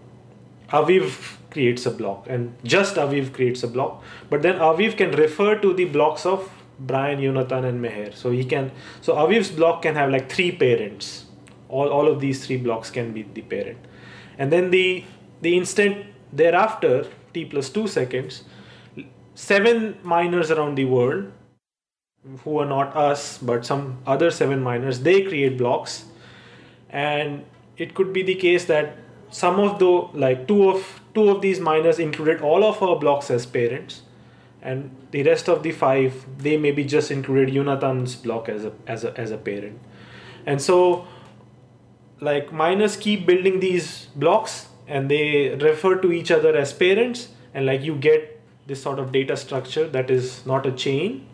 aviv 0.70 1.38
creates 1.52 1.86
a 1.86 1.92
block. 1.92 2.26
And 2.30 2.56
just 2.64 2.96
aviv 2.96 3.34
creates 3.34 3.64
a 3.64 3.68
block. 3.68 4.04
But 4.30 4.42
then 4.42 4.56
aviv 4.56 4.98
can 4.98 5.12
refer 5.12 5.56
to 5.60 5.74
the 5.74 5.86
blocks 5.86 6.26
of 6.26 6.50
Brian, 6.80 7.22
Jonathan, 7.22 7.66
and 7.66 7.84
Meher. 7.84 8.16
So 8.16 8.32
he 8.32 8.46
can. 8.46 8.72
So 9.02 9.16
Aviv's 9.16 9.52
block 9.52 9.82
can 9.82 9.96
have 9.96 10.10
like 10.10 10.32
three 10.32 10.52
parents. 10.52 11.26
All 11.68 11.90
all 11.90 12.08
of 12.08 12.20
these 12.20 12.46
three 12.46 12.58
blocks 12.58 12.90
can 12.90 13.14
be 13.14 13.24
the 13.24 13.42
parent, 13.42 13.78
and 14.38 14.52
then 14.52 14.72
the 14.72 15.04
the 15.42 15.56
instant 15.56 16.06
thereafter, 16.34 17.06
t 17.34 17.46
plus 17.46 17.70
two 17.70 17.88
seconds, 17.88 18.44
seven 19.36 19.98
miners 20.02 20.50
around 20.50 20.76
the 20.76 20.86
world, 20.86 21.32
who 22.44 22.58
are 22.60 22.66
not 22.66 22.96
us 22.96 23.38
but 23.38 23.66
some 23.66 24.00
other 24.08 24.32
seven 24.32 24.62
miners, 24.64 25.02
they 25.02 25.22
create 25.22 25.58
blocks, 25.58 26.06
and 26.90 27.46
it 27.78 27.94
could 27.94 28.12
be 28.14 28.24
the 28.24 28.36
case 28.36 28.66
that 28.66 28.98
some 29.30 29.60
of 29.60 29.80
the 29.80 29.92
like 30.14 30.48
two 30.48 30.70
of 30.70 31.02
two 31.14 31.30
of 31.30 31.42
these 31.42 31.60
miners 31.60 32.00
included 32.00 32.42
all 32.42 32.64
of 32.64 32.82
our 32.82 32.98
blocks 32.98 33.30
as 33.30 33.46
parents 33.46 34.02
and 34.62 34.96
the 35.12 35.24
rest 35.24 35.48
of 35.48 35.64
the 35.64 35.72
five 35.72 36.26
they 36.38 36.58
maybe 36.58 36.84
just 36.84 37.12
included 37.12 37.54
Jonathan's 37.54 38.16
block 38.16 38.50
as 38.50 38.66
a 38.66 38.74
as 38.88 39.04
a 39.04 39.18
as 39.20 39.32
a 39.32 39.38
parent, 39.38 39.80
and 40.46 40.62
so 40.62 41.08
like 42.20 42.52
miners 42.52 42.98
keep 42.98 43.26
building 43.26 43.60
these 43.60 44.08
blocks 44.16 44.68
and 44.88 45.10
they 45.10 45.56
refer 45.56 45.96
to 45.96 46.12
each 46.12 46.32
other 46.32 46.56
as 46.56 46.74
parents. 46.74 47.30
And 47.54 47.66
like 47.66 47.82
you 47.82 47.96
get 47.96 48.40
this 48.68 48.84
sort 48.84 49.00
of 49.00 49.12
data 49.12 49.36
structure 49.38 49.88
that 49.88 50.12
is 50.12 50.46
not 50.46 50.66
a 50.66 50.72
chain 50.72 51.26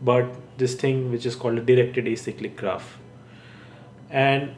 but 0.00 0.26
this 0.58 0.74
thing 0.74 1.10
which 1.10 1.26
is 1.26 1.34
called 1.34 1.58
a 1.58 1.60
directed 1.60 2.06
acyclic 2.06 2.56
graph. 2.56 2.98
And 4.10 4.54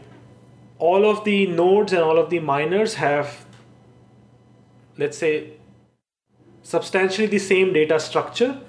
all 0.79 1.09
of 1.09 1.25
the 1.25 1.47
nodes 1.47 1.93
and 1.93 2.03
all 2.03 2.19
of 2.19 2.31
the 2.31 2.39
miners 2.41 2.95
have, 2.95 3.47
let's 4.97 5.19
say, 5.19 5.53
substantially 6.69 7.27
the 7.27 7.39
same 7.39 7.73
data 7.73 7.99
structure. 7.99 8.61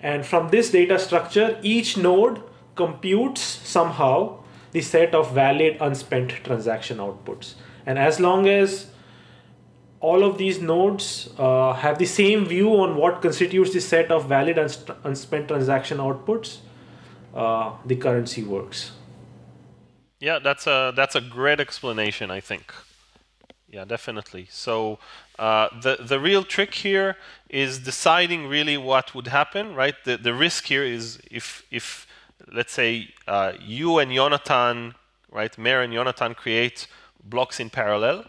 And 0.00 0.26
from 0.26 0.50
this 0.50 0.70
data 0.70 0.98
structure, 0.98 1.58
each 1.62 1.96
node 1.96 2.42
computes 2.74 3.40
somehow 3.40 4.38
the 4.72 4.82
set 4.82 5.14
of 5.14 5.32
valid 5.32 5.78
unspent 5.80 6.30
transaction 6.44 6.98
outputs. 6.98 7.54
And 7.86 7.98
as 7.98 8.20
long 8.20 8.48
as 8.48 8.90
all 10.00 10.24
of 10.24 10.36
these 10.36 10.60
nodes 10.60 11.30
uh, 11.38 11.72
have 11.72 11.98
the 11.98 12.06
same 12.06 12.44
view 12.44 12.70
on 12.76 12.96
what 12.96 13.22
constitutes 13.22 13.72
the 13.72 13.80
set 13.80 14.10
of 14.10 14.28
valid 14.28 14.58
unspent 14.58 15.48
transaction 15.48 15.98
outputs, 15.98 16.58
uh, 17.34 17.72
the 17.86 17.96
currency 17.96 18.42
works. 18.42 18.92
Yeah, 20.20 20.38
that's 20.38 20.66
a 20.66 20.92
that's 20.94 21.14
a 21.16 21.20
great 21.20 21.60
explanation. 21.60 22.30
I 22.30 22.40
think. 22.40 22.72
Yeah, 23.72 23.86
definitely. 23.86 24.48
So 24.50 24.98
uh, 25.38 25.68
the 25.80 25.96
the 25.98 26.20
real 26.20 26.44
trick 26.44 26.74
here 26.74 27.16
is 27.48 27.78
deciding 27.78 28.46
really 28.46 28.76
what 28.76 29.14
would 29.14 29.28
happen, 29.28 29.74
right? 29.74 29.94
The 30.04 30.18
the 30.18 30.34
risk 30.34 30.66
here 30.66 30.84
is 30.84 31.18
if 31.30 31.64
if 31.70 32.06
let's 32.52 32.74
say 32.74 33.08
uh, 33.26 33.54
you 33.58 33.98
and 33.98 34.12
Jonathan, 34.12 34.94
right, 35.30 35.56
Meher 35.56 35.82
and 35.82 35.92
Jonathan 35.94 36.34
create 36.34 36.86
blocks 37.24 37.60
in 37.60 37.70
parallel, 37.70 38.26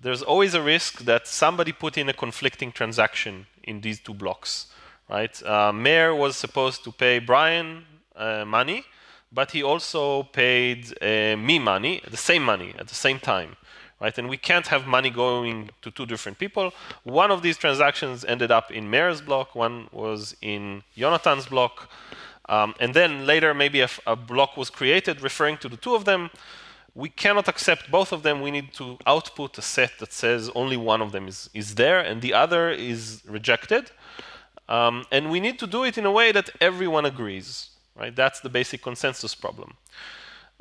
there's 0.00 0.22
always 0.22 0.54
a 0.54 0.62
risk 0.62 1.00
that 1.04 1.26
somebody 1.26 1.72
put 1.72 1.98
in 1.98 2.08
a 2.08 2.14
conflicting 2.14 2.72
transaction 2.72 3.46
in 3.62 3.82
these 3.82 4.00
two 4.00 4.14
blocks, 4.14 4.68
right? 5.10 5.42
Uh, 5.44 5.72
Meher 5.72 6.16
was 6.16 6.36
supposed 6.36 6.84
to 6.84 6.92
pay 6.92 7.18
Brian 7.18 7.84
uh, 8.16 8.46
money, 8.46 8.84
but 9.30 9.50
he 9.50 9.62
also 9.62 10.22
paid 10.22 10.86
uh, 11.02 11.36
me 11.36 11.58
money, 11.58 12.00
the 12.10 12.16
same 12.16 12.42
money 12.42 12.74
at 12.78 12.88
the 12.88 12.94
same 12.94 13.18
time, 13.20 13.56
right? 14.00 14.16
And 14.16 14.28
we 14.28 14.36
can't 14.36 14.66
have 14.68 14.86
money 14.86 15.10
going 15.10 15.70
to 15.82 15.90
two 15.90 16.06
different 16.06 16.38
people. 16.38 16.72
One 17.04 17.30
of 17.30 17.42
these 17.42 17.56
transactions 17.58 18.24
ended 18.24 18.50
up 18.50 18.70
in 18.70 18.90
Meher's 18.90 19.20
block, 19.20 19.54
one 19.54 19.88
was 19.92 20.34
in 20.40 20.82
Jonathan's 20.96 21.46
block. 21.46 21.90
Um, 22.48 22.74
and 22.80 22.94
then 22.94 23.26
later, 23.26 23.54
maybe 23.54 23.80
a, 23.80 23.88
a, 24.06 24.16
block 24.16 24.56
was 24.56 24.70
created 24.70 25.20
referring 25.20 25.56
to 25.58 25.68
the 25.68 25.76
two 25.76 25.94
of 25.94 26.04
them. 26.04 26.30
We 26.96 27.08
cannot 27.08 27.46
accept 27.46 27.90
both 27.90 28.10
of 28.10 28.24
them. 28.24 28.40
We 28.40 28.50
need 28.50 28.72
to 28.74 28.98
output 29.06 29.56
a 29.58 29.62
set 29.62 29.92
that 30.00 30.12
says 30.12 30.50
only 30.56 30.76
one 30.76 31.00
of 31.00 31.12
them 31.12 31.28
is, 31.28 31.48
is 31.54 31.76
there 31.76 32.00
and 32.00 32.20
the 32.20 32.34
other 32.34 32.70
is 32.70 33.22
rejected. 33.28 33.92
Um, 34.68 35.04
and 35.12 35.30
we 35.30 35.38
need 35.38 35.60
to 35.60 35.66
do 35.66 35.84
it 35.84 35.96
in 35.96 36.06
a 36.06 36.10
way 36.10 36.32
that 36.32 36.50
everyone 36.60 37.04
agrees. 37.04 37.70
Right? 37.94 38.14
That's 38.14 38.40
the 38.40 38.48
basic 38.48 38.82
consensus 38.82 39.34
problem. 39.34 39.74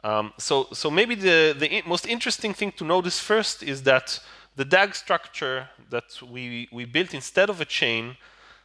Um, 0.04 0.34
so, 0.38 0.68
so 0.72 0.90
maybe 0.90 1.16
the, 1.16 1.56
the 1.58 1.84
most 1.86 2.08
interesting 2.08 2.54
thing 2.54 2.72
to 2.74 2.86
notice 2.86 3.20
first 3.20 3.64
is 3.64 3.84
that 3.84 4.20
the 4.56 4.66
DAG 4.66 4.96
structure 4.96 5.70
that 5.90 6.22
we, 6.22 6.68
we 6.72 6.86
built 6.86 7.14
instead 7.14 7.50
of 7.50 7.60
a 7.60 7.66
chain 7.66 8.16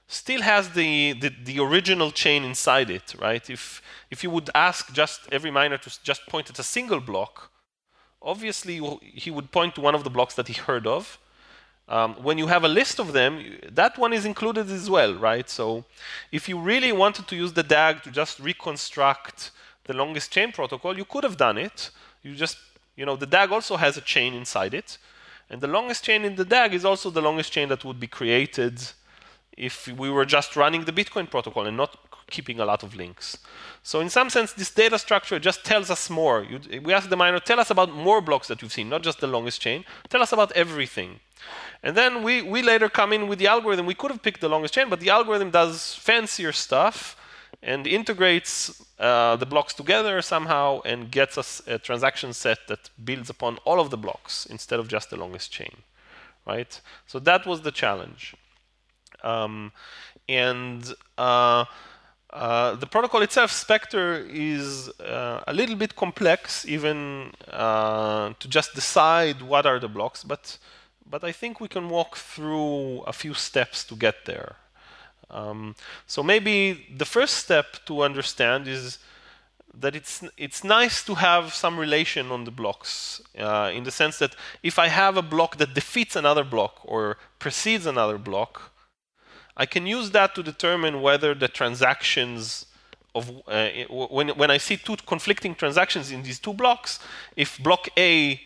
still 0.06 0.42
has 0.42 0.70
the, 0.70 1.12
the, 1.14 1.32
the, 1.44 1.58
original 1.60 2.10
chain 2.10 2.44
inside 2.44 2.90
it, 2.90 3.14
right? 3.20 3.48
If, 3.48 3.82
if 4.10 4.22
you 4.22 4.30
would 4.30 4.50
ask 4.54 4.92
just 4.92 5.20
every 5.32 5.50
miner 5.50 5.78
to 5.78 6.02
just 6.02 6.26
point 6.26 6.50
at 6.50 6.58
a 6.58 6.62
single 6.62 7.00
block, 7.00 7.50
obviously 8.22 8.80
he 9.02 9.30
would 9.30 9.50
point 9.50 9.74
to 9.74 9.80
one 9.80 9.94
of 9.94 10.04
the 10.04 10.10
blocks 10.10 10.34
that 10.34 10.48
he 10.48 10.54
heard 10.54 10.86
of. 10.86 11.18
Um, 11.88 12.14
when 12.22 12.38
you 12.38 12.46
have 12.46 12.64
a 12.64 12.68
list 12.68 12.98
of 12.98 13.12
them, 13.12 13.58
that 13.70 13.98
one 13.98 14.12
is 14.12 14.24
included 14.24 14.70
as 14.70 14.88
well, 14.88 15.14
right? 15.14 15.48
So 15.50 15.84
if 16.32 16.48
you 16.48 16.58
really 16.58 16.92
wanted 16.92 17.26
to 17.28 17.36
use 17.36 17.52
the 17.52 17.62
DAG 17.62 18.02
to 18.04 18.10
just 18.10 18.40
reconstruct 18.40 19.50
the 19.84 19.94
longest 19.94 20.32
chain 20.32 20.52
protocol, 20.52 20.96
you 20.96 21.04
could 21.04 21.24
have 21.24 21.36
done 21.36 21.58
it. 21.58 21.90
You 22.22 22.34
just, 22.34 22.56
you 22.96 23.04
know, 23.06 23.16
the 23.16 23.26
DAG 23.26 23.52
also 23.52 23.76
has 23.76 23.96
a 23.96 24.00
chain 24.00 24.34
inside 24.34 24.74
it. 24.74 24.98
And 25.50 25.60
the 25.60 25.66
longest 25.66 26.04
chain 26.04 26.24
in 26.24 26.36
the 26.36 26.44
DAG 26.44 26.74
is 26.74 26.84
also 26.84 27.10
the 27.10 27.20
longest 27.20 27.52
chain 27.52 27.68
that 27.68 27.84
would 27.84 28.00
be 28.00 28.06
created 28.06 28.80
if 29.56 29.86
we 29.86 30.10
were 30.10 30.24
just 30.24 30.56
running 30.56 30.84
the 30.84 30.92
Bitcoin 30.92 31.30
protocol 31.30 31.66
and 31.66 31.76
not 31.76 31.96
keeping 32.30 32.58
a 32.58 32.64
lot 32.64 32.82
of 32.82 32.96
links. 32.96 33.38
So 33.82 34.00
in 34.00 34.08
some 34.08 34.30
sense, 34.30 34.52
this 34.52 34.70
data 34.70 34.98
structure 34.98 35.38
just 35.38 35.64
tells 35.64 35.90
us 35.90 36.08
more. 36.08 36.42
You, 36.42 36.80
we 36.80 36.92
ask 36.92 37.08
the 37.08 37.16
miner, 37.16 37.38
tell 37.38 37.60
us 37.60 37.70
about 37.70 37.92
more 37.92 38.20
blocks 38.20 38.48
that 38.48 38.62
you've 38.62 38.72
seen, 38.72 38.88
not 38.88 39.02
just 39.02 39.20
the 39.20 39.26
longest 39.26 39.60
chain. 39.60 39.84
Tell 40.08 40.22
us 40.22 40.32
about 40.32 40.50
everything. 40.52 41.20
And 41.82 41.94
then 41.94 42.22
we, 42.22 42.40
we 42.40 42.62
later 42.62 42.88
come 42.88 43.12
in 43.12 43.28
with 43.28 43.38
the 43.38 43.46
algorithm. 43.46 43.84
We 43.84 43.94
could 43.94 44.10
have 44.10 44.22
picked 44.22 44.40
the 44.40 44.48
longest 44.48 44.72
chain, 44.72 44.88
but 44.88 45.00
the 45.00 45.10
algorithm 45.10 45.50
does 45.50 45.94
fancier 45.94 46.52
stuff 46.52 47.16
and 47.64 47.86
integrates 47.86 48.82
uh, 48.98 49.36
the 49.36 49.46
blocks 49.46 49.72
together 49.72 50.20
somehow 50.20 50.82
and 50.84 51.10
gets 51.10 51.38
us 51.38 51.62
a 51.66 51.78
transaction 51.78 52.32
set 52.32 52.58
that 52.68 52.90
builds 53.02 53.30
upon 53.30 53.56
all 53.64 53.80
of 53.80 53.88
the 53.90 53.96
blocks 53.96 54.46
instead 54.46 54.78
of 54.78 54.86
just 54.86 55.08
the 55.08 55.16
longest 55.16 55.50
chain, 55.50 55.74
right? 56.46 56.80
So 57.06 57.18
that 57.20 57.46
was 57.46 57.62
the 57.62 57.72
challenge. 57.72 58.34
Um, 59.22 59.72
and 60.28 60.94
uh, 61.16 61.64
uh, 62.30 62.74
the 62.74 62.86
protocol 62.86 63.22
itself, 63.22 63.50
Spectre, 63.50 64.26
is 64.28 64.88
uh, 65.00 65.42
a 65.46 65.52
little 65.54 65.76
bit 65.76 65.96
complex, 65.96 66.66
even 66.66 67.32
uh, 67.50 68.34
to 68.38 68.48
just 68.48 68.74
decide 68.74 69.40
what 69.40 69.64
are 69.64 69.78
the 69.80 69.88
blocks. 69.88 70.22
But 70.22 70.58
but 71.06 71.22
I 71.22 71.32
think 71.32 71.60
we 71.60 71.68
can 71.68 71.88
walk 71.88 72.16
through 72.16 73.02
a 73.02 73.12
few 73.12 73.34
steps 73.34 73.84
to 73.84 73.94
get 73.94 74.24
there. 74.24 74.56
Um, 75.30 75.74
so 76.06 76.22
maybe 76.22 76.86
the 76.96 77.04
first 77.04 77.36
step 77.38 77.84
to 77.86 78.02
understand 78.02 78.68
is 78.68 78.98
that 79.80 79.96
it's 79.96 80.22
it's 80.36 80.62
nice 80.62 81.02
to 81.04 81.14
have 81.16 81.52
some 81.52 81.78
relation 81.78 82.30
on 82.30 82.44
the 82.44 82.50
blocks 82.50 83.20
uh, 83.38 83.70
in 83.74 83.84
the 83.84 83.90
sense 83.90 84.18
that 84.18 84.36
if 84.62 84.78
I 84.78 84.88
have 84.88 85.16
a 85.16 85.22
block 85.22 85.56
that 85.56 85.74
defeats 85.74 86.16
another 86.16 86.44
block 86.44 86.80
or 86.84 87.16
precedes 87.38 87.86
another 87.86 88.18
block, 88.18 88.72
I 89.56 89.66
can 89.66 89.86
use 89.86 90.10
that 90.12 90.34
to 90.34 90.42
determine 90.42 91.02
whether 91.02 91.34
the 91.34 91.48
transactions 91.48 92.66
of 93.14 93.30
uh, 93.46 93.68
when 93.90 94.28
when 94.30 94.50
I 94.50 94.58
see 94.58 94.76
two 94.76 94.96
conflicting 95.06 95.54
transactions 95.54 96.10
in 96.10 96.22
these 96.22 96.38
two 96.38 96.52
blocks, 96.52 97.00
if 97.36 97.58
block 97.62 97.88
A 97.96 98.40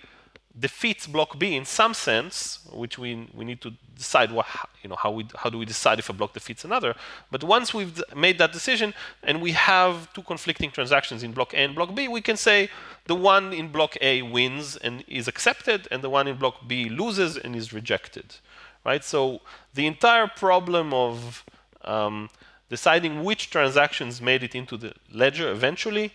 defeats 0.59 1.07
block 1.07 1.39
B 1.39 1.55
in 1.57 1.65
some 1.65 1.95
sense, 1.95 2.61
which 2.73 2.99
we 2.99 3.29
we 3.35 3.45
need 3.45 3.61
to 3.61 3.73
decide 3.95 4.31
what 4.33 4.47
you 4.83 4.89
know 4.89 4.97
how 4.97 5.11
we 5.11 5.27
how 5.37 5.51
do 5.51 5.59
we 5.59 5.65
decide 5.65 5.99
if 5.99 6.09
a 6.09 6.13
block 6.13 6.33
defeats 6.33 6.65
another. 6.65 6.95
But 7.31 7.45
once 7.45 7.73
we've 7.75 8.03
made 8.15 8.39
that 8.39 8.53
decision 8.53 8.95
and 9.23 9.41
we 9.41 9.53
have 9.53 10.13
two 10.15 10.23
conflicting 10.23 10.71
transactions 10.71 11.23
in 11.23 11.33
block 11.33 11.55
A 11.55 11.59
and 11.59 11.75
block 11.75 11.95
B, 11.95 12.09
we 12.09 12.21
can 12.21 12.37
say 12.37 12.71
the 13.07 13.15
one 13.15 13.53
in 13.53 13.69
block 13.69 13.97
A 14.01 14.23
wins 14.23 14.77
and 14.77 15.05
is 15.07 15.29
accepted, 15.29 15.89
and 15.91 16.03
the 16.03 16.11
one 16.11 16.27
in 16.27 16.37
block 16.37 16.67
B 16.67 16.89
loses 16.89 17.37
and 17.37 17.55
is 17.55 17.73
rejected 17.73 18.37
right? 18.85 19.05
So 19.05 19.41
the 19.75 19.87
entire 19.87 20.27
problem 20.27 20.95
of 20.95 21.45
um, 21.85 22.31
deciding 22.71 23.25
which 23.25 23.51
transactions 23.51 24.21
made 24.21 24.43
it 24.43 24.55
into 24.55 24.77
the 24.77 24.95
ledger 25.13 25.51
eventually 25.51 26.13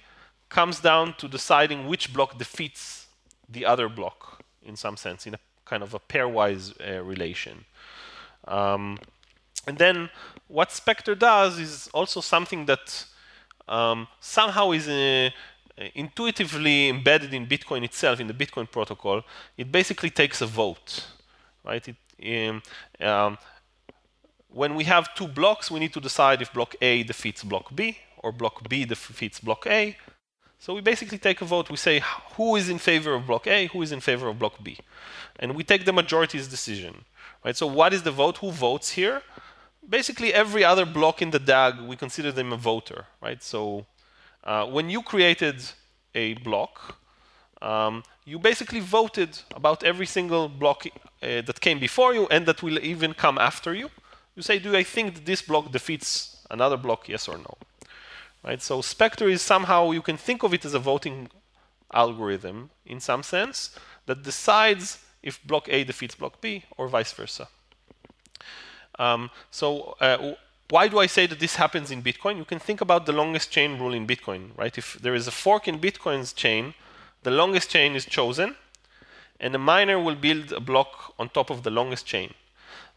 comes 0.50 0.80
down 0.80 1.16
to 1.18 1.28
deciding 1.28 1.88
which 1.88 2.14
block 2.14 2.38
defeats 2.38 3.08
the 3.50 3.66
other 3.66 3.90
block 3.90 4.33
in 4.66 4.76
some 4.76 4.98
sense, 4.98 5.28
in 5.28 5.34
a 5.34 5.40
kind 5.66 5.84
of 5.84 5.94
a 5.94 6.00
pairwise 6.00 6.74
uh, 6.82 7.04
relation. 7.04 7.66
Um, 8.48 8.98
and 9.68 9.78
then 9.78 10.10
what 10.48 10.72
Spectre 10.72 11.16
does 11.16 11.60
is 11.60 11.90
also 11.94 12.22
something 12.22 12.66
that 12.66 13.06
um, 13.68 14.08
somehow 14.20 14.72
is 14.72 14.88
uh, 14.90 15.30
intuitively 15.96 16.90
embedded 16.90 17.34
in 17.34 17.48
Bitcoin 17.48 17.84
itself, 17.84 18.20
in 18.20 18.28
the 18.28 18.34
Bitcoin 18.34 18.70
protocol. 18.70 19.24
It 19.58 19.72
basically 19.72 20.10
takes 20.10 20.42
a 20.42 20.46
vote, 20.46 21.08
right? 21.64 21.88
It 21.88 21.96
in, 22.20 22.62
um, 23.02 23.38
when 24.50 24.76
we 24.76 24.86
have 24.86 25.14
two 25.16 25.28
blocks, 25.28 25.70
we 25.70 25.80
need 25.80 25.94
to 25.94 26.00
decide 26.00 26.42
if 26.42 26.54
block 26.54 26.76
A 26.82 27.04
defeats 27.04 27.44
block 27.44 27.76
B 27.76 27.98
or 28.18 28.32
block 28.32 28.68
B 28.70 28.86
defeats 28.86 29.40
block 29.40 29.68
A. 29.68 29.98
So 30.64 30.74
we 30.74 30.80
basically 30.80 31.18
take 31.18 31.42
a 31.42 31.46
vote. 31.46 31.70
We 31.70 31.76
say 31.76 32.02
who 32.38 32.56
is 32.56 32.70
in 32.70 32.78
favor 32.78 33.16
of 33.16 33.28
block 33.28 33.48
A, 33.48 33.68
who 33.68 33.82
is 33.82 33.92
in 33.92 34.00
favor 34.00 34.30
of 34.30 34.40
block 34.40 34.64
B. 34.64 34.78
And 35.38 35.58
we 35.58 35.64
take 35.66 35.84
the 35.84 35.92
majority's 35.92 36.48
decision. 36.48 37.04
Right? 37.44 37.58
So 37.58 37.68
what 37.68 37.94
is 37.94 38.04
the 38.04 38.12
vote? 38.12 38.38
Who 38.38 38.50
votes 38.50 38.92
here? 38.92 39.22
Basically, 39.98 40.34
every 40.34 40.64
other 40.64 40.86
block 40.86 41.22
in 41.22 41.32
the 41.32 41.40
DAG, 41.40 41.82
we 41.82 41.98
consider 41.98 42.32
them 42.32 42.54
a 42.54 42.56
voter. 42.56 43.08
Right? 43.22 43.44
So 43.44 43.86
uh, 44.46 44.66
when 44.68 44.90
you 44.90 45.02
created 45.02 45.58
a 46.16 46.36
block, 46.36 46.96
um, 47.62 48.02
you 48.24 48.40
basically 48.40 48.80
voted 48.80 49.38
about 49.54 49.84
every 49.84 50.06
single 50.06 50.48
block 50.48 50.86
uh, 50.88 51.42
that 51.42 51.60
came 51.60 51.78
before 51.78 52.14
you 52.14 52.26
and 52.28 52.46
that 52.46 52.64
will 52.64 52.80
even 52.80 53.14
come 53.14 53.38
after 53.38 53.74
you. 53.74 53.90
You 54.38 54.42
say, 54.42 54.60
do 54.60 54.74
I 54.78 54.84
think 54.84 55.16
that 55.16 55.26
this 55.26 55.42
block 55.42 55.74
defeats 55.74 56.38
another 56.50 56.78
block, 56.78 57.10
yes 57.10 57.28
or 57.28 57.38
no? 57.38 57.58
Right? 58.44 58.62
So 58.62 58.82
Spectre 58.82 59.30
is 59.30 59.42
somehow, 59.42 59.92
you 59.92 60.02
can 60.02 60.18
think 60.18 60.44
of 60.44 60.54
it 60.54 60.66
as 60.66 60.74
a 60.74 60.80
voting 60.80 61.30
algorithm 61.94 62.72
in 62.86 63.00
some 63.00 63.24
sense 63.24 63.78
that 64.06 64.24
decides 64.24 65.00
if 65.22 65.42
block 65.46 65.70
A 65.70 65.84
defeats 65.84 66.16
block 66.16 66.42
B 66.42 66.66
or 66.78 66.88
vice 66.88 67.14
versa. 67.14 67.48
Um, 69.00 69.32
so 69.50 69.96
uh, 70.02 70.36
why 70.70 70.88
do 70.88 71.00
I 71.00 71.08
say 71.08 71.26
that 71.28 71.40
this 71.40 71.56
happens 71.56 71.92
in 71.92 72.04
Bitcoin? 72.04 72.38
You 72.38 72.46
can 72.46 72.60
think 72.60 72.82
about 72.82 73.06
the 73.06 73.14
longest 73.14 73.52
chain 73.52 73.80
rule 73.80 73.94
in 73.94 74.06
Bitcoin, 74.06 74.50
right? 74.58 74.78
If 74.78 74.96
there 74.96 75.16
is 75.16 75.28
a 75.28 75.32
fork 75.32 75.68
in 75.68 75.80
Bitcoin's 75.80 76.34
chain, 76.34 76.74
the 77.24 77.32
longest 77.32 77.70
chain 77.70 77.96
is 77.96 78.06
chosen, 78.06 78.56
and 79.40 79.54
the 79.54 79.60
miner 79.60 80.00
will 80.00 80.16
build 80.16 80.52
a 80.52 80.60
block 80.60 81.14
on 81.18 81.30
top 81.30 81.50
of 81.50 81.64
the 81.64 81.70
longest 81.70 82.06
chain. 82.06 82.34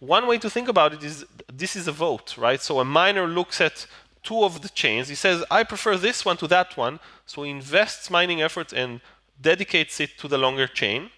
One 0.01 0.27
way 0.27 0.39
to 0.39 0.51
think 0.51 0.69
about 0.69 0.93
it 0.93 1.03
is 1.03 1.25
this 1.53 1.77
is 1.77 1.89
a 1.89 1.93
vote, 1.93 2.37
right? 2.37 2.61
So 2.61 2.81
a 2.81 2.85
miner 2.85 3.27
looks 3.27 3.61
at 3.61 3.87
two 4.27 4.43
of 4.45 4.61
the 4.61 4.69
chains. 4.69 5.09
He 5.09 5.15
says, 5.15 5.45
I 5.51 5.63
prefer 5.73 5.97
this 5.97 6.25
one 6.25 6.37
to 6.39 6.49
that 6.49 6.77
one. 6.77 6.99
So 7.25 7.45
he 7.45 7.51
invests 7.51 8.11
mining 8.11 8.43
efforts 8.43 8.73
and 8.73 9.01
dedicates 9.41 10.01
it 10.01 10.11
to 10.19 10.29
the 10.29 10.39
longer 10.39 10.67
chain. 10.67 11.11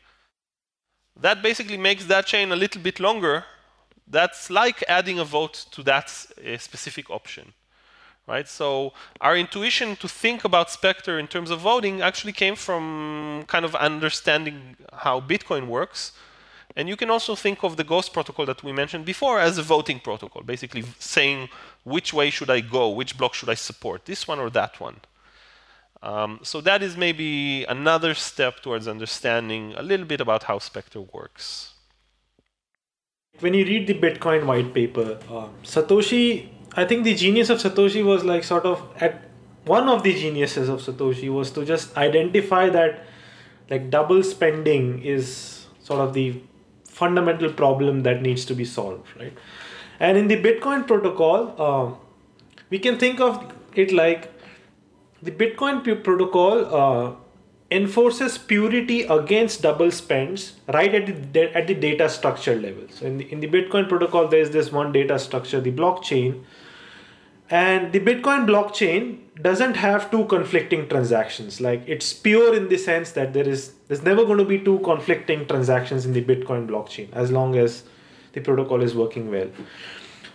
That 1.27 1.43
basically 1.43 1.79
makes 1.79 2.05
that 2.05 2.27
chain 2.27 2.53
a 2.53 2.57
little 2.57 2.83
bit 2.83 3.01
longer. 3.01 3.45
That's 4.07 4.51
like 4.51 4.85
adding 4.89 5.19
a 5.19 5.25
vote 5.25 5.67
to 5.73 5.83
that 5.83 6.07
uh, 6.07 6.59
specific 6.59 7.11
option 7.11 7.55
right? 8.29 8.47
So 8.47 8.93
our 9.21 9.37
intuition 9.37 9.97
to 9.97 10.07
think 10.07 10.45
about 10.45 10.71
Spectre 10.71 11.19
in 11.19 11.27
terms 11.27 11.51
of 11.51 11.61
voting 11.61 12.03
actually 12.03 12.35
came 12.35 12.55
from 12.55 13.45
kind 13.49 13.65
of 13.65 13.75
understanding 13.75 14.77
how 14.93 15.21
Bitcoin 15.21 15.67
works. 15.67 16.13
And 16.77 16.89
you 16.89 16.97
can 16.97 17.11
also 17.11 17.35
think 17.35 17.65
of 17.65 17.77
the 17.77 17.85
Ghost 17.85 18.13
protocol 18.13 18.45
that 18.47 18.63
we 18.63 18.73
mentioned 18.73 19.05
before 19.05 19.41
as 19.41 19.57
a 19.59 19.63
voting 19.63 19.99
protocol, 19.99 20.43
basically 20.43 20.85
saying 20.99 21.49
which 21.89 22.13
way 22.13 22.31
should 22.31 22.51
I 22.51 22.61
go, 22.61 22.89
which 22.89 23.17
block 23.17 23.35
should 23.35 23.49
I 23.49 23.55
support, 23.55 24.05
this 24.05 24.27
one 24.29 24.39
or 24.39 24.51
that 24.51 24.81
one. 24.81 24.97
Um, 26.03 26.41
so 26.43 26.61
that 26.61 26.83
is 26.83 26.97
maybe 26.97 27.65
another 27.65 28.15
step 28.15 28.61
towards 28.61 28.87
understanding 28.87 29.75
a 29.77 29.83
little 29.83 30.07
bit 30.07 30.21
about 30.21 30.45
how 30.45 30.59
Spectre 30.59 31.01
works. 31.01 31.75
When 33.41 33.55
you 33.55 33.65
read 33.65 33.87
the 33.87 33.95
Bitcoin 33.95 34.47
white 34.47 34.73
paper, 34.75 35.19
uh, 35.29 35.49
Satoshi 35.65 36.49
I 36.79 36.85
think 36.85 37.05
the 37.05 37.15
genius 37.15 37.51
of 37.51 37.59
Satoshi 37.59 38.05
was 38.05 38.25
like 38.25 38.45
sort 38.45 38.65
of 38.65 38.83
at 39.01 39.25
one 39.65 39.89
of 39.89 40.03
the 40.03 40.13
geniuses 40.15 40.69
of 40.69 40.81
Satoshi 40.81 41.33
was 41.33 41.51
to 41.53 41.65
just 41.65 41.97
identify 41.97 42.69
that 42.71 43.05
like 43.71 43.91
double 43.91 44.23
spending 44.23 45.03
is 45.03 45.67
sort 45.83 46.01
of 46.01 46.15
the 46.15 46.41
fundamental 46.85 47.53
problem 47.53 48.03
that 48.03 48.23
needs 48.23 48.45
to 48.45 48.55
be 48.55 48.65
solved, 48.65 49.09
right? 49.19 49.37
And 50.01 50.17
in 50.17 50.29
the 50.29 50.37
Bitcoin 50.37 50.87
protocol, 50.87 51.55
uh, 51.59 51.95
we 52.71 52.79
can 52.79 52.99
think 52.99 53.21
of 53.21 53.53
it 53.75 53.93
like 53.93 54.33
the 55.23 55.31
Bitcoin 55.31 55.83
protocol 56.05 56.75
uh, 56.75 57.15
enforces 57.71 58.39
purity 58.39 59.03
against 59.03 59.63
double 59.63 59.91
spends 59.91 60.55
right 60.73 60.95
at 60.95 61.33
the, 61.33 61.57
at 61.57 61.67
the 61.67 61.75
data 61.75 62.09
structure 62.09 62.55
level. 62.55 62.85
So 62.91 63.07
in 63.07 63.19
the, 63.19 63.33
in 63.33 63.41
the 63.41 63.49
Bitcoin 63.49 63.89
protocol, 63.89 64.29
there 64.29 64.41
is 64.41 64.51
this 64.51 64.73
one 64.73 64.93
data 64.93 65.19
structure, 65.19 65.61
the 65.61 65.73
blockchain, 65.73 66.45
and 67.51 67.93
the 67.93 68.01
bitcoin 68.01 68.47
blockchain 68.47 69.21
doesn't 69.41 69.75
have 69.75 70.11
two 70.11 70.25
conflicting 70.27 70.89
transactions 70.89 71.61
like 71.61 71.83
it's 71.87 72.13
pure 72.13 72.55
in 72.55 72.69
the 72.69 72.77
sense 72.77 73.13
that 73.13 73.33
there 73.33 73.49
is 73.49 73.73
there's 73.89 74.03
never 74.03 74.25
going 74.25 74.39
to 74.39 74.45
be 74.45 74.59
two 74.59 74.79
conflicting 74.81 75.47
transactions 75.47 76.05
in 76.05 76.13
the 76.13 76.23
bitcoin 76.23 76.69
blockchain 76.69 77.09
as 77.13 77.31
long 77.31 77.57
as 77.57 77.85
the 78.39 78.45
protocol 78.45 78.83
is 78.83 78.95
working 78.95 79.31
well. 79.31 79.51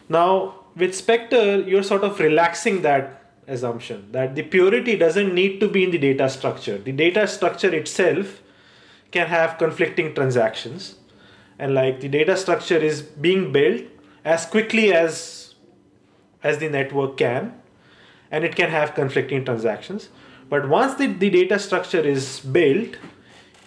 Now 0.10 0.56
with 0.76 0.96
spectre 0.96 1.62
you're 1.62 1.84
sort 1.84 2.04
of 2.04 2.20
relaxing 2.20 2.82
that 2.82 3.20
assumption 3.48 4.12
that 4.12 4.36
the 4.36 4.44
purity 4.44 4.96
doesn't 4.96 5.34
need 5.34 5.60
to 5.60 5.68
be 5.68 5.84
in 5.84 5.92
the 5.92 5.98
data 5.98 6.30
structure. 6.30 6.78
The 6.78 6.92
data 6.92 7.28
structure 7.28 7.74
itself 7.74 8.42
can 9.12 9.28
have 9.28 9.58
conflicting 9.58 10.14
transactions 10.16 10.96
and 11.60 11.74
like 11.74 12.00
the 12.02 12.10
data 12.10 12.36
structure 12.38 12.78
is 12.78 13.02
being 13.02 13.52
built 13.52 13.84
as 14.26 14.46
quickly 14.46 14.94
as 14.94 15.56
as 16.42 16.58
the 16.58 16.70
network 16.70 17.18
can 17.18 17.54
and 18.32 18.44
it 18.44 18.56
can 18.56 18.70
have 18.70 18.96
conflicting 18.96 19.46
transactions. 19.46 20.10
But 20.50 20.68
once 20.68 20.96
the, 20.96 21.08
the 21.08 21.30
data 21.30 21.60
structure 21.60 22.02
is 22.02 22.40
built 22.40 22.98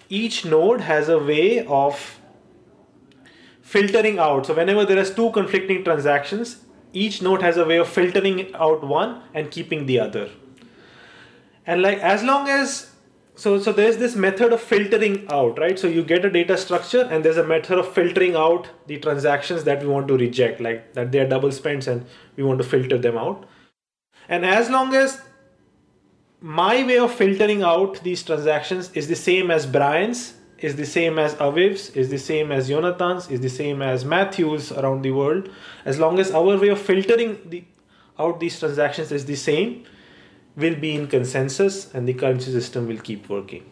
each 0.08 0.44
node 0.44 0.80
has 0.82 1.08
a 1.08 1.18
way 1.18 1.64
of 1.66 2.20
filtering 3.66 4.18
out. 4.20 4.46
So 4.46 4.54
whenever 4.54 4.84
there 4.84 4.98
is 4.98 5.12
two 5.12 5.30
conflicting 5.32 5.82
transactions 5.82 6.58
each 6.92 7.20
node 7.20 7.42
has 7.42 7.56
a 7.56 7.64
way 7.64 7.78
of 7.78 7.88
filtering 7.88 8.54
out 8.54 8.84
one 8.86 9.20
and 9.34 9.50
keeping 9.50 9.86
the 9.86 9.98
other. 10.00 10.30
And 11.66 11.82
like 11.82 11.98
as 11.98 12.22
long 12.22 12.48
as 12.48 12.92
so 13.34 13.58
so 13.58 13.72
there's 13.72 13.96
this 13.98 14.14
method 14.14 14.52
of 14.52 14.60
filtering 14.60 15.26
out 15.30 15.58
right? 15.58 15.78
So 15.78 15.88
you 15.88 16.04
get 16.04 16.24
a 16.24 16.30
data 16.30 16.56
structure 16.56 17.02
and 17.10 17.24
there's 17.24 17.36
a 17.36 17.44
method 17.44 17.78
of 17.78 17.92
filtering 17.92 18.36
out 18.36 18.70
the 18.86 18.98
transactions 18.98 19.64
that 19.64 19.82
we 19.82 19.88
want 19.88 20.08
to 20.08 20.16
reject 20.16 20.60
like 20.60 20.94
that 20.94 21.10
they 21.10 21.18
are 21.18 21.28
double 21.28 21.52
spends 21.52 21.88
and 21.88 22.06
we 22.36 22.44
want 22.44 22.62
to 22.62 22.68
filter 22.68 22.98
them 22.98 23.18
out. 23.18 23.44
And 24.28 24.46
as 24.46 24.70
long 24.70 24.94
as 24.94 25.20
my 26.40 26.86
way 26.86 26.98
of 26.98 27.12
filtering 27.12 27.62
out 27.64 28.02
these 28.04 28.22
transactions 28.22 28.90
is 28.92 29.08
the 29.08 29.16
same 29.26 29.50
as 29.50 29.66
brian's 29.66 30.34
is 30.58 30.76
the 30.76 30.86
same 30.86 31.18
as 31.18 31.34
aviv's 31.34 31.90
is 31.90 32.08
the 32.08 32.18
same 32.18 32.50
as 32.50 32.68
jonathan's 32.68 33.30
is 33.30 33.40
the 33.40 33.48
same 33.48 33.82
as 33.82 34.04
matthew's 34.04 34.72
around 34.72 35.02
the 35.02 35.10
world. 35.10 35.50
As 35.84 35.98
long 35.98 36.18
as 36.18 36.30
our 36.30 36.56
way 36.58 36.68
of 36.68 36.80
filtering 36.80 37.38
the 37.46 37.64
out 38.18 38.40
these 38.40 38.58
transactions 38.58 39.12
is 39.12 39.26
the 39.26 39.36
same 39.36 39.84
will 40.56 40.74
be 40.74 40.94
in 40.94 41.06
consensus 41.06 41.92
and 41.94 42.08
the 42.08 42.14
currency 42.14 42.50
system 42.50 42.86
will 42.88 42.98
keep 42.98 43.28
working. 43.28 43.64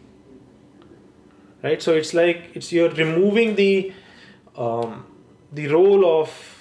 Right? 1.63 1.81
So 1.81 1.93
it's 1.93 2.13
like 2.13 2.51
it's 2.53 2.71
you're 2.71 2.91
removing 2.91 3.55
the 3.55 3.91
um, 4.55 5.07
the 5.51 5.67
role 5.67 6.21
of 6.21 6.55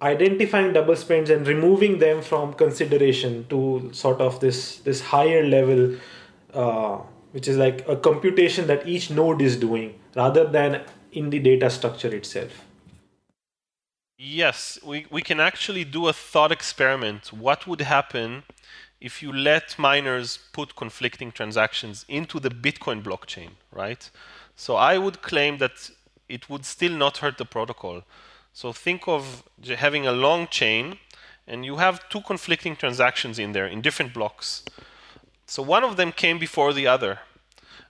identifying 0.00 0.72
double 0.72 0.96
spends 0.96 1.28
and 1.28 1.46
removing 1.46 1.98
them 1.98 2.22
from 2.22 2.54
consideration 2.54 3.46
to 3.50 3.90
sort 3.92 4.20
of 4.20 4.40
this 4.40 4.78
this 4.78 5.02
higher 5.02 5.46
level 5.46 5.96
uh, 6.54 6.98
which 7.32 7.48
is 7.48 7.56
like 7.56 7.86
a 7.88 7.96
computation 7.96 8.66
that 8.66 8.86
each 8.86 9.10
node 9.10 9.40
is 9.42 9.56
doing 9.56 9.98
rather 10.16 10.44
than 10.44 10.82
in 11.12 11.30
the 11.30 11.38
data 11.38 11.70
structure 11.70 12.14
itself 12.14 12.64
yes 14.18 14.78
we, 14.84 15.06
we 15.10 15.22
can 15.22 15.40
actually 15.40 15.84
do 15.84 16.08
a 16.08 16.12
thought 16.12 16.52
experiment 16.52 17.32
what 17.32 17.66
would 17.66 17.80
happen 17.80 18.42
if 19.00 19.22
you 19.22 19.32
let 19.32 19.78
miners 19.78 20.38
put 20.52 20.76
conflicting 20.76 21.32
transactions 21.32 22.04
into 22.08 22.38
the 22.38 22.50
Bitcoin 22.50 23.02
blockchain, 23.02 23.50
right? 23.72 24.10
So 24.54 24.76
I 24.76 24.98
would 24.98 25.22
claim 25.22 25.58
that 25.58 25.90
it 26.28 26.50
would 26.50 26.64
still 26.64 26.92
not 26.92 27.18
hurt 27.18 27.38
the 27.38 27.46
protocol. 27.46 28.02
So 28.52 28.72
think 28.72 29.08
of 29.08 29.42
having 29.64 30.06
a 30.06 30.12
long 30.12 30.48
chain 30.48 30.98
and 31.46 31.64
you 31.64 31.76
have 31.76 32.08
two 32.10 32.20
conflicting 32.20 32.76
transactions 32.76 33.38
in 33.38 33.52
there 33.52 33.66
in 33.66 33.80
different 33.80 34.12
blocks. 34.12 34.64
So 35.50 35.64
one 35.64 35.82
of 35.82 35.96
them 35.96 36.12
came 36.12 36.38
before 36.38 36.72
the 36.72 36.86
other. 36.86 37.18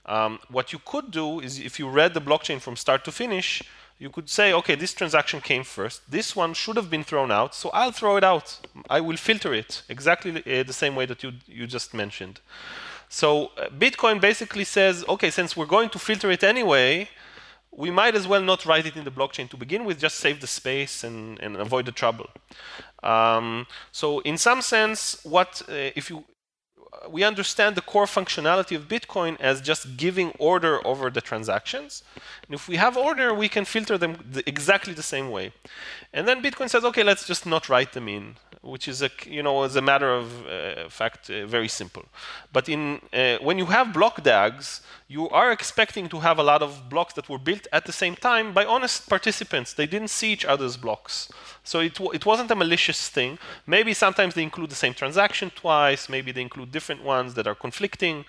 Um, 0.06 0.38
what 0.48 0.72
you 0.72 0.80
could 0.82 1.10
do 1.10 1.40
is 1.40 1.58
if 1.58 1.78
you 1.78 1.90
read 1.90 2.14
the 2.14 2.20
blockchain 2.20 2.58
from 2.58 2.74
start 2.74 3.04
to 3.04 3.12
finish, 3.12 3.62
you 3.98 4.08
could 4.08 4.30
say, 4.30 4.50
okay, 4.54 4.76
this 4.76 4.94
transaction 4.94 5.42
came 5.42 5.62
first. 5.62 6.10
This 6.10 6.34
one 6.34 6.54
should 6.54 6.76
have 6.76 6.88
been 6.88 7.04
thrown 7.04 7.30
out, 7.30 7.54
so 7.54 7.68
I'll 7.74 7.92
throw 7.92 8.16
it 8.16 8.24
out. 8.24 8.58
I 8.88 9.02
will 9.02 9.18
filter 9.18 9.52
it 9.52 9.82
exactly 9.90 10.30
uh, 10.38 10.62
the 10.62 10.72
same 10.72 10.96
way 10.96 11.04
that 11.04 11.22
you, 11.22 11.32
you 11.46 11.66
just 11.66 11.92
mentioned. 11.92 12.40
So 13.10 13.50
uh, 13.58 13.68
Bitcoin 13.68 14.22
basically 14.22 14.64
says, 14.64 15.04
okay, 15.06 15.30
since 15.30 15.54
we're 15.54 15.66
going 15.76 15.90
to 15.90 15.98
filter 15.98 16.30
it 16.30 16.42
anyway, 16.42 17.10
we 17.70 17.90
might 17.90 18.14
as 18.14 18.26
well 18.26 18.40
not 18.40 18.64
write 18.64 18.86
it 18.86 18.96
in 18.96 19.04
the 19.04 19.10
blockchain 19.10 19.50
to 19.50 19.58
begin 19.58 19.84
with, 19.84 20.00
just 20.00 20.16
save 20.16 20.40
the 20.40 20.46
space 20.46 21.04
and, 21.04 21.38
and 21.40 21.58
avoid 21.58 21.84
the 21.84 21.92
trouble. 21.92 22.30
Um, 23.02 23.66
so 23.92 24.20
in 24.20 24.38
some 24.38 24.62
sense, 24.62 25.22
what 25.24 25.60
uh, 25.68 25.92
if 25.94 26.08
you 26.08 26.24
we 27.08 27.24
understand 27.24 27.76
the 27.76 27.80
core 27.80 28.06
functionality 28.06 28.76
of 28.76 28.88
Bitcoin 28.88 29.40
as 29.40 29.60
just 29.60 29.96
giving 29.96 30.30
order 30.38 30.86
over 30.86 31.10
the 31.10 31.20
transactions. 31.20 32.02
And 32.46 32.54
if 32.54 32.68
we 32.68 32.76
have 32.76 32.96
order, 32.96 33.32
we 33.32 33.48
can 33.48 33.64
filter 33.64 33.96
them 33.96 34.18
the, 34.30 34.42
exactly 34.48 34.92
the 34.94 35.02
same 35.02 35.30
way. 35.30 35.52
And 36.12 36.26
then 36.26 36.42
Bitcoin 36.42 36.68
says, 36.68 36.84
okay, 36.84 37.02
let's 37.02 37.26
just 37.26 37.46
not 37.46 37.68
write 37.68 37.92
them 37.92 38.08
in, 38.08 38.36
which 38.62 38.88
is 38.88 39.02
a 39.02 39.10
you 39.26 39.42
know 39.42 39.62
as 39.62 39.76
a 39.76 39.82
matter 39.82 40.12
of 40.12 40.46
uh, 40.46 40.88
fact 40.88 41.30
uh, 41.30 41.46
very 41.46 41.68
simple. 41.68 42.04
But 42.52 42.68
in 42.68 43.00
uh, 43.12 43.38
when 43.38 43.56
you 43.58 43.66
have 43.66 43.92
block 43.92 44.22
DAGs, 44.22 44.82
you 45.08 45.28
are 45.30 45.50
expecting 45.52 46.08
to 46.08 46.20
have 46.20 46.38
a 46.38 46.42
lot 46.42 46.62
of 46.62 46.88
blocks 46.88 47.14
that 47.14 47.28
were 47.28 47.38
built 47.38 47.66
at 47.72 47.84
the 47.86 47.92
same 47.92 48.16
time 48.16 48.52
by 48.52 48.64
honest 48.64 49.08
participants. 49.08 49.72
They 49.72 49.86
didn't 49.86 50.10
see 50.10 50.32
each 50.32 50.44
other's 50.44 50.76
blocks. 50.76 51.30
So 51.62 51.80
it, 51.80 51.98
it 52.12 52.24
wasn't 52.26 52.50
a 52.50 52.56
malicious 52.56 53.08
thing. 53.08 53.38
Maybe 53.66 53.94
sometimes 53.94 54.34
they 54.34 54.42
include 54.42 54.70
the 54.70 54.76
same 54.76 54.94
transaction 54.94 55.50
twice, 55.54 56.08
maybe 56.08 56.32
they 56.32 56.40
include 56.40 56.72
different 56.72 57.04
ones 57.04 57.34
that 57.34 57.46
are 57.46 57.54
conflicting. 57.54 58.24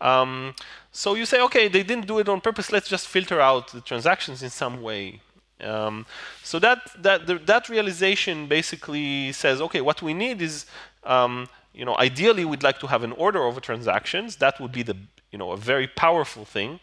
Um, 0.00 0.54
so 0.90 1.14
you 1.14 1.26
say, 1.26 1.40
okay, 1.42 1.68
they 1.68 1.82
didn't 1.82 2.06
do 2.06 2.18
it 2.18 2.28
on 2.28 2.40
purpose, 2.40 2.72
let's 2.72 2.88
just 2.88 3.06
filter 3.08 3.40
out 3.40 3.72
the 3.72 3.80
transactions 3.80 4.42
in 4.42 4.50
some 4.50 4.82
way. 4.82 5.20
Um, 5.60 6.06
so 6.42 6.58
that, 6.58 6.78
that, 6.98 7.26
the, 7.26 7.36
that 7.38 7.68
realization 7.68 8.46
basically 8.48 9.32
says, 9.32 9.60
okay, 9.60 9.80
what 9.80 10.02
we 10.02 10.12
need 10.12 10.42
is 10.42 10.66
um, 11.04 11.48
you 11.72 11.84
know, 11.84 11.96
ideally 11.98 12.44
we'd 12.44 12.62
like 12.62 12.78
to 12.80 12.86
have 12.88 13.02
an 13.02 13.12
order 13.12 13.42
over 13.42 13.60
transactions. 13.60 14.36
That 14.36 14.60
would 14.60 14.72
be 14.72 14.82
the 14.82 14.96
you 15.32 15.38
know, 15.38 15.50
a 15.50 15.56
very 15.56 15.88
powerful 15.88 16.44
thing. 16.44 16.78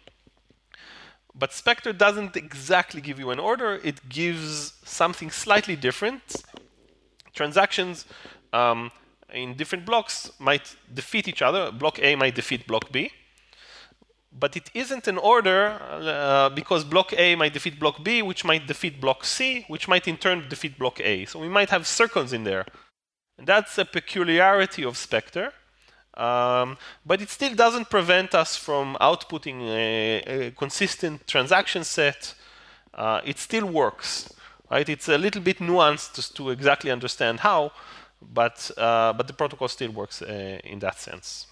But 1.40 1.54
Spectre 1.54 1.94
doesn't 1.94 2.36
exactly 2.36 3.02
give 3.02 3.18
you 3.18 3.30
an 3.32 3.40
order, 3.40 3.80
it 3.84 4.10
gives 4.10 4.74
something 4.84 5.32
slightly 5.32 5.78
different. 5.78 6.22
Transactions 7.34 8.06
um, 8.52 8.92
in 9.34 9.56
different 9.56 9.86
blocks 9.86 10.32
might 10.40 10.76
defeat 10.94 11.28
each 11.28 11.42
other. 11.42 11.72
Block 11.72 11.98
A 12.02 12.16
might 12.16 12.36
defeat 12.36 12.68
block 12.68 12.92
B. 12.92 13.12
but 14.32 14.56
it 14.56 14.70
isn't 14.74 15.08
an 15.08 15.18
order 15.18 15.78
uh, 15.82 16.50
because 16.50 16.84
block 16.84 17.14
A 17.18 17.36
might 17.36 17.54
defeat 17.54 17.80
block 17.80 18.04
B, 18.04 18.22
which 18.22 18.46
might 18.46 18.68
defeat 18.68 19.02
block 19.02 19.26
C, 19.26 19.66
which 19.68 19.88
might 19.88 20.08
in 20.08 20.18
turn 20.18 20.48
defeat 20.48 20.78
block 20.78 21.00
A. 21.02 21.26
So 21.26 21.40
we 21.40 21.50
might 21.50 21.70
have 21.70 21.88
circles 21.88 22.32
in 22.32 22.44
there. 22.44 22.66
And 23.38 23.48
that's 23.48 23.78
a 23.78 23.86
peculiarity 23.86 24.84
of 24.84 24.98
Spectre. 24.98 25.54
Um, 26.20 26.78
but 27.06 27.22
it 27.22 27.30
still 27.30 27.56
doesn't 27.56 27.90
prevent 27.90 28.36
us 28.36 28.58
from 28.58 28.98
outputting 29.00 29.62
a, 29.70 30.48
a 30.48 30.52
consistent 30.52 31.26
transaction 31.26 31.86
set. 31.86 32.36
Uh, 32.94 33.22
it 33.24 33.38
still 33.38 33.66
works, 33.66 34.34
right? 34.70 34.90
It's 34.90 35.08
a 35.08 35.18
little 35.18 35.42
bit 35.42 35.60
nuanced 35.60 36.14
to, 36.16 36.34
to 36.34 36.50
exactly 36.50 36.92
understand 36.92 37.40
how, 37.40 37.72
but 38.22 38.70
uh, 38.78 39.14
but 39.14 39.28
the 39.28 39.34
protocol 39.34 39.70
still 39.70 39.92
works 39.92 40.22
uh, 40.22 40.60
in 40.66 40.80
that 40.80 41.00
sense. 41.00 41.48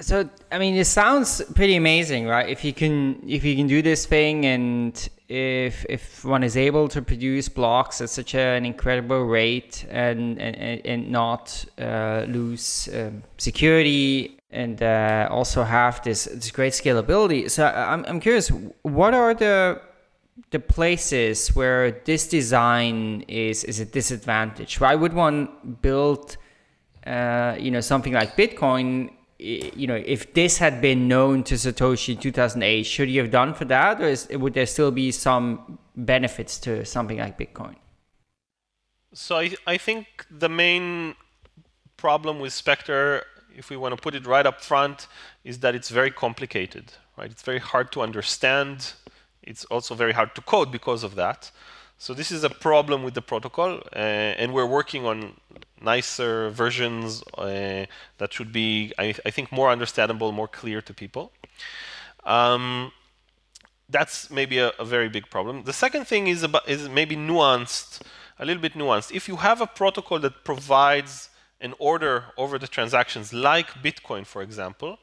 So 0.00 0.28
I 0.52 0.58
mean, 0.58 0.76
it 0.76 0.86
sounds 0.86 1.42
pretty 1.54 1.74
amazing, 1.74 2.26
right? 2.26 2.48
If 2.48 2.64
you 2.64 2.72
can, 2.72 3.28
if 3.28 3.44
you 3.44 3.56
can 3.56 3.66
do 3.66 3.82
this 3.82 4.06
thing, 4.06 4.46
and 4.46 5.08
if 5.34 5.84
if 5.88 6.24
one 6.24 6.44
is 6.44 6.56
able 6.56 6.88
to 6.88 7.02
produce 7.02 7.48
blocks 7.48 8.00
at 8.00 8.10
such 8.10 8.34
an 8.34 8.64
incredible 8.64 9.24
rate, 9.24 9.84
and 9.90 10.40
and, 10.40 10.86
and 10.86 11.10
not 11.10 11.64
uh, 11.78 12.24
lose 12.28 12.88
um, 12.94 13.22
security, 13.38 14.38
and 14.50 14.82
uh, 14.82 15.28
also 15.30 15.64
have 15.64 16.02
this 16.02 16.24
this 16.24 16.50
great 16.50 16.72
scalability. 16.72 17.50
So 17.50 17.66
I'm 17.66 18.04
I'm 18.06 18.20
curious, 18.20 18.48
what 18.82 19.14
are 19.14 19.34
the 19.34 19.80
the 20.50 20.60
places 20.60 21.48
where 21.56 21.90
this 22.04 22.28
design 22.28 23.24
is 23.28 23.64
is 23.64 23.80
a 23.80 23.84
disadvantage? 23.84 24.80
Why 24.80 24.94
would 24.94 25.14
one 25.14 25.48
build, 25.82 26.36
uh, 27.06 27.56
you 27.58 27.70
know, 27.70 27.80
something 27.80 28.12
like 28.12 28.36
Bitcoin? 28.36 29.10
You 29.44 29.86
know, 29.86 30.02
if 30.06 30.32
this 30.32 30.58
had 30.58 30.80
been 30.80 31.06
known 31.06 31.44
to 31.44 31.54
Satoshi 31.54 32.14
in 32.14 32.20
2008, 32.20 32.82
should 32.84 33.08
he 33.08 33.16
have 33.18 33.30
done 33.30 33.54
for 33.54 33.64
that, 33.66 34.00
or 34.00 34.06
is, 34.06 34.28
would 34.30 34.54
there 34.54 34.66
still 34.66 34.90
be 34.90 35.10
some 35.10 35.78
benefits 35.96 36.58
to 36.60 36.84
something 36.84 37.18
like 37.18 37.38
Bitcoin? 37.38 37.76
So 39.12 39.36
I, 39.38 39.54
I 39.66 39.76
think 39.76 40.26
the 40.30 40.48
main 40.48 41.14
problem 41.96 42.40
with 42.40 42.52
Spectre, 42.52 43.24
if 43.56 43.70
we 43.70 43.76
want 43.76 43.94
to 43.94 44.00
put 44.00 44.14
it 44.14 44.26
right 44.26 44.46
up 44.46 44.60
front, 44.60 45.06
is 45.44 45.60
that 45.60 45.74
it's 45.74 45.90
very 45.90 46.10
complicated. 46.10 46.92
Right? 47.16 47.30
It's 47.30 47.42
very 47.42 47.60
hard 47.60 47.92
to 47.92 48.00
understand. 48.00 48.94
It's 49.42 49.64
also 49.66 49.94
very 49.94 50.12
hard 50.12 50.34
to 50.34 50.40
code 50.40 50.72
because 50.72 51.04
of 51.04 51.14
that. 51.16 51.50
So 51.98 52.12
this 52.12 52.30
is 52.30 52.44
a 52.44 52.50
problem 52.50 53.02
with 53.02 53.14
the 53.14 53.22
protocol, 53.22 53.80
uh, 53.94 54.40
and 54.40 54.52
we're 54.52 54.66
working 54.66 55.06
on 55.06 55.34
nicer 55.80 56.50
versions 56.50 57.22
uh, 57.38 57.86
that 58.18 58.32
should 58.32 58.52
be, 58.52 58.92
I, 58.98 59.14
I, 59.24 59.30
think, 59.30 59.52
more 59.52 59.70
understandable, 59.70 60.32
more 60.32 60.48
clear 60.48 60.80
to 60.82 60.92
people. 60.92 61.32
Um, 62.24 62.92
that's 63.88 64.30
maybe 64.30 64.58
a, 64.58 64.72
a, 64.78 64.84
very 64.84 65.08
big 65.08 65.30
problem. 65.30 65.64
The 65.64 65.72
second 65.72 66.06
thing 66.06 66.26
is 66.26 66.42
about 66.42 66.68
is 66.68 66.88
maybe 66.88 67.16
nuanced, 67.16 68.00
a 68.38 68.44
little 68.44 68.62
bit 68.62 68.74
nuanced. 68.74 69.12
If 69.12 69.28
you 69.28 69.36
have 69.36 69.60
a 69.60 69.66
protocol 69.66 70.18
that 70.20 70.44
provides 70.44 71.28
an 71.60 71.74
order 71.78 72.24
over 72.36 72.58
the 72.58 72.66
transactions, 72.66 73.32
like 73.32 73.68
Bitcoin, 73.82 74.26
for 74.26 74.42
example, 74.42 74.98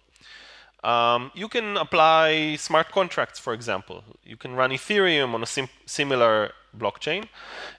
um, 0.84 1.32
you 1.36 1.48
can 1.48 1.78
apply 1.78 2.56
smart 2.56 2.92
contracts, 2.92 3.40
for 3.40 3.54
example. 3.54 4.04
You 4.24 4.36
can 4.36 4.56
run 4.56 4.72
Ethereum 4.72 5.34
on 5.36 5.44
a 5.44 5.46
sim 5.46 5.70
similar 5.86 6.52
blockchain. 6.78 7.28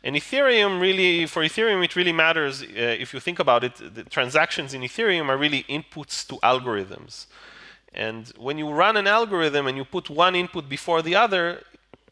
And 0.05 0.16
Ethereum 0.16 0.80
really, 0.80 1.26
for 1.26 1.43
Ethereum, 1.43 1.84
it 1.84 1.97
really 1.97 2.12
matters 2.12 2.62
uh, 2.62 2.66
if 3.05 3.12
you 3.14 3.20
think 3.20 3.38
about 3.38 3.64
it, 3.64 3.95
the 3.95 4.05
transactions 4.05 4.74
in 4.74 4.82
Ethereum 4.82 5.28
are 5.28 5.36
really 5.36 5.64
inputs 5.64 6.26
to 6.28 6.36
algorithms. 6.36 7.26
And 7.95 8.32
when 8.38 8.59
you 8.59 8.70
run 8.70 8.97
an 8.97 9.07
algorithm 9.07 9.66
and 9.66 9.76
you 9.76 9.84
put 9.84 10.09
one 10.09 10.34
input 10.34 10.68
before 10.68 11.03
the 11.03 11.14
other, 11.14 11.62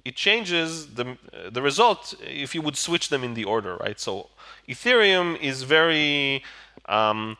it 0.04 0.16
changes 0.16 0.94
the, 0.94 1.06
uh, 1.32 1.50
the 1.50 1.62
result 1.62 2.14
if 2.20 2.54
you 2.54 2.62
would 2.62 2.76
switch 2.76 3.08
them 3.08 3.22
in 3.24 3.34
the 3.34 3.44
order, 3.44 3.76
right? 3.76 3.98
So 4.00 4.28
Ethereum 4.68 5.38
is 5.40 5.62
very 5.62 6.42
um, 6.86 7.36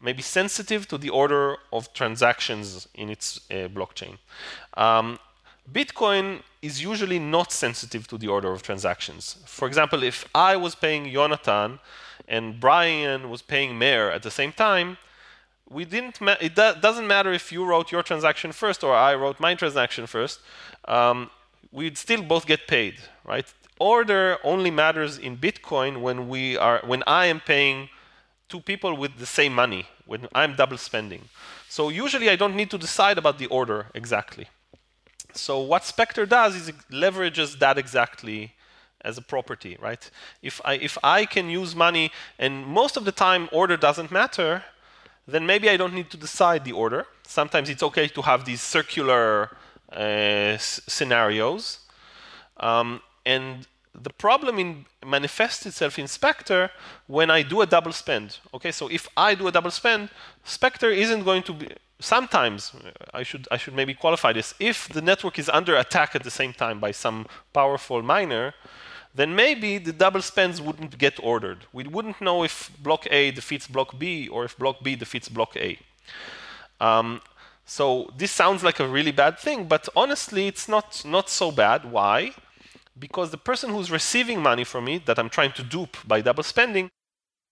maybe 0.00 0.22
sensitive 0.22 0.88
to 0.88 0.98
the 0.98 1.10
order 1.10 1.56
of 1.72 1.92
transactions 1.92 2.88
in 2.94 3.10
its 3.10 3.40
uh, 3.50 3.68
blockchain. 3.68 4.18
Um, 4.74 5.18
Bitcoin 5.70 6.42
is 6.62 6.82
usually 6.82 7.18
not 7.18 7.52
sensitive 7.52 8.06
to 8.08 8.18
the 8.18 8.28
order 8.28 8.52
of 8.52 8.62
transactions. 8.62 9.38
For 9.46 9.66
example, 9.66 10.02
if 10.02 10.26
I 10.34 10.56
was 10.56 10.74
paying 10.74 11.10
Jonathan 11.10 11.78
and 12.28 12.60
Brian 12.60 13.30
was 13.30 13.42
paying 13.42 13.78
Meher 13.78 14.12
at 14.14 14.22
the 14.22 14.30
same 14.30 14.52
time, 14.52 14.98
we 15.68 15.84
didn't. 15.84 16.20
it 16.40 16.54
do 16.54 16.72
doesn't 16.80 17.06
matter 17.06 17.32
if 17.32 17.52
you 17.52 17.64
wrote 17.64 17.92
your 17.92 18.02
transaction 18.02 18.52
first 18.52 18.82
or 18.84 18.94
I 18.94 19.14
wrote 19.14 19.38
my 19.40 19.54
transaction 19.54 20.06
first. 20.06 20.40
Um, 20.86 21.30
we'd 21.72 21.96
still 21.96 22.22
both 22.22 22.46
get 22.46 22.66
paid, 22.66 22.96
right? 23.24 23.46
Order 23.78 24.38
only 24.44 24.70
matters 24.70 25.16
in 25.16 25.38
Bitcoin 25.38 26.02
when 26.02 26.28
we 26.28 26.56
are 26.58 26.80
when 26.84 27.02
I 27.06 27.26
am 27.26 27.40
paying 27.40 27.88
two 28.48 28.60
people 28.60 28.96
with 28.96 29.16
the 29.18 29.26
same 29.26 29.54
money, 29.54 29.86
when 30.06 30.28
I'm 30.34 30.56
double 30.56 30.76
spending. 30.76 31.22
So 31.68 31.88
usually 31.88 32.28
I 32.28 32.36
don't 32.36 32.56
need 32.56 32.70
to 32.70 32.78
decide 32.78 33.16
about 33.16 33.38
the 33.38 33.46
order 33.46 33.86
exactly. 33.94 34.48
So 35.36 35.60
what 35.60 35.84
Spectre 35.84 36.26
does 36.26 36.54
is 36.54 36.68
it 36.68 36.76
leverages 36.90 37.58
that 37.58 37.78
exactly 37.78 38.54
as 39.02 39.16
a 39.16 39.22
property, 39.22 39.76
right? 39.80 40.10
If 40.42 40.60
I, 40.64 40.74
if 40.74 40.98
I 41.02 41.24
can 41.24 41.48
use 41.48 41.74
money, 41.74 42.12
and 42.38 42.66
most 42.66 42.96
of 42.96 43.04
the 43.04 43.12
time 43.12 43.48
order 43.52 43.76
doesn't 43.76 44.10
matter, 44.10 44.64
then 45.26 45.46
maybe 45.46 45.70
I 45.70 45.76
don't 45.76 45.94
need 45.94 46.10
to 46.10 46.16
decide 46.16 46.64
the 46.64 46.72
order. 46.72 47.06
Sometimes 47.26 47.68
it's 47.68 47.82
okay 47.82 48.08
to 48.08 48.22
have 48.22 48.44
these 48.44 48.60
circular 48.60 49.50
uh, 49.92 50.56
scenarios. 50.58 51.80
Um, 52.58 53.00
and 53.24 53.66
the 53.94 54.10
problem 54.10 54.58
in 54.58 54.86
manifests 55.04 55.66
itself 55.66 55.98
in 55.98 56.06
Spectre 56.06 56.70
when 57.06 57.30
I 57.30 57.42
do 57.42 57.60
a 57.60 57.66
double 57.66 57.92
spend. 57.92 58.38
Okay, 58.54 58.72
so 58.72 58.88
if 58.88 59.08
I 59.16 59.34
do 59.34 59.48
a 59.48 59.52
double 59.52 59.70
spend, 59.70 60.10
Spectre 60.44 60.90
isn't 60.90 61.24
going 61.24 61.42
to 61.44 61.52
be 61.54 61.68
sometimes 62.00 62.72
I 63.14 63.22
should 63.22 63.46
I 63.50 63.56
should 63.56 63.74
maybe 63.74 63.94
qualify 63.94 64.32
this. 64.32 64.54
If 64.58 64.88
the 64.88 65.02
network 65.02 65.38
is 65.38 65.48
under 65.48 65.76
attack 65.76 66.14
at 66.14 66.24
the 66.24 66.30
same 66.30 66.52
time 66.52 66.80
by 66.80 66.92
some 66.92 67.26
powerful 67.52 68.02
miner, 68.02 68.54
then 69.14 69.34
maybe 69.34 69.78
the 69.78 69.92
double 69.92 70.22
spends 70.22 70.60
wouldn't 70.60 70.98
get 70.98 71.18
ordered. 71.22 71.66
We 71.72 71.84
wouldn't 71.84 72.20
know 72.20 72.44
if 72.44 72.70
block 72.82 73.06
A 73.10 73.30
defeats 73.30 73.66
block 73.66 73.98
B 73.98 74.28
or 74.28 74.44
if 74.44 74.56
block 74.58 74.82
B 74.82 74.96
defeats 74.96 75.28
block 75.28 75.56
A. 75.56 75.78
Um, 76.80 77.20
so 77.64 78.10
this 78.16 78.32
sounds 78.32 78.64
like 78.64 78.80
a 78.80 78.88
really 78.88 79.12
bad 79.12 79.38
thing, 79.38 79.66
but 79.66 79.88
honestly, 79.94 80.48
it's 80.48 80.68
not 80.68 81.02
not 81.04 81.28
so 81.28 81.52
bad. 81.52 81.84
Why? 81.84 82.32
because 83.00 83.30
the 83.30 83.38
person 83.38 83.70
who's 83.70 83.90
receiving 83.90 84.42
money 84.42 84.62
from 84.62 84.84
me 84.84 84.98
that 85.06 85.18
I'm 85.18 85.30
trying 85.30 85.52
to 85.52 85.62
dupe 85.62 85.96
by 86.06 86.20
double 86.20 86.42
spending 86.42 86.90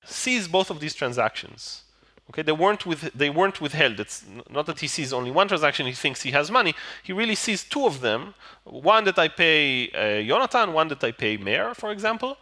sees 0.05 0.47
both 0.47 0.71
of 0.71 0.79
these 0.79 0.95
transactions. 0.95 1.83
Okay, 2.31 2.43
they 2.43 2.53
weren't 2.53 2.85
with 2.85 3.11
they 3.15 3.31
weren't 3.31 3.61
withheld. 3.61 3.99
It's 4.01 4.25
not 4.51 4.67
that 4.67 4.81
he 4.81 4.87
sees 4.87 5.13
only 5.13 5.31
one 5.31 5.49
transaction. 5.49 5.87
He 5.87 5.93
thinks 5.93 6.23
he 6.23 6.33
has 6.33 6.51
money. 6.51 6.75
He 7.03 7.13
really 7.13 7.35
sees 7.35 7.65
two 7.65 7.87
of 7.87 8.01
them. 8.01 8.35
One 8.65 9.05
that 9.05 9.19
I 9.19 9.29
pay 9.29 9.91
uh, 9.91 10.23
Jonathan, 10.27 10.75
one 10.75 10.89
that 10.89 11.03
I 11.03 11.13
pay 11.13 11.39
Meher, 11.39 11.75
for 11.75 11.91
example. 11.91 12.37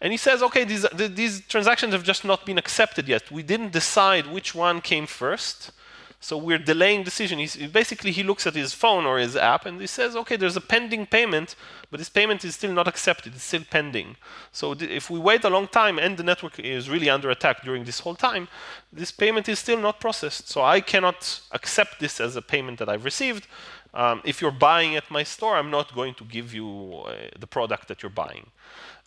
And 0.00 0.12
he 0.12 0.16
says, 0.16 0.42
okay, 0.42 0.64
these 0.64 0.86
these 0.94 1.40
transactions 1.46 1.92
have 1.92 2.04
just 2.04 2.24
not 2.24 2.46
been 2.46 2.58
accepted 2.58 3.08
yet. 3.08 3.30
We 3.30 3.42
didn't 3.42 3.72
decide 3.72 4.26
which 4.28 4.54
one 4.54 4.80
came 4.80 5.06
first. 5.06 5.72
So 6.20 6.36
we're 6.36 6.58
delaying 6.58 7.04
decision. 7.04 7.38
He's, 7.38 7.56
basically, 7.56 8.10
he 8.10 8.24
looks 8.24 8.46
at 8.46 8.54
his 8.54 8.74
phone 8.74 9.06
or 9.06 9.18
his 9.18 9.36
app 9.36 9.66
and 9.66 9.80
he 9.80 9.86
says, 9.86 10.16
okay, 10.16 10.36
there's 10.36 10.56
a 10.56 10.60
pending 10.60 11.06
payment, 11.06 11.54
but 11.90 11.98
this 11.98 12.08
payment 12.08 12.44
is 12.44 12.56
still 12.56 12.72
not 12.72 12.88
accepted. 12.88 13.34
It's 13.34 13.44
still 13.44 13.62
pending. 13.70 14.16
So 14.50 14.74
if 14.80 15.10
we 15.10 15.20
wait 15.20 15.44
a 15.44 15.50
long 15.50 15.68
time 15.68 15.96
and 15.98 16.16
the 16.16 16.24
network 16.24 16.58
is 16.58 16.90
really 16.90 17.08
under 17.08 17.30
attack 17.30 17.62
during 17.62 17.84
this 17.84 18.00
whole 18.00 18.16
time, 18.16 18.48
this 18.92 19.12
payment 19.12 19.48
is 19.48 19.60
still 19.60 19.78
not 19.78 20.00
processed. 20.00 20.48
So 20.48 20.62
I 20.62 20.80
cannot 20.80 21.40
accept 21.52 22.00
this 22.00 22.20
as 22.20 22.34
a 22.34 22.42
payment 22.42 22.80
that 22.80 22.88
I've 22.88 23.04
received. 23.04 23.46
Um, 23.94 24.20
if 24.24 24.42
you're 24.42 24.50
buying 24.50 24.96
at 24.96 25.10
my 25.10 25.22
store, 25.22 25.56
I'm 25.56 25.70
not 25.70 25.94
going 25.94 26.14
to 26.14 26.24
give 26.24 26.52
you 26.52 27.04
uh, 27.06 27.14
the 27.38 27.46
product 27.46 27.86
that 27.88 28.02
you're 28.02 28.10
buying. 28.10 28.50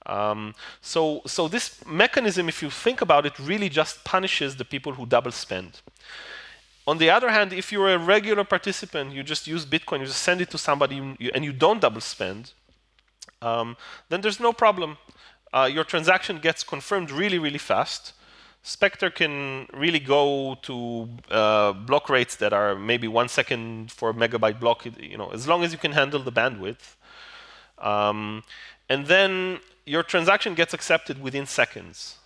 Um, 0.06 0.56
so, 0.82 1.22
so 1.26 1.48
this 1.48 1.86
mechanism, 1.86 2.48
if 2.50 2.64
you 2.64 2.70
think 2.70 3.02
about 3.02 3.26
it, 3.26 3.38
really 3.38 3.70
just 3.70 4.04
punishes 4.04 4.56
the 4.56 4.66
people 4.66 4.94
who 4.94 5.06
double 5.06 5.32
spend. 5.32 5.82
On 6.88 6.98
the 6.98 7.10
other 7.10 7.30
hand, 7.30 7.54
if 7.54 7.72
you're 7.72 7.90
a 7.90 7.98
regular 7.98 8.44
participant, 8.44 9.14
you 9.14 9.24
just 9.24 9.48
use 9.48 9.66
Bitcoin, 9.66 10.00
you 10.00 10.06
just 10.06 10.24
send 10.24 10.42
it 10.42 10.50
to 10.50 10.58
somebody, 10.58 10.98
and 11.34 11.46
you 11.46 11.54
don't 11.54 11.80
double 11.80 12.02
spend, 12.02 12.54
um, 13.42 13.78
then 14.10 14.22
there's 14.22 14.40
no 14.40 14.52
problem. 14.52 14.98
Uh, 15.54 15.70
your 15.72 15.84
transaction 15.84 16.40
gets 16.40 16.64
confirmed 16.64 17.12
really, 17.12 17.38
really 17.38 17.58
fast. 17.58 18.14
Spectre 18.64 19.10
can 19.10 19.68
really 19.74 20.00
go 20.00 20.56
to 20.62 21.10
uh, 21.30 21.74
block 21.74 22.10
rates 22.10 22.36
that 22.38 22.54
are 22.54 22.76
maybe 22.76 23.08
one 23.08 23.28
second 23.28 23.92
for 23.92 24.12
a 24.12 24.14
megabyte 24.14 24.60
block, 24.60 24.86
you 25.00 25.18
know, 25.18 25.30
as 25.30 25.48
long 25.48 25.64
as 25.64 25.72
you 25.72 25.78
can 25.78 25.92
handle 25.92 26.22
the 26.22 26.32
bandwidth. 26.32 26.96
Um, 27.80 28.44
and 28.88 29.08
then 29.08 29.60
your 29.86 30.04
transaction 30.04 30.54
gets 30.54 30.74
accepted 30.74 31.22
within 31.22 31.48
seconds. 31.48 32.18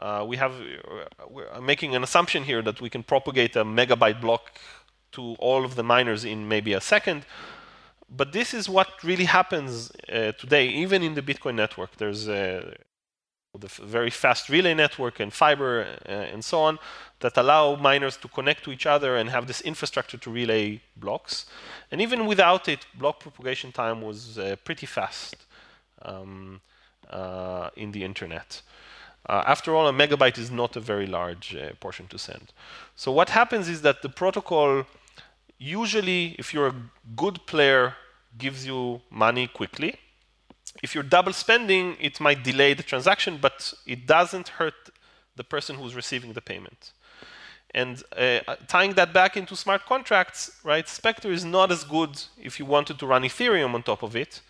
Uh, 0.00 0.24
we 0.26 0.36
have, 0.38 0.52
uh, 0.52 1.26
we're 1.28 1.60
making 1.60 1.94
an 1.94 2.02
assumption 2.02 2.42
here 2.42 2.62
that 2.62 2.80
we 2.80 2.88
can 2.88 3.02
propagate 3.02 3.54
a 3.54 3.64
megabyte 3.64 4.20
block 4.20 4.58
to 5.12 5.36
all 5.38 5.64
of 5.64 5.74
the 5.74 5.82
miners 5.82 6.24
in 6.24 6.48
maybe 6.48 6.72
a 6.72 6.80
second. 6.80 7.26
But 8.08 8.32
this 8.32 8.54
is 8.54 8.68
what 8.68 9.04
really 9.04 9.26
happens 9.26 9.92
uh, 10.08 10.32
today, 10.32 10.68
even 10.68 11.02
in 11.02 11.14
the 11.14 11.22
Bitcoin 11.22 11.54
network. 11.54 11.96
There's 11.96 12.28
a 12.28 12.74
the 13.58 13.66
very 13.66 14.10
fast 14.10 14.48
relay 14.48 14.74
network 14.74 15.18
and 15.18 15.32
fiber 15.32 15.84
uh, 16.06 16.08
and 16.08 16.44
so 16.44 16.60
on 16.60 16.78
that 17.18 17.36
allow 17.36 17.74
miners 17.74 18.16
to 18.16 18.28
connect 18.28 18.62
to 18.64 18.70
each 18.70 18.86
other 18.86 19.16
and 19.16 19.28
have 19.28 19.48
this 19.48 19.60
infrastructure 19.62 20.16
to 20.16 20.30
relay 20.30 20.80
blocks. 20.96 21.46
And 21.90 22.00
even 22.00 22.26
without 22.26 22.68
it, 22.68 22.86
block 22.94 23.18
propagation 23.20 23.72
time 23.72 24.02
was 24.02 24.38
uh, 24.38 24.54
pretty 24.64 24.86
fast 24.86 25.36
um, 26.02 26.60
uh, 27.10 27.70
in 27.76 27.90
the 27.90 28.04
internet. 28.04 28.62
Uh, 29.28 29.42
after 29.46 29.74
all, 29.74 29.86
a 29.86 29.92
megabyte 29.92 30.38
is 30.38 30.50
not 30.50 30.76
a 30.76 30.80
very 30.80 31.06
large 31.06 31.54
uh, 31.54 31.70
portion 31.80 32.06
to 32.08 32.18
send. 32.18 32.52
So 32.96 33.12
what 33.12 33.30
happens 33.30 33.68
is 33.68 33.82
that 33.82 34.02
the 34.02 34.08
protocol 34.08 34.84
usually, 35.58 36.34
if 36.38 36.54
you're 36.54 36.68
a 36.68 36.74
good 37.16 37.46
player, 37.46 37.94
gives 38.38 38.66
you 38.66 39.00
money 39.10 39.46
quickly 39.46 39.96
if 40.82 40.94
you're 40.94 41.04
double 41.04 41.32
spending, 41.32 41.96
it 42.00 42.20
might 42.20 42.42
delay 42.42 42.74
the 42.74 42.82
transaction, 42.82 43.38
but 43.40 43.72
it 43.86 44.06
doesn't 44.06 44.48
hurt 44.48 44.90
the 45.36 45.44
person 45.44 45.76
who's 45.76 45.94
receiving 45.94 46.32
the 46.32 46.40
payment. 46.40 46.92
And 47.72 48.02
uh, 48.16 48.40
tying 48.66 48.94
that 48.94 49.12
back 49.12 49.36
into 49.36 49.54
smart 49.54 49.86
contracts, 49.86 50.50
right? 50.64 50.88
Spectre 50.88 51.30
is 51.30 51.44
not 51.44 51.70
as 51.70 51.84
good 51.84 52.22
if 52.40 52.58
you 52.58 52.66
wanted 52.66 52.98
to 52.98 53.06
run 53.06 53.22
Ethereum 53.22 53.74
on 53.74 53.82
top 53.82 54.02
of 54.02 54.16
it, 54.16 54.40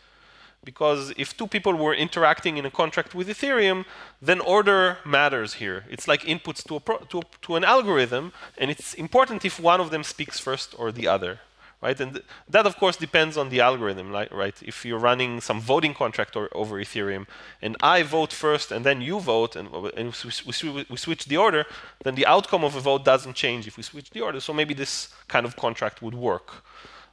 because 0.65 1.13
if 1.17 1.37
two 1.37 1.47
people 1.47 1.75
were 1.75 1.95
interacting 1.95 2.57
in 2.59 2.67
a 2.67 2.71
contract 2.71 3.15
with 3.15 3.29
Ethereum, 3.29 3.85
then 4.21 4.41
order 4.41 4.99
matters 5.05 5.55
here. 5.55 5.85
It's 5.89 6.07
like 6.07 6.23
inputs 6.23 6.63
to, 6.69 6.77
a 6.77 7.07
to, 7.07 7.23
to 7.43 7.57
an 7.57 7.65
algorithm, 7.65 8.33
and 8.59 8.71
it's 8.71 8.95
important 8.95 9.45
if 9.45 9.59
one 9.59 9.81
of 9.81 9.91
them 9.91 10.05
speaks 10.05 10.39
first 10.39 10.75
or 10.79 10.93
the 10.93 11.07
other 11.09 11.41
right? 11.83 11.99
And 12.01 12.13
th 12.15 12.25
that, 12.49 12.67
of 12.67 12.75
course, 12.77 12.97
depends 12.97 13.37
on 13.37 13.49
the 13.49 13.61
algorithm, 13.61 14.13
right? 14.13 14.57
If 14.63 14.85
you're 14.85 15.05
running 15.11 15.41
some 15.41 15.61
voting 15.61 15.95
contract 15.95 16.37
or, 16.37 16.49
over 16.53 16.75
Ethereum, 16.85 17.27
and 17.63 17.77
I 17.97 18.03
vote 18.03 18.33
first 18.33 18.73
and 18.73 18.85
then 18.85 19.01
you 19.01 19.21
vote, 19.21 19.57
and, 19.57 19.69
uh, 19.75 19.91
and 20.01 20.09
we, 20.25 20.31
we, 20.47 20.87
we, 20.93 20.97
switch 20.97 21.25
the 21.27 21.39
order, 21.47 21.65
then 22.05 22.15
the 22.15 22.27
outcome 22.27 22.65
of 22.65 22.75
a 22.77 22.81
vote 22.81 23.05
doesn't 23.05 23.37
change 23.45 23.67
if 23.67 23.77
we 23.77 23.83
switch 23.83 24.11
the 24.11 24.21
order. 24.21 24.41
So 24.41 24.53
maybe 24.53 24.75
this 24.75 24.93
kind 25.29 25.47
of 25.47 25.57
contract 25.57 26.03
would 26.03 26.15
work. 26.15 26.49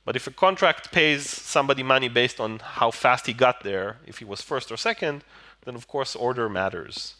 But 0.07 0.15
if 0.15 0.25
a 0.25 0.31
contract 0.31 0.93
pays 0.93 1.29
somebody 1.29 1.83
money 1.83 2.07
based 2.07 2.39
on 2.39 2.59
how 2.59 2.91
fast 2.91 3.27
he 3.27 3.33
got 3.33 3.65
there, 3.65 3.97
if 4.05 4.19
he 4.19 4.25
was 4.25 4.41
first 4.41 4.71
or 4.71 4.77
second, 4.77 5.25
then 5.65 5.75
of 5.75 5.85
course 5.89 6.15
order 6.15 6.47
matters. 6.47 7.15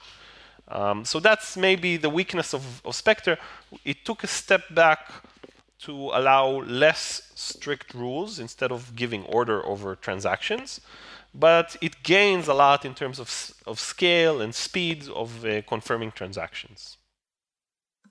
Um, 0.69 1.03
so 1.03 1.19
that's 1.19 1.57
maybe 1.57 1.97
the 1.97 2.09
weakness 2.09 2.53
of, 2.53 2.81
of 2.85 2.95
Spectre. 2.95 3.38
It 3.83 4.05
took 4.05 4.23
a 4.23 4.27
step 4.27 4.73
back 4.73 5.11
to 5.79 5.91
allow 5.91 6.61
less 6.61 7.29
strict 7.35 7.93
rules 7.93 8.39
instead 8.39 8.71
of 8.71 8.95
giving 8.95 9.25
order 9.25 9.65
over 9.65 9.93
transactions. 9.97 10.79
But 11.35 11.75
it 11.81 12.03
gains 12.03 12.47
a 12.47 12.53
lot 12.53 12.85
in 12.85 12.93
terms 12.93 13.19
of, 13.19 13.53
of 13.65 13.81
scale 13.81 14.39
and 14.39 14.55
speed 14.55 15.09
of 15.09 15.43
uh, 15.43 15.61
confirming 15.63 16.13
transactions. 16.13 16.95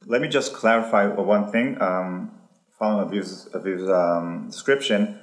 Let 0.05 0.21
me 0.21 0.29
just 0.29 0.53
clarify 0.53 1.07
one 1.07 1.51
thing. 1.51 1.81
Um, 1.81 2.31
following 2.79 3.09
Aviv's, 3.09 3.49
Aviv's 3.55 3.89
um, 3.89 4.49
description, 4.49 5.19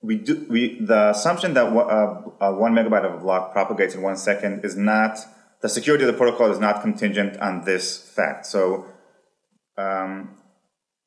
we 0.00 0.16
do 0.16 0.46
we 0.48 0.80
the 0.80 1.10
assumption 1.10 1.54
that 1.54 1.66
uh, 1.66 2.52
one 2.52 2.72
megabyte 2.72 3.04
of 3.04 3.14
a 3.14 3.18
block 3.18 3.52
propagates 3.52 3.94
in 3.94 4.02
one 4.02 4.16
second 4.16 4.64
is 4.64 4.76
not 4.76 5.18
the 5.60 5.68
security 5.68 6.04
of 6.04 6.12
the 6.12 6.16
protocol 6.16 6.50
is 6.52 6.58
not 6.58 6.82
contingent 6.82 7.36
on 7.38 7.64
this 7.64 7.98
fact. 7.98 8.46
So 8.46 8.86
um, 9.76 10.36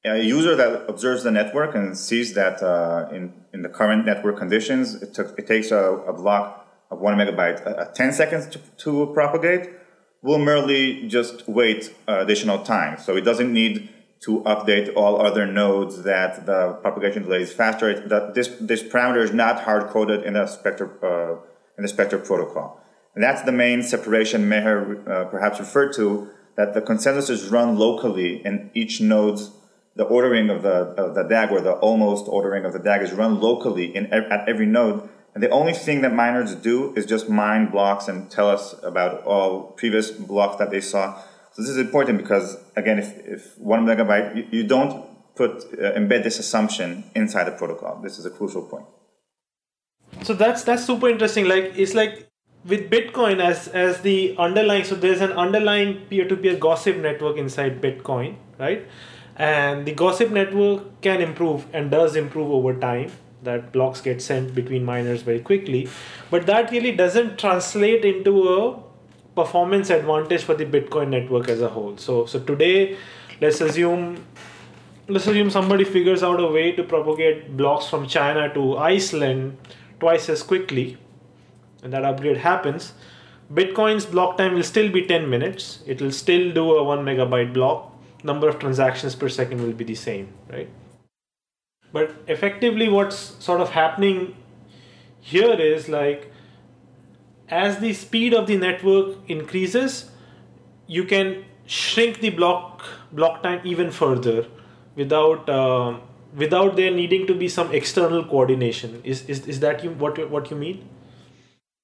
a 0.03 0.21
user 0.21 0.55
that 0.55 0.89
observes 0.89 1.23
the 1.23 1.31
network 1.31 1.75
and 1.75 1.97
sees 1.97 2.33
that 2.33 2.61
uh, 2.61 3.07
in, 3.11 3.33
in 3.53 3.61
the 3.61 3.69
current 3.69 4.05
network 4.05 4.37
conditions, 4.37 4.95
it, 5.01 5.13
took, 5.13 5.37
it 5.37 5.47
takes 5.47 5.71
a, 5.71 5.77
a 5.77 6.13
block 6.13 6.67
of 6.89 6.99
one 6.99 7.15
megabyte 7.15 7.65
uh, 7.65 7.85
10 7.93 8.11
seconds 8.11 8.47
to, 8.47 8.59
to, 8.77 9.11
propagate, 9.13 9.69
will 10.21 10.39
merely 10.39 11.07
just 11.07 11.47
wait 11.47 11.93
uh, 12.07 12.19
additional 12.19 12.63
time. 12.63 12.97
So 12.97 13.15
it 13.15 13.21
doesn't 13.21 13.51
need 13.51 13.89
to 14.21 14.41
update 14.41 14.95
all 14.95 15.21
other 15.21 15.45
nodes 15.45 16.03
that 16.03 16.45
the 16.45 16.73
propagation 16.81 17.23
delay 17.23 17.41
is 17.41 17.51
faster. 17.51 17.89
It, 17.89 18.09
that 18.09 18.33
this, 18.35 18.49
this 18.59 18.83
parameter 18.83 19.23
is 19.23 19.33
not 19.33 19.61
hard 19.61 19.89
coded 19.89 20.23
in 20.23 20.33
the 20.33 20.45
Spectre, 20.47 20.89
uh, 21.03 21.41
in 21.77 21.81
the 21.81 21.87
Spectre 21.87 22.19
protocol. 22.19 22.79
And 23.15 23.23
that's 23.23 23.41
the 23.41 23.51
main 23.51 23.83
separation 23.83 24.43
Meher 24.43 25.07
uh, 25.07 25.25
perhaps 25.25 25.59
referred 25.59 25.93
to, 25.95 26.29
that 26.55 26.73
the 26.73 26.81
consensus 26.81 27.29
is 27.29 27.49
run 27.49 27.77
locally 27.77 28.45
in 28.45 28.69
each 28.73 29.01
node's 29.01 29.51
the 29.95 30.03
ordering 30.03 30.49
of 30.49 30.63
the, 30.63 30.69
of 30.69 31.15
the 31.15 31.23
DAG 31.23 31.51
or 31.51 31.59
the 31.59 31.73
almost 31.73 32.25
ordering 32.27 32.65
of 32.65 32.73
the 32.73 32.79
DAG 32.79 33.01
is 33.01 33.11
run 33.11 33.41
locally 33.41 33.93
in, 33.95 34.05
at 34.07 34.47
every 34.47 34.65
node. 34.65 35.09
And 35.33 35.43
the 35.43 35.49
only 35.49 35.73
thing 35.73 36.01
that 36.01 36.13
miners 36.13 36.55
do 36.55 36.93
is 36.95 37.05
just 37.05 37.29
mine 37.29 37.69
blocks 37.69 38.07
and 38.07 38.29
tell 38.29 38.49
us 38.49 38.75
about 38.83 39.23
all 39.23 39.71
previous 39.71 40.11
blocks 40.11 40.57
that 40.57 40.71
they 40.71 40.81
saw. 40.81 41.21
So 41.53 41.61
this 41.61 41.71
is 41.71 41.77
important 41.77 42.17
because, 42.17 42.57
again, 42.75 42.99
if, 42.99 43.17
if 43.27 43.57
one 43.57 43.85
megabyte, 43.85 44.35
you, 44.35 44.47
you 44.51 44.67
don't 44.67 45.05
put 45.35 45.51
uh, 45.73 45.93
embed 45.93 46.23
this 46.23 46.39
assumption 46.39 47.03
inside 47.15 47.45
the 47.45 47.51
protocol. 47.51 47.99
This 48.01 48.17
is 48.17 48.25
a 48.25 48.29
crucial 48.29 48.63
point. 48.63 48.85
So 50.23 50.33
that's 50.33 50.63
that's 50.63 50.85
super 50.85 51.09
interesting. 51.09 51.47
Like 51.47 51.73
it's 51.75 51.93
like 51.93 52.29
with 52.65 52.89
Bitcoin 52.89 53.41
as 53.41 53.67
as 53.69 54.01
the 54.01 54.35
underlying. 54.37 54.83
So 54.83 54.95
there's 54.95 55.21
an 55.21 55.31
underlying 55.33 56.05
peer-to-peer 56.09 56.57
gossip 56.57 56.97
network 56.97 57.37
inside 57.37 57.81
Bitcoin, 57.81 58.35
right? 58.59 58.85
and 59.35 59.87
the 59.87 59.93
gossip 59.93 60.29
network 60.31 61.01
can 61.01 61.21
improve 61.21 61.65
and 61.73 61.89
does 61.89 62.15
improve 62.15 62.51
over 62.51 62.73
time 62.79 63.11
that 63.43 63.71
blocks 63.71 64.01
get 64.01 64.21
sent 64.21 64.53
between 64.53 64.83
miners 64.83 65.21
very 65.21 65.39
quickly 65.39 65.87
but 66.29 66.45
that 66.45 66.71
really 66.71 66.91
doesn't 66.95 67.39
translate 67.39 68.05
into 68.05 68.33
a 68.49 68.90
performance 69.35 69.89
advantage 69.89 70.43
for 70.43 70.55
the 70.55 70.65
bitcoin 70.65 71.09
network 71.09 71.47
as 71.49 71.61
a 71.61 71.69
whole. 71.69 71.97
So 71.97 72.25
so 72.25 72.39
today 72.39 72.97
let's 73.39 73.61
assume 73.61 74.25
let's 75.07 75.27
assume 75.27 75.49
somebody 75.49 75.83
figures 75.83 76.23
out 76.23 76.39
a 76.39 76.47
way 76.47 76.71
to 76.73 76.83
propagate 76.83 77.55
blocks 77.57 77.87
from 77.87 78.07
china 78.07 78.53
to 78.53 78.77
iceland 78.77 79.57
twice 79.99 80.29
as 80.29 80.43
quickly 80.43 80.97
and 81.83 81.93
that 81.93 82.05
upgrade 82.05 82.37
happens. 82.37 82.93
Bitcoin's 83.53 84.05
block 84.05 84.37
time 84.37 84.53
will 84.53 84.63
still 84.63 84.89
be 84.91 85.05
10 85.05 85.29
minutes. 85.29 85.83
It 85.85 86.01
will 86.01 86.11
still 86.11 86.53
do 86.53 86.75
a 86.75 86.83
1 86.83 87.03
megabyte 87.05 87.53
block. 87.53 87.93
Number 88.23 88.47
of 88.47 88.59
transactions 88.59 89.15
per 89.15 89.29
second 89.29 89.61
will 89.61 89.73
be 89.73 89.83
the 89.83 89.95
same, 89.95 90.33
right? 90.49 90.69
But 91.91 92.15
effectively, 92.27 92.87
what's 92.87 93.17
sort 93.43 93.59
of 93.59 93.71
happening 93.71 94.35
here 95.19 95.53
is 95.53 95.89
like 95.89 96.30
as 97.51 97.79
the 97.79 97.93
speed 97.93 98.33
of 98.33 98.47
the 98.47 98.57
network 98.57 99.17
increases, 99.27 100.09
you 100.87 101.03
can 101.03 101.43
shrink 101.65 102.19
the 102.21 102.29
block 102.29 102.83
block 103.11 103.43
time 103.43 103.61
even 103.63 103.91
further 103.91 104.47
without 104.95 105.49
uh, 105.49 105.99
without 106.35 106.75
there 106.75 106.91
needing 106.91 107.27
to 107.27 107.35
be 107.35 107.47
some 107.47 107.73
external 107.73 108.23
coordination. 108.23 109.01
Is 109.03 109.23
is, 109.25 109.47
is 109.47 109.59
that 109.59 109.83
you 109.83 109.91
what 109.91 110.29
what 110.29 110.49
you 110.49 110.57
mean? 110.57 110.87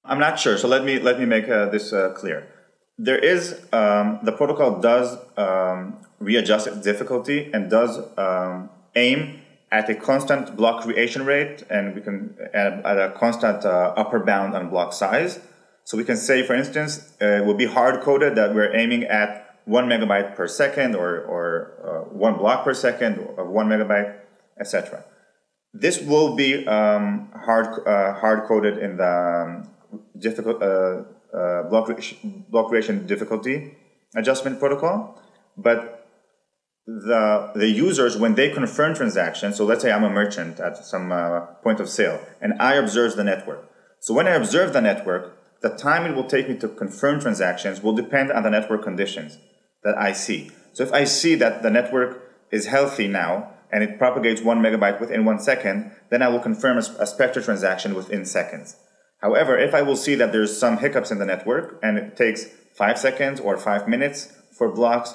I'm 0.04 0.18
not 0.18 0.38
sure. 0.38 0.56
So 0.56 0.68
let 0.68 0.84
me 0.84 0.98
let 0.98 1.18
me 1.20 1.26
make 1.26 1.48
uh, 1.48 1.66
this 1.66 1.92
uh, 1.92 2.12
clear. 2.16 2.48
There 2.96 3.18
is 3.18 3.60
um, 3.72 4.18
the 4.22 4.32
protocol 4.32 4.80
does 4.80 5.16
um, 5.36 5.98
readjust 6.18 6.66
its 6.66 6.78
difficulty 6.78 7.50
and 7.52 7.70
does 7.70 8.00
um, 8.18 8.70
aim 8.96 9.40
at 9.70 9.88
a 9.90 9.94
constant 9.94 10.56
block 10.56 10.82
creation 10.82 11.24
rate 11.26 11.62
and 11.68 11.94
we 11.94 12.00
can 12.00 12.34
at, 12.54 12.80
a 12.84 13.14
constant 13.16 13.64
uh, 13.64 13.92
upper 13.96 14.18
bound 14.18 14.54
on 14.54 14.70
block 14.70 14.92
size. 14.92 15.40
So 15.88 15.96
we 15.96 16.04
can 16.04 16.18
say, 16.18 16.42
for 16.42 16.54
instance, 16.54 17.16
uh, 17.22 17.38
it 17.40 17.46
will 17.46 17.54
be 17.54 17.64
hard 17.64 18.02
coded 18.02 18.34
that 18.34 18.54
we're 18.54 18.76
aiming 18.76 19.04
at 19.04 19.56
one 19.64 19.86
megabyte 19.86 20.36
per 20.36 20.46
second 20.46 20.94
or, 20.94 21.20
or 21.20 21.48
uh, 21.82 22.14
one 22.14 22.36
block 22.36 22.62
per 22.62 22.74
second 22.74 23.14
of 23.38 23.46
one 23.48 23.68
megabyte, 23.70 24.14
etc. 24.60 25.02
This 25.72 25.98
will 26.02 26.36
be 26.36 26.66
um, 26.66 27.32
hard 27.34 27.68
uh, 27.88 28.12
hard 28.20 28.46
coded 28.46 28.76
in 28.76 28.98
the 28.98 29.14
um, 29.46 29.70
difficult 30.18 30.62
uh, 30.62 31.04
uh, 31.34 31.62
block, 31.70 31.88
block 32.50 32.68
creation 32.68 33.06
difficulty 33.06 33.74
adjustment 34.14 34.60
protocol, 34.60 35.18
but 35.56 36.06
the 36.86 37.52
the 37.54 37.70
users 37.70 38.18
when 38.18 38.34
they 38.34 38.50
confirm 38.50 38.94
transactions 38.94 39.56
so 39.56 39.64
let's 39.66 39.82
say 39.82 39.92
i'm 39.92 40.04
a 40.04 40.08
merchant 40.08 40.58
at 40.58 40.74
some 40.78 41.12
uh, 41.12 41.40
point 41.62 41.80
of 41.80 41.86
sale 41.86 42.18
and 42.40 42.54
i 42.60 42.76
observe 42.76 43.14
the 43.14 43.22
network 43.22 43.70
so 44.00 44.14
when 44.14 44.26
i 44.26 44.30
observe 44.30 44.72
the 44.72 44.80
network 44.80 45.37
the 45.62 45.70
time 45.70 46.06
it 46.06 46.14
will 46.14 46.24
take 46.24 46.48
me 46.48 46.56
to 46.56 46.68
confirm 46.68 47.20
transactions 47.20 47.82
will 47.82 47.92
depend 47.92 48.30
on 48.30 48.42
the 48.42 48.50
network 48.50 48.82
conditions 48.82 49.38
that 49.84 49.96
i 49.98 50.12
see 50.12 50.50
so 50.72 50.82
if 50.82 50.92
i 50.92 51.04
see 51.04 51.34
that 51.34 51.62
the 51.62 51.70
network 51.70 52.22
is 52.50 52.66
healthy 52.66 53.08
now 53.08 53.52
and 53.70 53.82
it 53.82 53.98
propagates 53.98 54.40
one 54.40 54.60
megabyte 54.60 55.00
within 55.00 55.24
one 55.24 55.38
second 55.38 55.92
then 56.10 56.22
i 56.22 56.28
will 56.28 56.40
confirm 56.40 56.76
a, 56.78 56.84
a 57.00 57.06
spectre 57.06 57.42
transaction 57.42 57.94
within 57.94 58.24
seconds 58.24 58.76
however 59.20 59.58
if 59.58 59.74
i 59.74 59.82
will 59.82 59.96
see 59.96 60.14
that 60.14 60.32
there's 60.32 60.56
some 60.56 60.78
hiccups 60.78 61.10
in 61.10 61.18
the 61.18 61.26
network 61.26 61.78
and 61.82 61.98
it 61.98 62.16
takes 62.16 62.46
five 62.74 62.98
seconds 62.98 63.40
or 63.40 63.56
five 63.56 63.88
minutes 63.88 64.32
for 64.56 64.70
blocks 64.72 65.14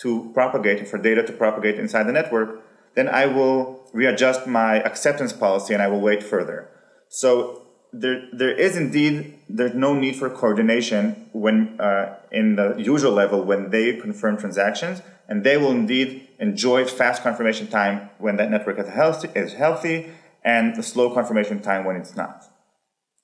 to 0.00 0.30
propagate 0.34 0.78
and 0.78 0.88
for 0.88 0.98
data 0.98 1.22
to 1.22 1.32
propagate 1.32 1.78
inside 1.78 2.04
the 2.04 2.12
network, 2.12 2.60
then 2.94 3.08
I 3.08 3.26
will 3.26 3.88
readjust 3.92 4.46
my 4.46 4.80
acceptance 4.80 5.32
policy 5.32 5.74
and 5.74 5.82
I 5.82 5.88
will 5.88 6.00
wait 6.00 6.22
further. 6.22 6.68
So 7.08 7.63
there, 7.94 8.28
there 8.32 8.50
is 8.50 8.76
indeed 8.76 9.34
there's 9.48 9.74
no 9.74 9.94
need 9.94 10.16
for 10.16 10.28
coordination 10.28 11.28
when 11.32 11.80
uh, 11.80 12.16
in 12.30 12.56
the 12.56 12.74
usual 12.76 13.12
level 13.12 13.42
when 13.42 13.70
they 13.70 13.96
confirm 13.96 14.36
transactions, 14.36 15.00
and 15.28 15.44
they 15.44 15.56
will 15.56 15.70
indeed 15.70 16.28
enjoy 16.38 16.84
fast 16.84 17.22
confirmation 17.22 17.68
time 17.68 18.10
when 18.18 18.36
that 18.36 18.50
network 18.50 18.78
is 18.78 18.88
healthy, 18.88 19.28
is 19.34 19.54
healthy 19.54 20.10
and 20.44 20.76
the 20.76 20.82
slow 20.82 21.12
confirmation 21.14 21.60
time 21.60 21.84
when 21.84 21.96
it's 21.96 22.16
not. 22.16 22.44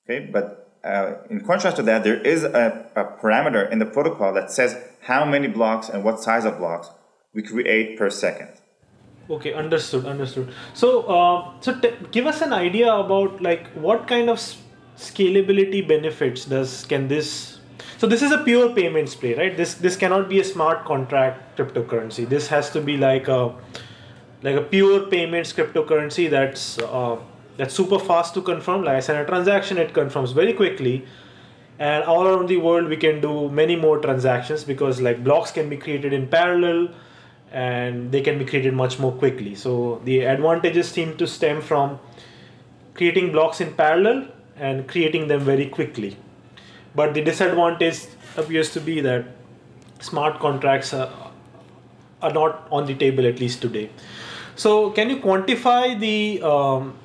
Okay, 0.05 0.29
but 0.31 0.79
uh, 0.83 1.15
in 1.29 1.41
contrast 1.41 1.75
to 1.75 1.83
that, 1.83 2.03
there 2.03 2.19
is 2.21 2.43
a, 2.43 2.89
a, 2.95 3.05
parameter 3.21 3.71
in 3.71 3.77
the 3.77 3.85
protocol 3.85 4.33
that 4.33 4.51
says 4.51 4.75
how 5.01 5.23
many 5.23 5.47
blocks 5.47 5.89
and 5.89 6.03
what 6.03 6.19
size 6.19 6.45
of 6.45 6.57
blocks 6.57 6.89
we 7.33 7.43
create 7.43 7.97
per 7.97 8.09
second. 8.09 8.49
Okay, 9.31 9.53
understood, 9.53 10.05
understood. 10.05 10.53
So, 10.73 11.03
uh, 11.03 11.53
so 11.61 11.79
t- 11.79 11.93
give 12.11 12.27
us 12.27 12.41
an 12.41 12.51
idea 12.51 12.93
about 12.93 13.41
like 13.41 13.67
what 13.69 14.05
kind 14.05 14.29
of 14.29 14.39
scalability 14.97 15.87
benefits 15.87 16.43
does 16.43 16.83
can 16.85 17.07
this? 17.07 17.59
So 17.97 18.07
this 18.07 18.21
is 18.21 18.33
a 18.33 18.39
pure 18.39 18.73
payments 18.73 19.15
play, 19.15 19.33
right? 19.35 19.55
This 19.55 19.75
this 19.75 19.95
cannot 19.95 20.27
be 20.27 20.41
a 20.41 20.43
smart 20.43 20.83
contract 20.83 21.57
cryptocurrency. 21.57 22.27
This 22.27 22.49
has 22.49 22.71
to 22.71 22.81
be 22.81 22.97
like 22.97 23.29
a 23.29 23.55
like 24.43 24.57
a 24.57 24.61
pure 24.61 25.05
payments 25.07 25.53
cryptocurrency 25.53 26.29
that's 26.29 26.77
uh, 26.79 27.17
that's 27.55 27.73
super 27.73 27.99
fast 27.99 28.33
to 28.33 28.41
confirm. 28.41 28.83
Like 28.83 28.97
I 28.97 28.99
send 28.99 29.19
a 29.19 29.25
transaction, 29.25 29.77
it 29.77 29.93
confirms 29.93 30.33
very 30.33 30.51
quickly. 30.51 31.05
And 31.79 32.03
all 32.03 32.27
around 32.27 32.49
the 32.49 32.57
world, 32.57 32.89
we 32.89 32.97
can 32.97 33.21
do 33.21 33.49
many 33.49 33.77
more 33.77 33.97
transactions 33.99 34.65
because 34.65 34.99
like 34.99 35.23
blocks 35.23 35.51
can 35.51 35.69
be 35.69 35.77
created 35.77 36.11
in 36.11 36.27
parallel 36.27 36.89
and 37.51 38.11
they 38.11 38.21
can 38.21 38.37
be 38.39 38.45
created 38.45 38.73
much 38.73 38.97
more 38.99 39.11
quickly. 39.11 39.55
So 39.55 40.01
the 40.05 40.21
advantages 40.21 40.89
seem 40.89 41.17
to 41.17 41.27
stem 41.27 41.61
from 41.61 41.99
creating 42.93 43.31
blocks 43.31 43.61
in 43.61 43.73
parallel 43.73 44.27
and 44.55 44.87
creating 44.87 45.27
them 45.27 45.41
very 45.41 45.67
quickly. 45.67 46.17
But 46.95 47.13
the 47.13 47.21
disadvantage 47.21 47.99
appears 48.37 48.71
to 48.73 48.81
be 48.81 49.01
that 49.01 49.25
smart 49.99 50.39
contracts 50.39 50.93
are, 50.93 51.11
are 52.21 52.33
not 52.33 52.67
on 52.71 52.85
the 52.85 52.95
table 52.95 53.25
at 53.25 53.39
least 53.39 53.61
today. 53.61 53.89
So 54.55 54.91
can 54.91 55.09
you 55.09 55.17
quantify 55.17 55.99
the 55.99 56.41
um, 56.43 56.97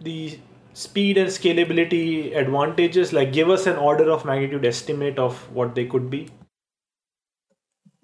the 0.00 0.38
speed 0.72 1.18
and 1.18 1.28
scalability 1.28 2.36
advantages? 2.36 3.12
Like 3.12 3.32
give 3.32 3.50
us 3.50 3.66
an 3.66 3.76
order 3.76 4.10
of 4.10 4.24
magnitude 4.24 4.64
estimate 4.64 5.18
of 5.18 5.36
what 5.52 5.74
they 5.74 5.86
could 5.86 6.10
be. 6.10 6.28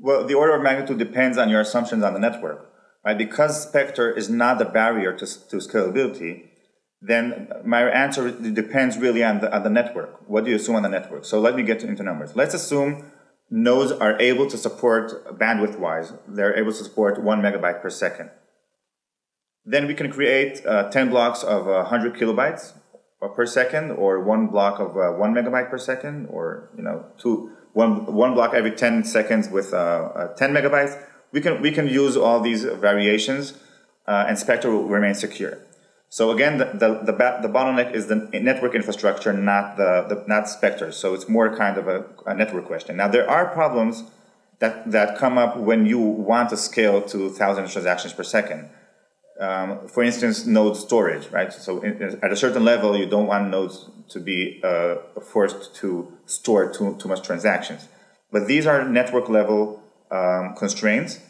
Well, 0.01 0.27
the 0.27 0.35
order 0.35 0.55
of 0.55 0.63
magnitude 0.63 0.99
depends 0.99 1.37
on 1.37 1.51
your 1.51 1.61
assumptions 1.61 2.03
on 2.03 2.15
the 2.15 2.19
network, 2.19 2.73
right? 3.05 3.19
Because 3.19 3.63
Spectre 3.63 4.11
is 4.11 4.31
not 4.31 4.61
a 4.61 4.65
barrier 4.65 5.13
to, 5.13 5.27
to 5.27 5.57
scalability, 5.57 6.49
then 7.03 7.49
my 7.65 7.83
answer 7.83 8.31
depends 8.31 8.97
really 8.97 9.23
on 9.23 9.41
the, 9.41 9.55
on 9.55 9.63
the 9.63 9.71
network. 9.71 10.21
What 10.27 10.45
do 10.45 10.51
you 10.51 10.57
assume 10.57 10.77
on 10.77 10.83
the 10.83 10.89
network? 10.89 11.25
So 11.27 11.39
let 11.39 11.55
me 11.55 11.63
get 11.63 11.83
into 11.83 12.03
numbers. 12.03 12.35
Let's 12.35 12.55
assume 12.55 13.13
nodes 13.51 13.93
are 13.93 14.19
able 14.21 14.47
to 14.49 14.57
support 14.57 15.39
bandwidth 15.39 15.79
wise, 15.79 16.15
they're 16.27 16.57
able 16.57 16.73
to 16.73 16.85
support 16.85 17.23
one 17.23 17.43
megabyte 17.43 17.83
per 17.83 17.91
second. 17.91 18.31
Then 19.65 19.87
we 19.87 19.95
can 19.95 20.11
create 20.11 20.65
uh, 20.65 20.91
10 20.91 21.11
blocks 21.11 21.43
of 21.43 21.69
uh, 21.69 21.85
100 21.89 22.15
kilobytes 22.15 22.73
per 23.37 23.45
second, 23.45 23.91
or 23.93 24.21
one 24.21 24.47
block 24.47 24.81
of 24.81 24.97
uh, 24.97 25.13
one 25.13 25.35
megabyte 25.35 25.71
per 25.71 25.77
second, 25.77 26.27
or 26.31 26.71
you 26.75 26.83
know, 26.83 27.05
two 27.19 27.51
one 27.73 28.07
one 28.07 28.35
block 28.35 28.55
every 28.55 28.73
10 28.73 29.05
seconds 29.05 29.49
with 29.49 29.73
uh, 29.73 29.77
uh, 29.77 30.35
10 30.35 30.53
megabytes. 30.53 31.01
We 31.33 31.41
can 31.41 31.63
we 31.63 31.71
can 31.71 31.87
use 31.87 32.17
all 32.17 32.41
these 32.41 32.65
variations, 32.65 33.55
uh, 34.07 34.25
and 34.29 34.39
Spectre 34.39 34.71
will 34.71 34.89
remain 34.89 35.15
secure. 35.15 35.59
So 36.09 36.33
again, 36.33 36.59
the 36.59 36.65
the, 36.65 36.89
the, 37.05 37.13
the, 37.43 37.49
bottleneck 37.49 37.95
is 37.95 38.09
the 38.09 38.17
network 38.33 38.75
infrastructure, 38.75 39.33
not 39.33 39.77
the, 39.77 40.07
the 40.09 40.25
not 40.27 40.49
Spectre. 40.49 40.91
So 40.91 41.15
it's 41.15 41.29
more 41.29 41.57
kind 41.57 41.79
of 41.79 41.87
a, 41.87 42.05
a 42.27 42.35
network 42.35 42.67
question. 42.67 42.97
Now 42.97 43.07
there 43.07 43.31
are 43.31 43.47
problems 43.47 44.03
that 44.59 44.91
that 44.91 45.17
come 45.17 45.39
up 45.39 45.57
when 45.57 45.87
you 45.87 46.01
want 46.01 46.51
to 46.51 46.57
scale 46.57 47.01
to 47.03 47.31
thousands 47.31 47.69
of 47.69 47.73
transactions 47.73 48.13
per 48.13 48.25
second 48.25 48.69
um, 49.41 49.89
for 49.89 50.03
instance, 50.03 50.45
node 50.47 50.77
storage, 50.77 51.29
right? 51.29 51.53
So 51.53 51.81
in, 51.81 52.19
at 52.23 52.31
a 52.31 52.37
certain 52.37 52.65
level, 52.65 52.97
you 52.97 53.07
don't 53.07 53.27
want 53.27 53.49
nodes 53.49 53.89
to 54.11 54.21
be 54.21 54.61
uh, 54.63 54.97
forced 55.23 55.75
to 55.77 56.13
store 56.27 56.71
too, 56.71 56.97
too 56.99 57.09
much 57.09 57.23
transactions. 57.23 57.89
But 58.31 58.47
these 58.47 58.67
are 58.67 58.85
network 58.85 59.29
level 59.29 59.83
um, 60.11 60.55
constraints. 60.57 61.21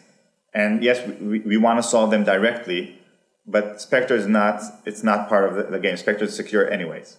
And 0.52 0.82
yes, 0.82 1.06
we, 1.20 1.38
we 1.40 1.56
want 1.56 1.78
to 1.78 1.82
solve 1.82 2.10
them 2.10 2.24
directly, 2.24 2.98
but 3.46 3.80
Spectre 3.80 4.16
is 4.16 4.26
not, 4.26 4.60
it's 4.84 5.04
not 5.04 5.28
part 5.28 5.48
of 5.48 5.54
the, 5.54 5.62
the 5.70 5.78
game. 5.78 5.96
Spectre 5.96 6.24
is 6.24 6.34
secure 6.34 6.68
anyways. 6.68 7.16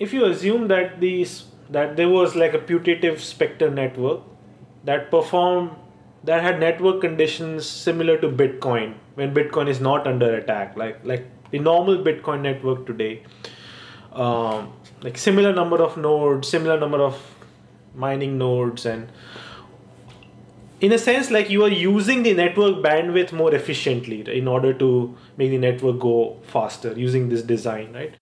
If 0.00 0.12
you 0.12 0.24
assume 0.24 0.66
that 0.68 0.98
these, 0.98 1.44
that 1.70 1.96
there 1.96 2.08
was 2.08 2.34
like 2.34 2.54
a 2.54 2.58
putative 2.58 3.22
Spectre 3.22 3.70
network 3.70 4.22
that 4.84 5.10
performed 5.10 5.70
that 6.24 6.42
had 6.42 6.60
network 6.60 7.00
conditions 7.00 7.66
similar 7.66 8.18
to 8.18 8.28
Bitcoin 8.28 8.94
when 9.14 9.34
Bitcoin 9.34 9.68
is 9.68 9.80
not 9.80 10.06
under 10.06 10.34
attack, 10.34 10.76
like 10.76 11.04
like 11.04 11.26
the 11.50 11.58
normal 11.58 11.98
Bitcoin 11.98 12.42
network 12.42 12.86
today. 12.86 13.22
Um, 14.12 14.72
like 15.02 15.16
similar 15.16 15.52
number 15.52 15.82
of 15.82 15.96
nodes, 15.96 16.48
similar 16.48 16.78
number 16.78 16.98
of 16.98 17.18
mining 17.94 18.36
nodes, 18.38 18.84
and 18.84 19.08
in 20.80 20.92
a 20.92 20.98
sense, 20.98 21.30
like 21.30 21.50
you 21.50 21.62
are 21.64 21.68
using 21.68 22.22
the 22.22 22.34
network 22.34 22.76
bandwidth 22.76 23.32
more 23.32 23.54
efficiently 23.54 24.20
in 24.36 24.48
order 24.48 24.72
to 24.74 25.16
make 25.36 25.50
the 25.50 25.58
network 25.58 25.98
go 26.00 26.38
faster 26.42 26.92
using 26.92 27.28
this 27.28 27.42
design, 27.42 27.92
right? 27.92 28.14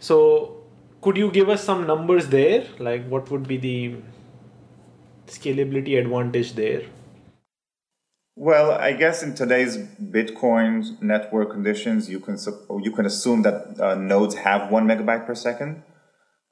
So, 0.00 0.62
could 1.00 1.16
you 1.16 1.30
give 1.30 1.48
us 1.48 1.64
some 1.64 1.86
numbers 1.86 2.28
there? 2.28 2.66
Like, 2.78 3.06
what 3.08 3.30
would 3.30 3.46
be 3.46 3.56
the 3.56 3.94
scalability 5.26 5.98
advantage 5.98 6.54
there? 6.54 6.82
Well, 8.38 8.72
I 8.72 8.92
guess 8.92 9.22
in 9.22 9.34
today's 9.34 9.78
Bitcoin 9.78 11.00
network 11.00 11.52
conditions, 11.52 12.10
you 12.10 12.20
can 12.20 12.36
you 12.82 12.92
can 12.92 13.06
assume 13.06 13.40
that 13.42 13.80
uh, 13.80 13.94
nodes 13.94 14.34
have 14.34 14.70
one 14.70 14.86
megabyte 14.86 15.26
per 15.26 15.34
second 15.34 15.82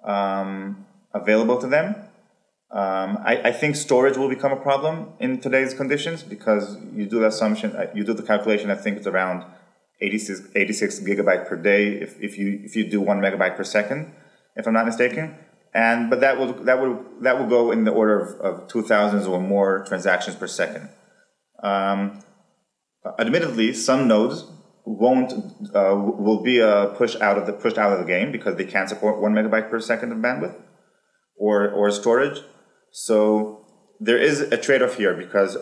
um, 0.02 0.86
available 1.12 1.58
to 1.58 1.66
them. 1.66 1.94
Um, 2.70 3.18
I, 3.22 3.50
I, 3.50 3.52
think 3.52 3.76
storage 3.76 4.16
will 4.16 4.30
become 4.30 4.50
a 4.50 4.56
problem 4.56 5.12
in 5.20 5.40
today's 5.40 5.74
conditions 5.74 6.22
because 6.22 6.78
you 6.94 7.04
do 7.04 7.20
the 7.20 7.26
assumption, 7.26 7.76
uh, 7.76 7.86
you 7.94 8.02
do 8.02 8.14
the 8.14 8.22
calculation. 8.22 8.70
I 8.70 8.76
think 8.76 8.96
it's 8.96 9.06
around 9.06 9.44
86, 10.00 10.48
86 10.56 11.00
gigabyte 11.00 11.46
per 11.46 11.56
day 11.56 11.88
if, 11.88 12.18
if 12.18 12.38
you 12.38 12.62
if 12.64 12.74
you 12.74 12.88
do 12.88 13.02
one 13.02 13.20
megabyte 13.20 13.56
per 13.58 13.62
second, 13.62 14.10
if 14.56 14.66
I'm 14.66 14.72
not 14.72 14.86
mistaken. 14.86 15.36
And 15.74 16.08
but 16.08 16.20
that 16.20 16.38
will 16.38 16.54
that 16.64 16.80
will 16.80 17.04
that 17.20 17.38
will 17.38 17.46
go 17.46 17.70
in 17.70 17.84
the 17.84 17.92
order 17.92 18.18
of, 18.20 18.40
of 18.40 18.68
two 18.68 18.82
thousands 18.82 19.26
or 19.26 19.38
more 19.38 19.84
transactions 19.84 20.34
per 20.34 20.46
second. 20.46 20.88
Um, 21.64 22.20
admittedly, 23.18 23.72
some 23.72 24.06
nodes 24.06 24.44
won't 24.84 25.32
uh, 25.74 25.94
will 25.96 26.42
be 26.42 26.60
uh, 26.60 26.86
pushed 26.88 27.20
out 27.20 27.38
of 27.38 27.46
the 27.46 27.54
pushed 27.54 27.78
out 27.78 27.92
of 27.92 27.98
the 27.98 28.04
game 28.04 28.30
because 28.30 28.56
they 28.56 28.66
can't 28.66 28.88
support 28.88 29.20
one 29.20 29.32
megabyte 29.32 29.70
per 29.70 29.80
second 29.80 30.12
of 30.12 30.18
bandwidth 30.18 30.54
or 31.36 31.68
or 31.70 31.90
storage. 31.90 32.42
So 32.90 33.66
there 33.98 34.18
is 34.18 34.40
a 34.40 34.58
trade-off 34.58 34.96
here 34.96 35.14
because 35.14 35.56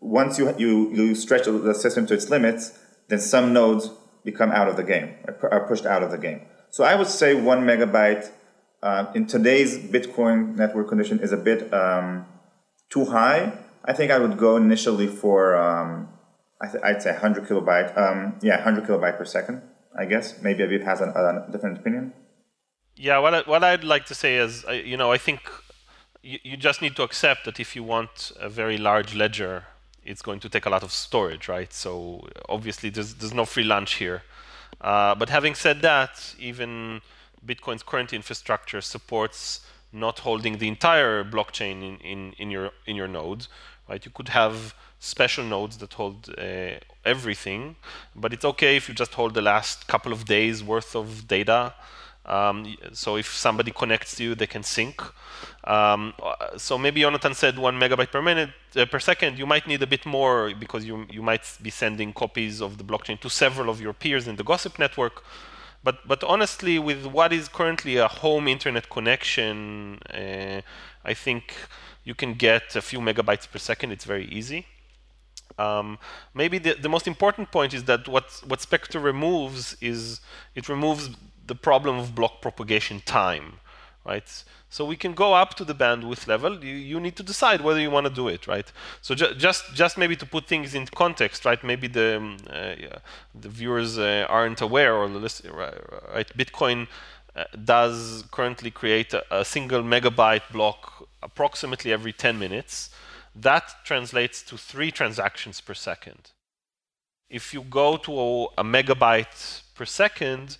once 0.00 0.38
you 0.38 0.54
you 0.58 0.92
you 0.92 1.14
stretch 1.14 1.46
the 1.46 1.74
system 1.74 2.06
to 2.06 2.14
its 2.14 2.28
limits, 2.28 2.78
then 3.08 3.18
some 3.18 3.52
nodes 3.54 3.90
become 4.24 4.50
out 4.50 4.68
of 4.68 4.76
the 4.76 4.84
game, 4.84 5.14
are 5.50 5.66
pushed 5.66 5.86
out 5.86 6.02
of 6.02 6.10
the 6.10 6.18
game. 6.18 6.42
So 6.70 6.84
I 6.84 6.94
would 6.94 7.06
say 7.06 7.34
one 7.34 7.62
megabyte 7.62 8.30
uh, 8.82 9.06
in 9.14 9.26
today's 9.26 9.78
Bitcoin 9.78 10.56
network 10.56 10.88
condition 10.88 11.20
is 11.20 11.32
a 11.32 11.38
bit 11.38 11.72
um, 11.72 12.26
too 12.90 13.06
high 13.06 13.52
I 13.84 13.92
think 13.92 14.10
I 14.10 14.18
would 14.18 14.36
go 14.36 14.56
initially 14.56 15.06
for 15.06 15.56
um, 15.56 16.08
I 16.60 16.92
would 16.92 17.02
say 17.02 17.12
100 17.12 17.44
kilobyte. 17.44 17.96
Um, 17.96 18.36
yeah, 18.42 18.56
100 18.56 18.84
kilobyte 18.84 19.16
per 19.16 19.24
second. 19.24 19.62
I 19.98 20.04
guess 20.04 20.42
maybe 20.42 20.62
Aviv 20.62 20.84
has 20.84 21.00
an, 21.00 21.10
a 21.10 21.46
different 21.50 21.78
opinion. 21.78 22.12
Yeah, 22.96 23.18
what 23.18 23.34
I, 23.34 23.40
what 23.42 23.62
I'd 23.62 23.84
like 23.84 24.06
to 24.06 24.14
say 24.14 24.36
is, 24.36 24.64
you 24.68 24.96
know, 24.96 25.12
I 25.12 25.18
think 25.18 25.40
you, 26.22 26.38
you 26.42 26.56
just 26.56 26.82
need 26.82 26.96
to 26.96 27.02
accept 27.02 27.44
that 27.44 27.60
if 27.60 27.76
you 27.76 27.84
want 27.84 28.32
a 28.40 28.48
very 28.48 28.76
large 28.76 29.14
ledger, 29.14 29.64
it's 30.04 30.22
going 30.22 30.40
to 30.40 30.48
take 30.48 30.66
a 30.66 30.70
lot 30.70 30.82
of 30.82 30.90
storage, 30.92 31.48
right? 31.48 31.72
So 31.72 32.26
obviously, 32.48 32.90
there's 32.90 33.14
there's 33.14 33.34
no 33.34 33.44
free 33.44 33.64
lunch 33.64 33.94
here. 33.94 34.22
Uh, 34.80 35.14
but 35.14 35.28
having 35.28 35.54
said 35.54 35.82
that, 35.82 36.34
even 36.38 37.00
Bitcoin's 37.46 37.82
current 37.82 38.12
infrastructure 38.12 38.80
supports 38.80 39.60
not 39.92 40.20
holding 40.20 40.58
the 40.58 40.68
entire 40.68 41.24
blockchain 41.24 41.82
in, 41.82 41.96
in, 41.98 42.32
in 42.38 42.50
your 42.50 42.70
in 42.86 42.96
your 42.96 43.08
node, 43.08 43.46
right? 43.88 44.04
You 44.04 44.10
could 44.10 44.28
have 44.28 44.74
special 44.98 45.44
nodes 45.44 45.78
that 45.78 45.94
hold 45.94 46.28
uh, 46.36 46.72
everything, 47.04 47.76
but 48.14 48.32
it's 48.32 48.44
okay 48.44 48.76
if 48.76 48.88
you 48.88 48.94
just 48.94 49.14
hold 49.14 49.34
the 49.34 49.42
last 49.42 49.86
couple 49.86 50.12
of 50.12 50.24
days 50.24 50.62
worth 50.62 50.94
of 50.94 51.26
data. 51.28 51.74
Um, 52.26 52.76
so 52.92 53.16
if 53.16 53.34
somebody 53.34 53.70
connects 53.70 54.16
to 54.16 54.22
you, 54.22 54.34
they 54.34 54.46
can 54.46 54.62
sync. 54.62 55.02
Um, 55.64 56.12
so 56.58 56.76
maybe 56.76 57.00
Jonathan 57.00 57.32
said 57.32 57.58
one 57.58 57.78
megabyte 57.80 58.10
per 58.10 58.20
minute 58.20 58.50
uh, 58.76 58.84
per 58.84 58.98
second. 58.98 59.38
You 59.38 59.46
might 59.46 59.66
need 59.66 59.82
a 59.82 59.86
bit 59.86 60.04
more 60.04 60.52
because 60.54 60.84
you 60.84 61.06
you 61.10 61.22
might 61.22 61.44
be 61.62 61.70
sending 61.70 62.12
copies 62.12 62.60
of 62.60 62.76
the 62.76 62.84
blockchain 62.84 63.18
to 63.20 63.30
several 63.30 63.70
of 63.70 63.80
your 63.80 63.94
peers 63.94 64.28
in 64.28 64.36
the 64.36 64.44
Gossip 64.44 64.78
network. 64.78 65.24
But 65.82 66.06
but 66.06 66.24
honestly, 66.24 66.78
with 66.78 67.06
what 67.06 67.32
is 67.32 67.48
currently 67.48 67.96
a 67.96 68.08
home 68.08 68.48
internet 68.48 68.90
connection, 68.90 70.00
uh, 70.12 70.60
I 71.04 71.14
think 71.14 71.54
you 72.04 72.14
can 72.14 72.34
get 72.34 72.74
a 72.76 72.82
few 72.82 73.00
megabytes 73.00 73.50
per 73.50 73.58
second. 73.58 73.92
It's 73.92 74.04
very 74.04 74.26
easy. 74.26 74.66
Um, 75.58 75.98
maybe 76.34 76.58
the, 76.58 76.74
the 76.74 76.88
most 76.88 77.06
important 77.06 77.50
point 77.50 77.74
is 77.74 77.84
that 77.84 78.06
what, 78.06 78.42
what 78.46 78.60
Spectre 78.60 79.00
removes 79.00 79.76
is 79.80 80.20
it 80.54 80.68
removes 80.68 81.10
the 81.46 81.54
problem 81.54 81.98
of 81.98 82.14
block 82.14 82.40
propagation 82.40 83.00
time, 83.04 83.54
right? 84.06 84.44
So 84.70 84.84
we 84.84 84.96
can 84.96 85.14
go 85.14 85.32
up 85.32 85.54
to 85.54 85.64
the 85.64 85.74
bandwidth 85.74 86.26
level. 86.26 86.62
You, 86.62 86.74
you 86.74 87.00
need 87.00 87.16
to 87.16 87.22
decide 87.22 87.62
whether 87.62 87.80
you 87.80 87.90
want 87.90 88.06
to 88.06 88.12
do 88.12 88.28
it, 88.28 88.46
right? 88.46 88.70
So 89.00 89.14
ju 89.14 89.34
just 89.34 89.74
just 89.74 89.96
maybe 89.96 90.16
to 90.16 90.26
put 90.26 90.46
things 90.46 90.74
in 90.74 90.86
context, 90.86 91.44
right? 91.44 91.62
Maybe 91.64 91.88
the 91.88 92.18
um, 92.18 92.36
uh, 92.50 92.74
yeah, 92.78 92.98
the 93.34 93.48
viewers 93.48 93.98
uh, 93.98 94.26
aren't 94.28 94.60
aware, 94.60 94.94
or 94.94 95.08
the 95.08 95.18
list, 95.18 95.46
right? 96.14 96.28
Bitcoin 96.36 96.86
uh, 97.34 97.44
does 97.64 98.24
currently 98.30 98.70
create 98.70 99.14
a, 99.14 99.22
a 99.30 99.44
single 99.44 99.82
megabyte 99.82 100.52
block 100.52 101.08
approximately 101.22 101.92
every 101.92 102.12
10 102.12 102.38
minutes. 102.38 102.90
That 103.34 103.84
translates 103.84 104.42
to 104.42 104.56
three 104.56 104.90
transactions 104.90 105.60
per 105.60 105.74
second. 105.74 106.32
If 107.30 107.54
you 107.54 107.62
go 107.62 107.96
to 107.98 108.20
a, 108.20 108.44
a 108.58 108.64
megabyte 108.64 109.62
per 109.74 109.84
second, 109.84 110.58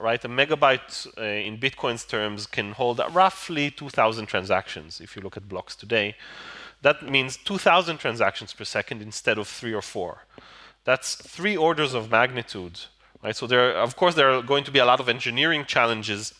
right, 0.00 0.24
a 0.24 0.28
megabyte 0.28 1.06
uh, 1.18 1.22
in 1.22 1.58
Bitcoin's 1.58 2.04
terms 2.04 2.46
can 2.46 2.72
hold 2.72 3.00
roughly 3.12 3.70
2,000 3.70 4.26
transactions 4.26 5.00
if 5.00 5.16
you 5.16 5.22
look 5.22 5.36
at 5.36 5.48
blocks 5.48 5.76
today. 5.76 6.16
That 6.82 7.02
means 7.02 7.36
2,000 7.36 7.98
transactions 7.98 8.52
per 8.52 8.64
second 8.64 9.02
instead 9.02 9.38
of 9.38 9.46
three 9.46 9.74
or 9.74 9.82
four. 9.82 10.24
That's 10.84 11.14
three 11.14 11.56
orders 11.56 11.92
of 11.92 12.10
magnitude, 12.10 12.80
right? 13.22 13.36
So 13.36 13.46
there, 13.46 13.72
of 13.76 13.96
course, 13.96 14.14
there 14.14 14.30
are 14.30 14.42
going 14.42 14.64
to 14.64 14.70
be 14.70 14.78
a 14.78 14.86
lot 14.86 15.00
of 15.00 15.08
engineering 15.08 15.64
challenges 15.66 16.34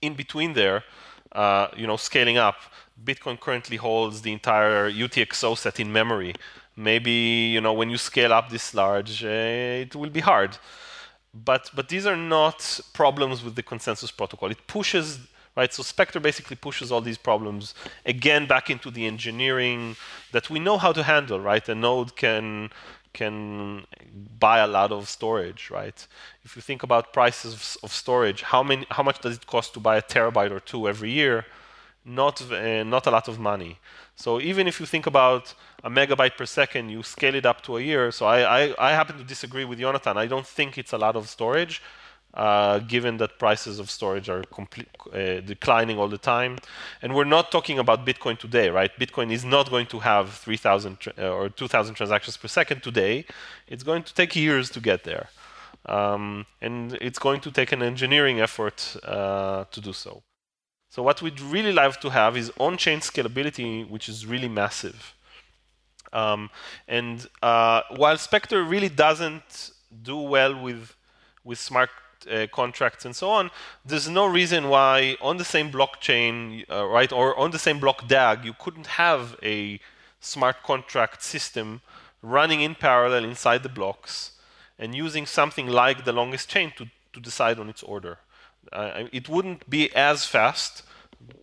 in 0.00 0.14
between 0.14 0.52
there, 0.52 0.84
uh, 1.32 1.68
you 1.76 1.86
know, 1.86 1.96
scaling 1.96 2.38
up. 2.38 2.56
Bitcoin 3.02 3.40
currently 3.40 3.76
holds 3.76 4.22
the 4.22 4.32
entire 4.32 4.90
UTXO 4.90 5.58
set 5.58 5.80
in 5.80 5.92
memory. 5.92 6.34
Maybe 6.76 7.12
you 7.54 7.60
know 7.60 7.72
when 7.72 7.90
you 7.90 7.98
scale 7.98 8.32
up 8.32 8.50
this 8.50 8.74
large, 8.74 9.24
uh, 9.24 9.28
it 9.84 9.94
will 9.94 10.10
be 10.10 10.20
hard. 10.20 10.56
But 11.34 11.70
but 11.74 11.88
these 11.88 12.06
are 12.06 12.16
not 12.16 12.80
problems 12.92 13.42
with 13.42 13.56
the 13.56 13.62
consensus 13.62 14.10
protocol. 14.10 14.50
It 14.50 14.66
pushes 14.66 15.18
right. 15.56 15.72
So 15.72 15.82
Spectre 15.82 16.20
basically 16.20 16.56
pushes 16.56 16.92
all 16.92 17.00
these 17.00 17.18
problems 17.18 17.74
again 18.06 18.46
back 18.46 18.70
into 18.70 18.90
the 18.90 19.06
engineering 19.06 19.96
that 20.32 20.48
we 20.48 20.60
know 20.60 20.78
how 20.78 20.92
to 20.92 21.02
handle. 21.02 21.40
Right, 21.40 21.68
a 21.68 21.74
node 21.74 22.14
can 22.14 22.70
can 23.14 23.86
buy 24.38 24.58
a 24.58 24.66
lot 24.66 24.92
of 24.92 25.08
storage, 25.08 25.70
right? 25.70 26.06
If 26.44 26.56
you 26.56 26.62
think 26.62 26.82
about 26.82 27.12
prices 27.12 27.78
of 27.82 27.92
storage, 27.92 28.42
how 28.42 28.62
many, 28.62 28.86
how 28.90 29.02
much 29.02 29.20
does 29.20 29.36
it 29.36 29.46
cost 29.46 29.72
to 29.74 29.80
buy 29.80 29.96
a 29.96 30.02
terabyte 30.02 30.50
or 30.50 30.60
two 30.60 30.88
every 30.88 31.10
year? 31.10 31.46
Not 32.04 32.42
uh, 32.50 32.84
not 32.84 33.06
a 33.06 33.10
lot 33.10 33.28
of 33.28 33.38
money. 33.38 33.78
So 34.16 34.40
even 34.40 34.66
if 34.66 34.78
you 34.80 34.86
think 34.86 35.06
about 35.06 35.54
a 35.82 35.90
megabyte 35.90 36.36
per 36.36 36.46
second, 36.46 36.90
you 36.90 37.02
scale 37.02 37.34
it 37.34 37.46
up 37.46 37.62
to 37.62 37.76
a 37.76 37.80
year. 37.80 38.10
So 38.12 38.26
I, 38.26 38.64
I, 38.64 38.74
I 38.78 38.92
happen 38.92 39.18
to 39.18 39.24
disagree 39.24 39.64
with 39.64 39.78
Jonathan. 39.78 40.16
I 40.16 40.26
don't 40.26 40.46
think 40.46 40.78
it's 40.78 40.92
a 40.92 40.98
lot 40.98 41.16
of 41.16 41.28
storage, 41.28 41.82
uh, 42.34 42.78
given 42.80 43.16
that 43.16 43.38
prices 43.38 43.78
of 43.78 43.90
storage 43.90 44.28
are 44.28 44.44
uh, 45.12 45.40
declining 45.40 45.98
all 45.98 46.08
the 46.08 46.18
time. 46.18 46.58
And 47.02 47.14
we're 47.14 47.24
not 47.24 47.50
talking 47.50 47.78
about 47.78 48.06
Bitcoin 48.06 48.38
today, 48.38 48.70
right? 48.70 48.90
Bitcoin 48.98 49.32
is 49.32 49.44
not 49.44 49.68
going 49.68 49.86
to 49.86 49.98
have 49.98 50.34
3,000 50.34 50.98
uh, 51.18 51.28
or 51.28 51.48
2,000 51.48 51.94
transactions 51.94 52.36
per 52.36 52.48
second 52.48 52.82
today. 52.82 53.24
It's 53.66 53.82
going 53.82 54.04
to 54.04 54.14
take 54.14 54.36
years 54.36 54.70
to 54.70 54.80
get 54.80 55.04
there. 55.04 55.28
Um, 55.86 56.46
and 56.62 56.96
it's 57.00 57.18
going 57.18 57.40
to 57.40 57.50
take 57.50 57.72
an 57.72 57.82
engineering 57.82 58.40
effort 58.40 58.96
uh, 59.04 59.64
to 59.70 59.80
do 59.80 59.92
so. 59.92 60.22
So 60.94 61.02
what 61.02 61.20
we'd 61.20 61.40
really 61.40 61.72
like 61.72 62.00
to 62.02 62.10
have 62.10 62.36
is 62.36 62.52
on-chain 62.56 63.00
scalability, 63.00 63.84
which 63.90 64.08
is 64.08 64.26
really 64.26 64.48
massive. 64.48 65.12
Um, 66.12 66.50
and 66.86 67.26
uh, 67.42 67.80
while 67.96 68.16
Spectre 68.16 68.62
really 68.62 68.88
doesn't 68.88 69.72
do 70.04 70.18
well 70.18 70.54
with 70.54 70.94
with 71.42 71.58
smart 71.58 71.90
uh, 72.30 72.46
contracts 72.52 73.04
and 73.04 73.16
so 73.16 73.28
on, 73.28 73.50
there's 73.84 74.08
no 74.08 74.24
reason 74.26 74.68
why 74.68 75.16
on 75.20 75.36
the 75.36 75.44
same 75.44 75.68
blockchain, 75.72 76.64
uh, 76.70 76.86
right, 76.86 77.12
or 77.12 77.36
on 77.36 77.50
the 77.50 77.58
same 77.58 77.80
block 77.80 78.06
DAG, 78.06 78.44
you 78.44 78.54
couldn't 78.56 78.86
have 78.86 79.36
a 79.42 79.80
smart 80.20 80.62
contract 80.62 81.24
system 81.24 81.80
running 82.22 82.60
in 82.60 82.76
parallel 82.76 83.24
inside 83.24 83.64
the 83.64 83.76
blocks 83.80 84.30
and 84.78 84.94
using 84.94 85.26
something 85.26 85.66
like 85.66 86.04
the 86.04 86.12
longest 86.12 86.48
chain 86.48 86.72
to, 86.76 86.86
to 87.12 87.18
decide 87.18 87.58
on 87.58 87.68
its 87.68 87.82
order. 87.82 88.18
Uh, 88.72 89.04
it 89.12 89.28
wouldn't 89.28 89.68
be 89.68 89.94
as 89.94 90.24
fast. 90.24 90.82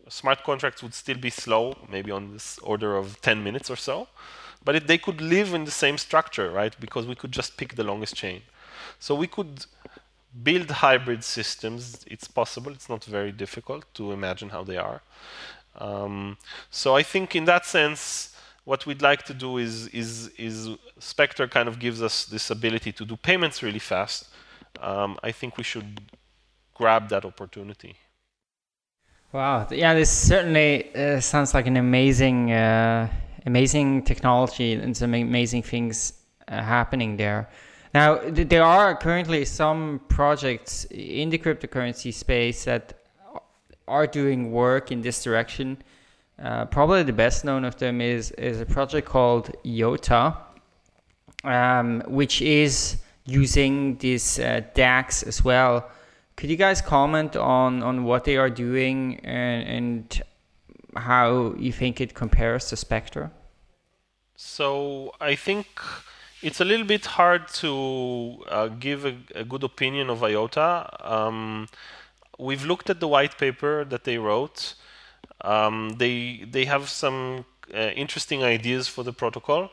Smart 0.10 0.44
contracts 0.44 0.84
would 0.84 0.94
still 0.94 1.18
be 1.18 1.30
slow, 1.30 1.78
maybe 1.90 2.12
on 2.12 2.34
this 2.34 2.60
order 2.60 2.98
of 2.98 3.22
10 3.22 3.44
minutes 3.44 3.70
or 3.70 3.76
so, 3.76 4.08
but 4.64 4.76
it, 4.76 4.88
they 4.88 4.98
could 4.98 5.22
live 5.22 5.54
in 5.54 5.66
the 5.66 5.72
same 5.72 5.98
structure, 5.98 6.52
right? 6.52 6.76
Because 6.80 7.08
we 7.08 7.16
could 7.16 7.32
just 7.32 7.58
pick 7.58 7.76
the 7.76 7.84
longest 7.84 8.16
chain. 8.16 8.42
So 9.00 9.16
we 9.16 9.28
could 9.28 9.66
build 10.44 10.70
hybrid 10.70 11.24
systems. 11.24 12.06
It's 12.08 12.28
possible. 12.28 12.72
It's 12.72 12.90
not 12.90 13.04
very 13.06 13.32
difficult 13.32 13.86
to 13.96 14.12
imagine 14.12 14.50
how 14.50 14.64
they 14.64 14.78
are. 14.78 15.02
Um, 15.78 16.38
so 16.70 16.96
I 16.96 17.04
think 17.04 17.36
in 17.36 17.46
that 17.46 17.66
sense, 17.66 18.36
what 18.66 18.86
we'd 18.86 19.02
like 19.02 19.24
to 19.24 19.34
do 19.34 19.58
is, 19.58 19.88
is, 19.88 20.28
is 20.38 20.70
Spectre 21.00 21.48
kind 21.48 21.68
of 21.68 21.80
gives 21.80 22.02
us 22.02 22.26
this 22.26 22.50
ability 22.50 22.92
to 22.94 23.06
do 23.06 23.18
payments 23.18 23.64
really 23.64 23.80
fast. 23.80 24.30
Um, 24.80 25.18
I 25.24 25.32
think 25.32 25.58
we 25.58 25.64
should 25.64 26.02
grab 26.82 27.10
that 27.10 27.26
opportunity. 27.26 27.96
Wow, 29.32 29.68
yeah, 29.72 29.94
this 29.94 30.10
certainly 30.10 30.94
uh, 30.96 31.20
sounds 31.20 31.54
like 31.54 31.68
an 31.68 31.78
amazing, 31.78 32.52
uh, 32.52 33.08
amazing 33.46 34.04
technology 34.04 34.74
and 34.74 34.98
some 34.98 35.14
amazing 35.14 35.64
things 35.64 36.14
uh, 36.48 36.62
happening 36.62 37.18
there. 37.18 37.48
Now, 37.94 38.16
th- 38.16 38.50
there 38.50 38.64
are 38.64 38.96
currently 38.96 39.46
some 39.46 40.02
projects 40.08 40.86
in 41.20 41.30
the 41.30 41.38
cryptocurrency 41.38 42.12
space 42.14 42.66
that 42.66 42.94
are 43.88 44.08
doing 44.08 44.52
work 44.52 44.92
in 44.92 45.02
this 45.02 45.24
direction. 45.24 45.78
Uh, 46.44 46.66
probably 46.66 47.04
the 47.04 47.18
best 47.26 47.46
known 47.46 47.64
of 47.64 47.76
them 47.78 48.02
is 48.02 48.32
is 48.32 48.60
a 48.60 48.66
project 48.66 49.08
called 49.08 49.46
IOTA, 49.64 50.36
um, 51.44 52.02
which 52.08 52.42
is 52.42 52.98
using 53.26 53.98
this 53.98 54.40
uh, 54.40 54.62
DAGs 54.74 55.24
as 55.24 55.44
well 55.44 55.86
could 56.42 56.50
you 56.50 56.58
guys 56.58 56.82
comment 56.82 57.36
on, 57.36 57.84
on 57.84 58.04
what 58.04 58.24
they 58.24 58.36
are 58.36 58.50
doing 58.50 59.20
and, 59.24 59.68
and 59.78 60.24
how 60.98 61.54
you 61.60 61.72
think 61.72 62.02
it 62.02 62.16
compares 62.16 62.66
to 62.70 62.76
Spectre? 62.76 63.30
So 64.36 65.14
I 65.22 65.36
think 65.36 65.68
it's 66.42 66.60
a 66.60 66.66
little 66.66 66.88
bit 66.88 67.06
hard 67.06 67.48
to 67.62 68.44
uh, 68.50 68.70
give 68.70 69.06
a, 69.06 69.18
a, 69.36 69.44
good 69.44 69.64
opinion 69.64 70.10
of 70.10 70.24
IOTA. 70.24 70.98
Um, 71.02 71.68
we've 72.40 72.66
looked 72.66 72.90
at 72.90 73.00
the 73.00 73.08
white 73.08 73.38
paper 73.38 73.86
that 73.86 74.04
they 74.04 74.18
wrote. 74.18 74.74
Um, 75.42 75.90
they 76.00 76.44
they 76.50 76.66
have 76.66 76.90
some 76.90 77.46
uh, 77.72 77.92
interesting 78.04 78.42
ideas 78.42 78.88
for 78.88 79.04
the 79.04 79.14
protocol. 79.14 79.70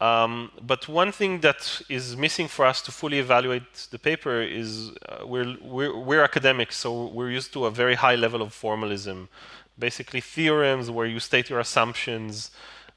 Um, 0.00 0.52
but 0.62 0.86
one 0.86 1.10
thing 1.10 1.40
that 1.40 1.82
is 1.88 2.16
missing 2.16 2.46
for 2.46 2.64
us 2.64 2.80
to 2.82 2.92
fully 2.92 3.18
evaluate 3.18 3.88
the 3.90 3.98
paper 3.98 4.40
is 4.42 4.90
uh, 5.08 5.26
we're, 5.26 5.56
we're, 5.60 5.96
we're, 5.98 6.22
academics, 6.22 6.76
so 6.76 7.06
we're 7.08 7.30
used 7.30 7.52
to 7.54 7.66
a 7.66 7.70
very 7.70 7.96
high 7.96 8.14
level 8.14 8.40
of 8.40 8.52
formalism. 8.52 9.28
Basically, 9.76 10.20
theorems 10.20 10.88
where 10.88 11.06
you 11.06 11.18
state 11.18 11.50
your 11.50 11.58
assumptions, 11.58 12.52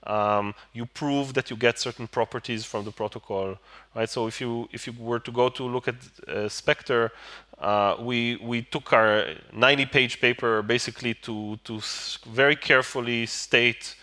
um, 0.06 0.54
you 0.74 0.86
prove 0.86 1.34
that 1.34 1.50
you 1.50 1.56
get 1.56 1.80
certain 1.80 2.08
properties 2.08 2.66
from 2.66 2.86
the 2.86 2.92
protocol, 2.92 3.58
right? 3.96 4.10
So 4.10 4.28
if 4.28 4.42
you 4.42 4.68
if 4.72 4.88
you 4.88 4.94
were 4.98 5.20
to 5.20 5.32
go 5.32 5.50
to 5.50 5.64
look 5.64 5.88
at 5.88 5.96
uh, 6.28 6.50
Spectre, 6.50 7.12
uh, 7.60 7.96
we 8.00 8.38
we 8.38 8.64
took 8.64 8.94
our 8.94 9.26
90-page 9.54 10.20
paper 10.20 10.64
basically 10.64 11.14
to 11.16 11.58
to 11.64 11.80
very 12.26 12.56
carefully 12.56 13.28
state 13.28 13.96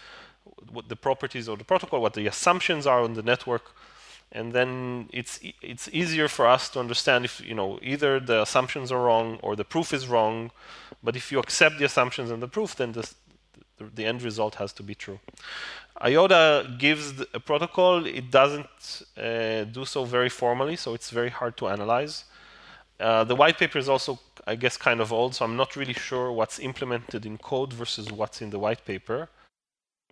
what 0.73 0.89
the 0.89 0.97
properties 0.97 1.49
of 1.49 1.59
the 1.59 1.65
protocol, 1.65 2.01
what 2.01 2.15
the 2.15 2.27
assumptions 2.27 2.87
are 2.87 3.01
on 3.03 3.15
the 3.15 3.23
network, 3.23 3.73
and 4.33 4.53
then 4.53 5.09
it's 5.13 5.41
it's 5.63 5.89
easier 5.93 6.29
for 6.29 6.47
us 6.47 6.69
to 6.71 6.81
understand 6.81 7.25
if 7.25 7.41
you 7.41 7.55
know 7.55 7.79
either 7.83 8.21
the 8.21 8.43
assumptions 8.43 8.93
are 8.93 9.03
wrong 9.03 9.39
or 9.43 9.57
the 9.57 9.65
proof 9.65 9.93
is 9.93 10.07
wrong. 10.09 10.51
But 11.03 11.17
if 11.17 11.33
you 11.33 11.39
accept 11.39 11.79
the 11.79 11.85
assumptions 11.85 12.31
and 12.31 12.43
the 12.43 12.49
proof, 12.49 12.75
then 12.77 12.93
the 12.93 13.09
the 13.95 14.05
end 14.05 14.23
result 14.23 14.57
has 14.57 14.73
to 14.75 14.83
be 14.83 14.95
true. 14.95 15.21
IOTA 16.01 16.77
gives 16.79 17.21
a 17.35 17.41
protocol. 17.41 18.07
It 18.07 18.31
doesn't 18.31 19.03
uh, 19.17 19.65
do 19.65 19.85
so 19.85 20.05
very 20.05 20.29
formally, 20.29 20.77
so 20.77 20.95
it's 20.95 21.11
very 21.11 21.31
hard 21.31 21.57
to 21.59 21.69
analyze. 21.69 22.25
uh, 23.01 23.25
the 23.25 23.37
white 23.37 23.59
paper 23.59 23.79
is 23.79 23.89
also, 23.89 24.19
I 24.47 24.57
guess, 24.57 24.77
kind 24.77 25.01
of 25.01 25.13
old, 25.13 25.35
so 25.35 25.45
I'm 25.45 25.57
not 25.57 25.77
really 25.77 25.93
sure 25.93 26.33
what's 26.33 26.59
implemented 26.59 27.25
in 27.27 27.39
code 27.39 27.73
versus 27.73 28.11
what's 28.11 28.43
in 28.43 28.51
the 28.51 28.59
white 28.59 28.85
paper. 28.85 29.29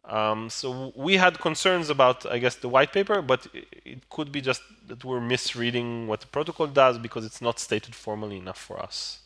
Um, 0.09 0.51
so 0.51 0.93
we 0.95 1.17
had 1.17 1.41
concerns 1.41 1.91
about, 1.91 2.25
I 2.27 2.39
guess, 2.39 2.55
the 2.55 2.69
white 2.69 2.93
paper, 2.93 3.21
but 3.21 3.49
it 3.85 4.09
could 4.09 4.31
be 4.31 4.41
just 4.41 4.63
that 4.87 5.05
we're 5.05 5.21
misreading 5.21 6.07
what 6.07 6.21
the 6.21 6.29
protocol 6.29 6.69
does 6.69 6.99
because 6.99 7.25
it's 7.25 7.43
not 7.43 7.59
stated 7.59 7.95
formally 7.95 8.37
enough 8.37 8.59
for 8.59 8.79
us. 8.81 9.21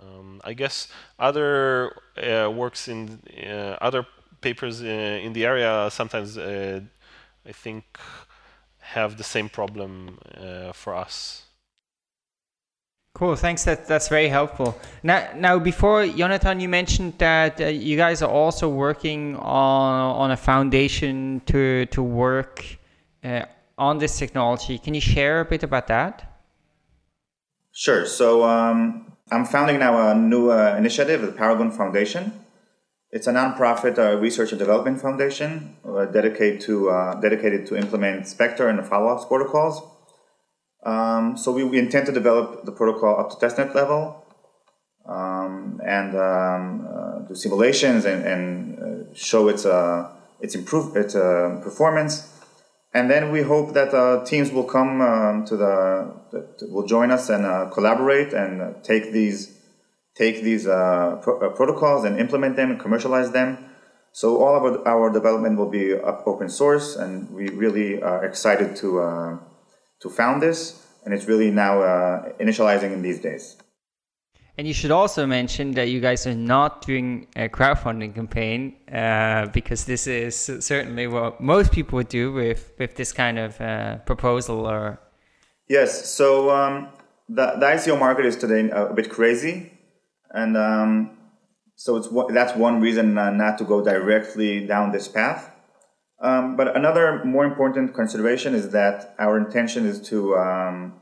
Um, 0.00 0.40
I 0.42 0.54
guess 0.54 0.88
other 1.18 1.96
uh, 2.16 2.50
works 2.50 2.88
in 2.88 3.20
uh, 3.46 3.76
other 3.80 4.06
papers 4.40 4.82
uh, 4.82 4.86
in 4.86 5.32
the 5.34 5.44
area 5.44 5.88
sometimes, 5.90 6.36
uh, 6.36 6.80
I 7.46 7.52
think, 7.52 7.84
have 8.80 9.18
the 9.18 9.24
same 9.24 9.48
problem 9.48 10.18
uh, 10.36 10.72
for 10.72 10.94
us. 10.94 11.44
Cool, 13.12 13.36
thanks. 13.36 13.64
That 13.64 13.86
that's 13.86 14.08
very 14.08 14.28
helpful. 14.28 14.78
Now, 15.02 15.28
now 15.34 15.58
before 15.58 16.06
Jonathan, 16.06 16.60
you 16.60 16.68
mentioned 16.68 17.14
that 17.18 17.60
uh, 17.60 17.66
you 17.66 17.96
guys 17.96 18.22
are 18.22 18.30
also 18.30 18.68
working 18.68 19.36
on 19.36 20.16
on 20.16 20.30
a 20.30 20.36
foundation 20.36 21.42
to 21.46 21.86
to 21.86 22.02
work 22.02 22.64
uh, 23.24 23.44
on 23.76 23.98
this 23.98 24.16
technology. 24.18 24.78
Can 24.78 24.94
you 24.94 25.00
share 25.00 25.40
a 25.40 25.44
bit 25.44 25.62
about 25.62 25.88
that? 25.88 26.30
Sure. 27.72 28.06
So 28.06 28.44
um, 28.44 29.12
I'm 29.30 29.44
founding 29.44 29.78
now 29.80 30.10
a 30.10 30.14
new 30.14 30.50
uh, 30.50 30.74
initiative, 30.78 31.22
the 31.22 31.32
Paragon 31.32 31.70
Foundation. 31.70 32.32
It's 33.10 33.26
a 33.26 33.32
nonprofit 33.32 33.98
uh, 33.98 34.18
research 34.18 34.52
and 34.52 34.58
development 34.58 35.00
foundation 35.00 35.76
uh, 35.84 36.04
dedicated 36.06 36.60
to 36.62 36.90
uh, 36.90 37.20
dedicated 37.20 37.66
to 37.66 37.76
implement 37.76 38.28
Spectre 38.28 38.68
and 38.68 38.78
the 38.78 38.84
follow-ups 38.84 39.24
protocols. 39.24 39.82
Um, 40.82 41.36
so 41.36 41.52
we, 41.52 41.62
we, 41.62 41.78
intend 41.78 42.06
to 42.06 42.12
develop 42.12 42.64
the 42.64 42.72
protocol 42.72 43.20
up 43.20 43.28
to 43.30 43.36
testnet 43.36 43.74
level 43.74 44.24
um, 45.06 45.78
and 45.84 46.16
um, 46.16 46.88
uh, 46.90 47.18
do 47.28 47.34
simulations 47.34 48.06
and, 48.06 48.24
and 48.24 48.78
uh, 48.78 49.14
show 49.14 49.48
its 49.48 49.66
uh, 49.66 50.10
its 50.40 50.54
improve 50.54 50.96
its 50.96 51.14
uh, 51.14 51.60
performance. 51.62 52.34
And 52.94 53.10
then 53.10 53.30
we 53.30 53.42
hope 53.42 53.74
that 53.74 53.92
uh, 53.92 54.24
teams 54.24 54.50
will 54.50 54.64
come 54.64 55.02
um, 55.02 55.44
to 55.46 55.56
the 55.58 56.14
will 56.70 56.86
join 56.86 57.10
us 57.10 57.28
and 57.28 57.44
uh, 57.44 57.66
collaborate 57.66 58.32
and 58.32 58.82
take 58.82 59.12
these 59.12 59.58
take 60.16 60.42
these 60.42 60.64
pro- 60.64 61.52
protocols 61.54 62.04
and 62.04 62.18
implement 62.18 62.56
them 62.56 62.70
and 62.70 62.80
commercialize 62.80 63.32
them. 63.32 63.66
So 64.12 64.42
all 64.42 64.56
of 64.56 64.64
our, 64.64 64.88
our 64.88 65.12
development 65.12 65.58
will 65.58 65.70
be 65.70 65.92
open 65.92 66.48
source, 66.48 66.96
and 66.96 67.30
we 67.30 67.48
really 67.48 68.02
are 68.02 68.24
excited 68.24 68.74
to 68.76 69.40
to 70.00 70.08
found 70.08 70.42
this, 70.42 70.86
and 71.04 71.14
it's 71.14 71.26
really 71.26 71.50
now 71.50 71.82
uh, 71.82 72.32
initializing 72.40 72.92
in 72.92 73.02
these 73.02 73.20
days. 73.20 73.56
And 74.58 74.66
you 74.66 74.74
should 74.74 74.90
also 74.90 75.26
mention 75.26 75.72
that 75.72 75.88
you 75.88 76.00
guys 76.00 76.26
are 76.26 76.34
not 76.34 76.84
doing 76.84 77.28
a 77.36 77.48
crowdfunding 77.48 78.14
campaign 78.14 78.76
uh, 78.92 79.46
because 79.46 79.84
this 79.86 80.06
is 80.06 80.36
certainly 80.60 81.06
what 81.06 81.40
most 81.40 81.72
people 81.72 81.96
would 81.96 82.08
do 82.08 82.32
with, 82.32 82.72
with 82.78 82.94
this 82.96 83.12
kind 83.12 83.38
of 83.38 83.58
uh, 83.60 83.96
proposal 83.98 84.66
or. 84.66 85.00
Yes, 85.68 86.10
so 86.10 86.50
um, 86.50 86.88
the, 87.28 87.54
the 87.58 87.66
ICO 87.66 87.98
market 87.98 88.26
is 88.26 88.36
today 88.36 88.68
a 88.70 88.92
bit 88.92 89.08
crazy. 89.08 89.72
And 90.32 90.56
um, 90.56 91.18
so 91.76 91.96
it's 91.96 92.08
that's 92.34 92.54
one 92.56 92.80
reason 92.80 93.16
uh, 93.16 93.30
not 93.30 93.58
to 93.58 93.64
go 93.64 93.82
directly 93.82 94.66
down 94.66 94.92
this 94.92 95.08
path. 95.08 95.50
Um, 96.20 96.56
but 96.56 96.76
another 96.76 97.24
more 97.24 97.46
important 97.46 97.94
consideration 97.94 98.54
is 98.54 98.70
that 98.70 99.14
our 99.18 99.38
intention 99.38 99.86
is 99.86 100.00
to 100.10 100.36
um, 100.36 101.00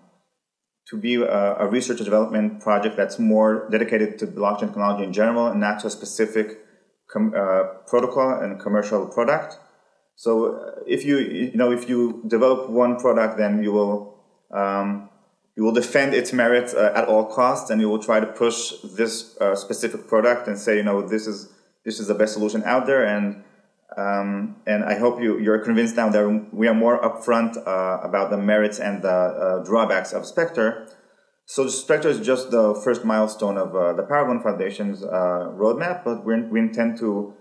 to 0.88 0.96
be 0.96 1.16
a, 1.16 1.56
a, 1.56 1.68
research 1.68 1.98
and 1.98 2.04
development 2.04 2.60
project 2.60 2.96
that's 2.96 3.18
more 3.18 3.68
dedicated 3.70 4.18
to 4.20 4.26
blockchain 4.26 4.68
technology 4.68 5.04
in 5.04 5.12
general 5.12 5.48
and 5.48 5.60
not 5.60 5.80
to 5.80 5.88
a 5.88 5.90
specific 5.90 6.60
com- 7.12 7.34
uh, 7.36 7.64
protocol 7.86 8.40
and 8.40 8.58
commercial 8.60 9.06
product. 9.06 9.58
So 10.14 10.54
uh, 10.54 10.80
if 10.86 11.04
you 11.04 11.18
you 11.18 11.56
know 11.56 11.72
if 11.72 11.88
you 11.88 12.22
develop 12.26 12.70
one 12.70 12.96
product, 12.96 13.38
then 13.38 13.62
you 13.62 13.72
will 13.72 14.22
um, 14.52 15.10
you 15.56 15.64
will 15.64 15.74
defend 15.74 16.14
its 16.14 16.32
merits 16.32 16.74
uh, 16.74 16.92
at 16.94 17.08
all 17.08 17.24
costs, 17.24 17.70
and 17.70 17.80
you 17.80 17.88
will 17.88 18.02
try 18.02 18.20
to 18.20 18.26
push 18.26 18.72
this 18.84 19.36
uh, 19.40 19.56
specific 19.56 20.06
product 20.06 20.46
and 20.46 20.56
say 20.56 20.76
you 20.76 20.84
know 20.84 21.02
this 21.02 21.26
is 21.26 21.52
this 21.84 21.98
is 21.98 22.06
the 22.06 22.14
best 22.14 22.34
solution 22.34 22.62
out 22.64 22.86
there 22.86 23.04
and 23.04 23.42
um, 23.98 24.56
and 24.64 24.84
I 24.84 24.96
hope 24.96 25.20
you, 25.20 25.40
you're 25.40 25.58
convinced 25.58 25.96
now 25.96 26.08
that 26.08 26.48
we 26.52 26.68
are 26.68 26.74
more 26.74 27.00
upfront 27.02 27.56
uh, 27.56 27.98
about 28.02 28.30
the 28.30 28.36
merits 28.36 28.78
and 28.78 29.02
the 29.02 29.10
uh, 29.10 29.64
drawbacks 29.64 30.12
of 30.12 30.24
Spectre. 30.24 30.86
So 31.46 31.66
Spectre 31.66 32.08
is 32.08 32.20
just 32.20 32.52
the 32.52 32.80
first 32.84 33.04
milestone 33.04 33.58
of 33.58 33.74
uh, 33.74 33.94
the 33.94 34.04
Paragon 34.04 34.40
Foundation's 34.40 35.02
uh, 35.02 35.50
roadmap, 35.52 36.04
but 36.04 36.24
we 36.24 36.40
we 36.42 36.60
intend 36.60 36.98
to 36.98 37.34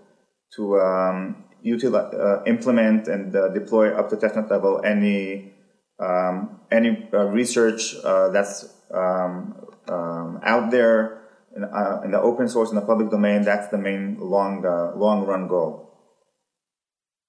to 0.56 0.80
um, 0.80 1.44
utilize, 1.62 2.12
uh, 2.14 2.42
implement 2.46 3.06
and 3.06 3.36
uh, 3.36 3.50
deploy 3.50 3.94
up 3.94 4.08
to 4.08 4.16
testnet 4.16 4.50
level 4.50 4.82
any 4.84 5.52
um, 6.00 6.58
any 6.72 7.08
research 7.12 7.94
that's 8.02 8.66
um, 8.92 9.54
um, 9.88 10.40
out 10.42 10.72
there 10.72 11.22
in, 11.54 11.62
in, 12.04 12.10
the 12.10 12.20
open 12.20 12.48
source 12.48 12.70
in 12.70 12.76
the 12.76 12.82
public 12.82 13.10
domain. 13.10 13.42
That's 13.42 13.68
the 13.68 13.78
main 13.78 14.16
long 14.18 14.62
long 14.96 15.24
run 15.24 15.46
goal. 15.46 15.87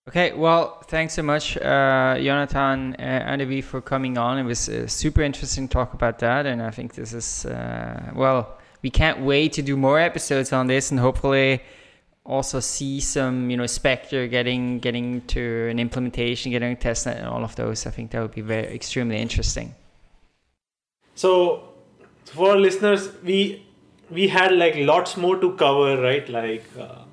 Okay, 0.10 0.34
well, 0.34 0.82
thanks 0.88 1.14
so 1.14 1.22
much, 1.22 1.56
uh, 1.56 2.18
Jonathan 2.20 2.96
uh, 2.98 3.02
and 3.04 3.44
Aviv, 3.44 3.64
for 3.66 3.80
coming 3.80 4.18
on. 4.18 4.40
It 4.40 4.44
was 4.44 4.68
uh, 4.68 4.88
super 4.88 5.22
interesting 5.22 5.68
talk 5.68 5.94
about 5.94 6.18
that, 6.18 6.48
and 6.48 6.64
I 6.64 6.72
think 6.72 6.96
this 6.96 7.14
is 7.14 7.46
uh, 7.46 8.12
well. 8.16 8.58
We 8.82 8.90
can't 8.90 9.20
wait 9.20 9.54
to 9.54 9.62
do 9.62 9.78
more 9.78 10.00
episodes 10.00 10.52
on 10.52 10.66
this, 10.66 10.90
and 10.90 11.00
hopefully 11.00 11.62
also 12.26 12.60
see 12.60 13.00
some, 13.00 13.52
you 13.52 13.58
know, 13.58 13.68
Spectre 13.68 14.26
getting 14.26 14.80
getting 14.80 15.22
to 15.28 15.68
an 15.70 15.78
implementation, 15.78 16.52
getting 16.52 16.74
a 16.74 16.76
testnet, 16.76 17.18
and 17.18 17.28
all 17.28 17.44
of 17.44 17.56
those. 17.56 17.86
I 17.86 17.92
think 17.92 18.10
that 18.10 18.22
would 18.24 18.34
be 18.34 18.42
very 18.42 18.74
extremely 18.74 19.18
interesting. 19.18 19.76
So, 21.14 21.66
for 22.26 22.58
listeners, 22.58 23.12
we 23.24 23.64
we 24.10 24.28
had 24.28 24.54
like 24.54 24.74
lots 24.76 25.18
more 25.18 25.38
to 25.38 25.52
cover, 25.52 26.02
right? 26.02 26.28
Like 26.28 26.66
uh, 26.80 27.04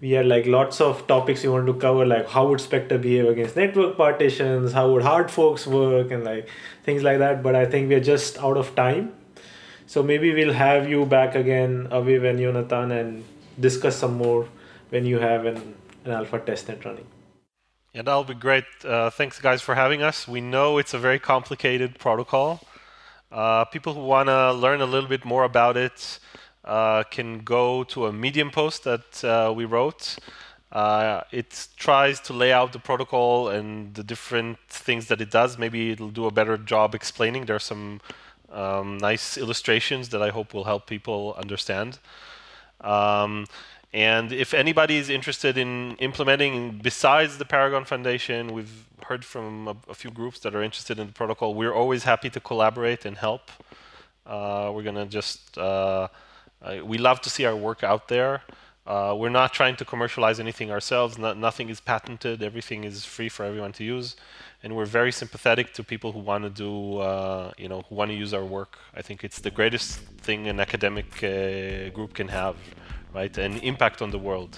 we 0.00 0.10
had 0.10 0.26
like 0.26 0.46
lots 0.46 0.80
of 0.80 1.06
topics 1.06 1.42
we 1.42 1.48
wanted 1.48 1.72
to 1.72 1.74
cover 1.74 2.04
like 2.04 2.28
how 2.28 2.46
would 2.48 2.60
spectre 2.60 2.98
behave 2.98 3.28
against 3.28 3.56
network 3.56 3.96
partitions 3.96 4.72
how 4.72 4.90
would 4.90 5.02
hard 5.02 5.30
forks 5.30 5.66
work 5.66 6.10
and 6.10 6.24
like 6.24 6.48
things 6.84 7.02
like 7.02 7.18
that 7.18 7.42
but 7.42 7.54
i 7.54 7.64
think 7.64 7.88
we're 7.88 8.00
just 8.00 8.38
out 8.38 8.56
of 8.56 8.74
time. 8.74 9.12
So 9.88 10.02
maybe 10.02 10.34
we'll 10.34 10.52
have 10.52 10.88
you 10.88 11.06
back 11.06 11.36
again 11.36 11.88
aviv 11.92 12.28
and 12.28 12.40
jonathan 12.40 12.90
and 12.90 13.24
discuss 13.58 13.96
some 13.96 14.14
more 14.14 14.48
when 14.90 15.06
you 15.06 15.20
have 15.20 15.46
an, 15.46 15.74
an 16.04 16.10
alpha 16.10 16.40
testnet 16.40 16.84
running. 16.84 17.06
Yeah 17.92 18.02
that'll 18.02 18.24
be 18.24 18.34
great. 18.34 18.64
Uh, 18.84 19.10
thanks 19.10 19.38
guys 19.38 19.62
for 19.62 19.76
having 19.76 20.02
us. 20.02 20.26
We 20.26 20.40
know 20.40 20.78
it's 20.78 20.92
a 20.92 20.98
very 20.98 21.20
complicated 21.20 22.00
protocol. 22.00 22.60
Uh, 23.30 23.64
people 23.66 23.94
who 23.94 24.00
want 24.00 24.28
to 24.28 24.52
learn 24.52 24.80
a 24.80 24.86
little 24.86 25.08
bit 25.08 25.24
more 25.24 25.44
about 25.44 25.76
it 25.76 26.18
uh, 26.66 27.04
can 27.04 27.40
go 27.40 27.84
to 27.84 28.06
a 28.06 28.12
Medium 28.12 28.50
post 28.50 28.84
that 28.84 29.24
uh, 29.24 29.52
we 29.54 29.64
wrote. 29.64 30.18
Uh, 30.72 31.22
it 31.30 31.68
tries 31.76 32.20
to 32.20 32.32
lay 32.32 32.52
out 32.52 32.72
the 32.72 32.78
protocol 32.78 33.48
and 33.48 33.94
the 33.94 34.02
different 34.02 34.58
things 34.68 35.06
that 35.06 35.20
it 35.20 35.30
does. 35.30 35.58
Maybe 35.58 35.92
it'll 35.92 36.10
do 36.10 36.26
a 36.26 36.30
better 36.30 36.56
job 36.56 36.94
explaining. 36.94 37.46
There 37.46 37.56
are 37.56 37.60
some 37.60 38.00
um, 38.52 38.98
nice 38.98 39.38
illustrations 39.38 40.08
that 40.10 40.22
I 40.22 40.30
hope 40.30 40.52
will 40.52 40.64
help 40.64 40.86
people 40.86 41.34
understand. 41.38 41.98
Um, 42.80 43.46
and 43.92 44.32
if 44.32 44.52
anybody 44.52 44.96
is 44.96 45.08
interested 45.08 45.56
in 45.56 45.96
implementing, 45.96 46.80
besides 46.82 47.38
the 47.38 47.44
Paragon 47.44 47.84
Foundation, 47.84 48.52
we've 48.52 48.86
heard 49.04 49.24
from 49.24 49.68
a, 49.68 49.76
a, 49.88 49.94
few 49.94 50.10
groups 50.10 50.40
that 50.40 50.54
are 50.54 50.62
interested 50.62 50.98
in 50.98 51.06
the 51.06 51.12
protocol. 51.12 51.54
We're 51.54 51.72
always 51.72 52.04
happy 52.04 52.28
to 52.30 52.40
collaborate 52.40 53.06
and 53.06 53.16
help. 53.16 53.50
Uh, 54.26 54.70
we're 54.74 54.82
going 54.82 54.96
to 54.96 55.06
just 55.06 55.56
uh, 55.56 56.08
uh, 56.62 56.84
we 56.84 56.98
love 56.98 57.20
to 57.22 57.30
see 57.30 57.44
our 57.44 57.56
work 57.56 57.82
out 57.84 58.08
there. 58.08 58.42
Uh, 58.86 59.14
we're 59.18 59.28
not 59.28 59.52
trying 59.52 59.74
to 59.74 59.84
commercialize 59.84 60.38
anything 60.38 60.70
ourselves. 60.70 61.18
No, 61.18 61.34
nothing 61.34 61.68
is 61.68 61.80
patented. 61.80 62.42
Everything 62.42 62.84
is 62.84 63.04
free 63.04 63.28
for 63.28 63.44
everyone 63.44 63.72
to 63.72 63.84
use, 63.84 64.14
and 64.62 64.76
we're 64.76 64.84
very 64.84 65.10
sympathetic 65.10 65.72
to 65.74 65.82
people 65.82 66.12
who 66.12 66.20
want 66.20 66.44
to 66.44 66.50
do, 66.50 66.98
uh, 66.98 67.50
you 67.58 67.68
know, 67.68 67.82
who 67.88 67.94
want 67.96 68.10
to 68.12 68.16
use 68.16 68.32
our 68.32 68.44
work. 68.44 68.78
I 68.94 69.02
think 69.02 69.24
it's 69.24 69.40
the 69.40 69.50
greatest 69.50 69.98
thing 70.26 70.46
an 70.46 70.60
academic 70.60 71.22
uh, 71.24 71.90
group 71.90 72.14
can 72.14 72.28
have, 72.28 72.56
right? 73.12 73.36
An 73.38 73.58
impact 73.58 74.02
on 74.02 74.10
the 74.12 74.18
world. 74.18 74.56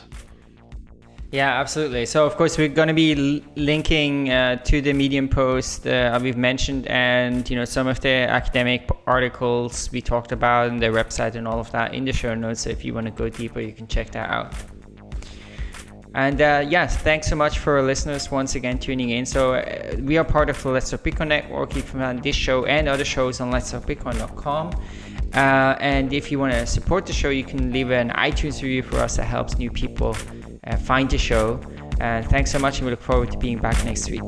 Yeah, 1.31 1.61
absolutely. 1.61 2.07
So, 2.07 2.25
of 2.25 2.37
course, 2.37 2.57
we're 2.57 2.69
going 2.69 2.89
to 2.89 2.95
be 2.95 3.43
linking 3.55 4.31
uh, 4.31 4.57
to 4.65 4.81
the 4.81 4.95
Medium 4.95 5.29
post 5.29 5.87
uh, 5.87 6.19
we've 6.23 6.39
mentioned, 6.39 6.87
and 6.87 7.49
you 7.51 7.55
know 7.55 7.67
some 7.67 7.87
of 7.87 8.01
the 8.01 8.09
academic 8.09 8.89
articles 9.07 9.93
we 9.93 10.01
talked 10.01 10.33
about 10.33 10.71
and 10.71 10.81
their 10.81 10.93
website 10.93 11.35
and 11.35 11.47
all 11.47 11.61
of 11.61 11.71
that 11.73 11.93
in 11.93 12.07
the 12.07 12.15
show 12.15 12.35
notes. 12.35 12.63
So, 12.63 12.71
if 12.71 12.83
you 12.83 12.95
want 12.95 13.09
to 13.09 13.11
go 13.11 13.29
deeper, 13.29 13.61
you 13.61 13.73
can 13.73 13.87
check 13.87 14.11
that 14.13 14.31
out. 14.31 14.55
And 16.15 16.41
uh, 16.41 16.65
yes, 16.67 16.97
thanks 16.97 17.29
so 17.29 17.37
much 17.37 17.59
for 17.59 17.83
listeners 17.83 18.31
once 18.31 18.55
again 18.55 18.79
tuning 18.79 19.11
in. 19.11 19.27
So 19.27 19.55
uh, 19.55 19.97
we 20.01 20.17
are 20.17 20.25
part 20.25 20.49
of 20.49 20.61
the 20.63 20.71
Let's 20.71 20.91
Talk 20.91 21.03
Bitcoin 21.03 21.29
network. 21.29 21.77
You 21.77 21.83
can 21.83 22.01
find 22.01 22.23
this 22.23 22.35
show 22.35 22.65
and 22.65 22.89
other 22.89 23.05
shows 23.05 23.41
on 23.41 23.53
letstalkbitcoin.com. 23.53 24.71
Uh, 25.35 25.39
and 25.81 26.13
if 26.13 26.33
you 26.33 26.39
want 26.39 26.55
to 26.55 26.67
support 26.67 27.05
the 27.05 27.13
show, 27.13 27.29
you 27.29 27.45
can 27.45 27.73
leave 27.73 27.91
an 27.91 28.09
iTunes 28.11 28.63
review 28.63 28.83
for 28.83 28.97
us. 28.97 29.19
That 29.19 29.25
helps 29.25 29.59
new 29.59 29.71
people 29.71 30.17
uh, 30.67 30.77
find 30.77 31.11
the 31.11 31.19
show. 31.19 31.61
And 32.01 32.25
thanks 32.27 32.51
so 32.53 32.59
much, 32.59 32.79
and 32.79 32.87
we 32.87 32.91
look 32.93 33.03
forward 33.03 33.31
to 33.33 33.39
being 33.39 33.59
back 33.59 33.85
next 33.85 34.11
week. 34.11 34.23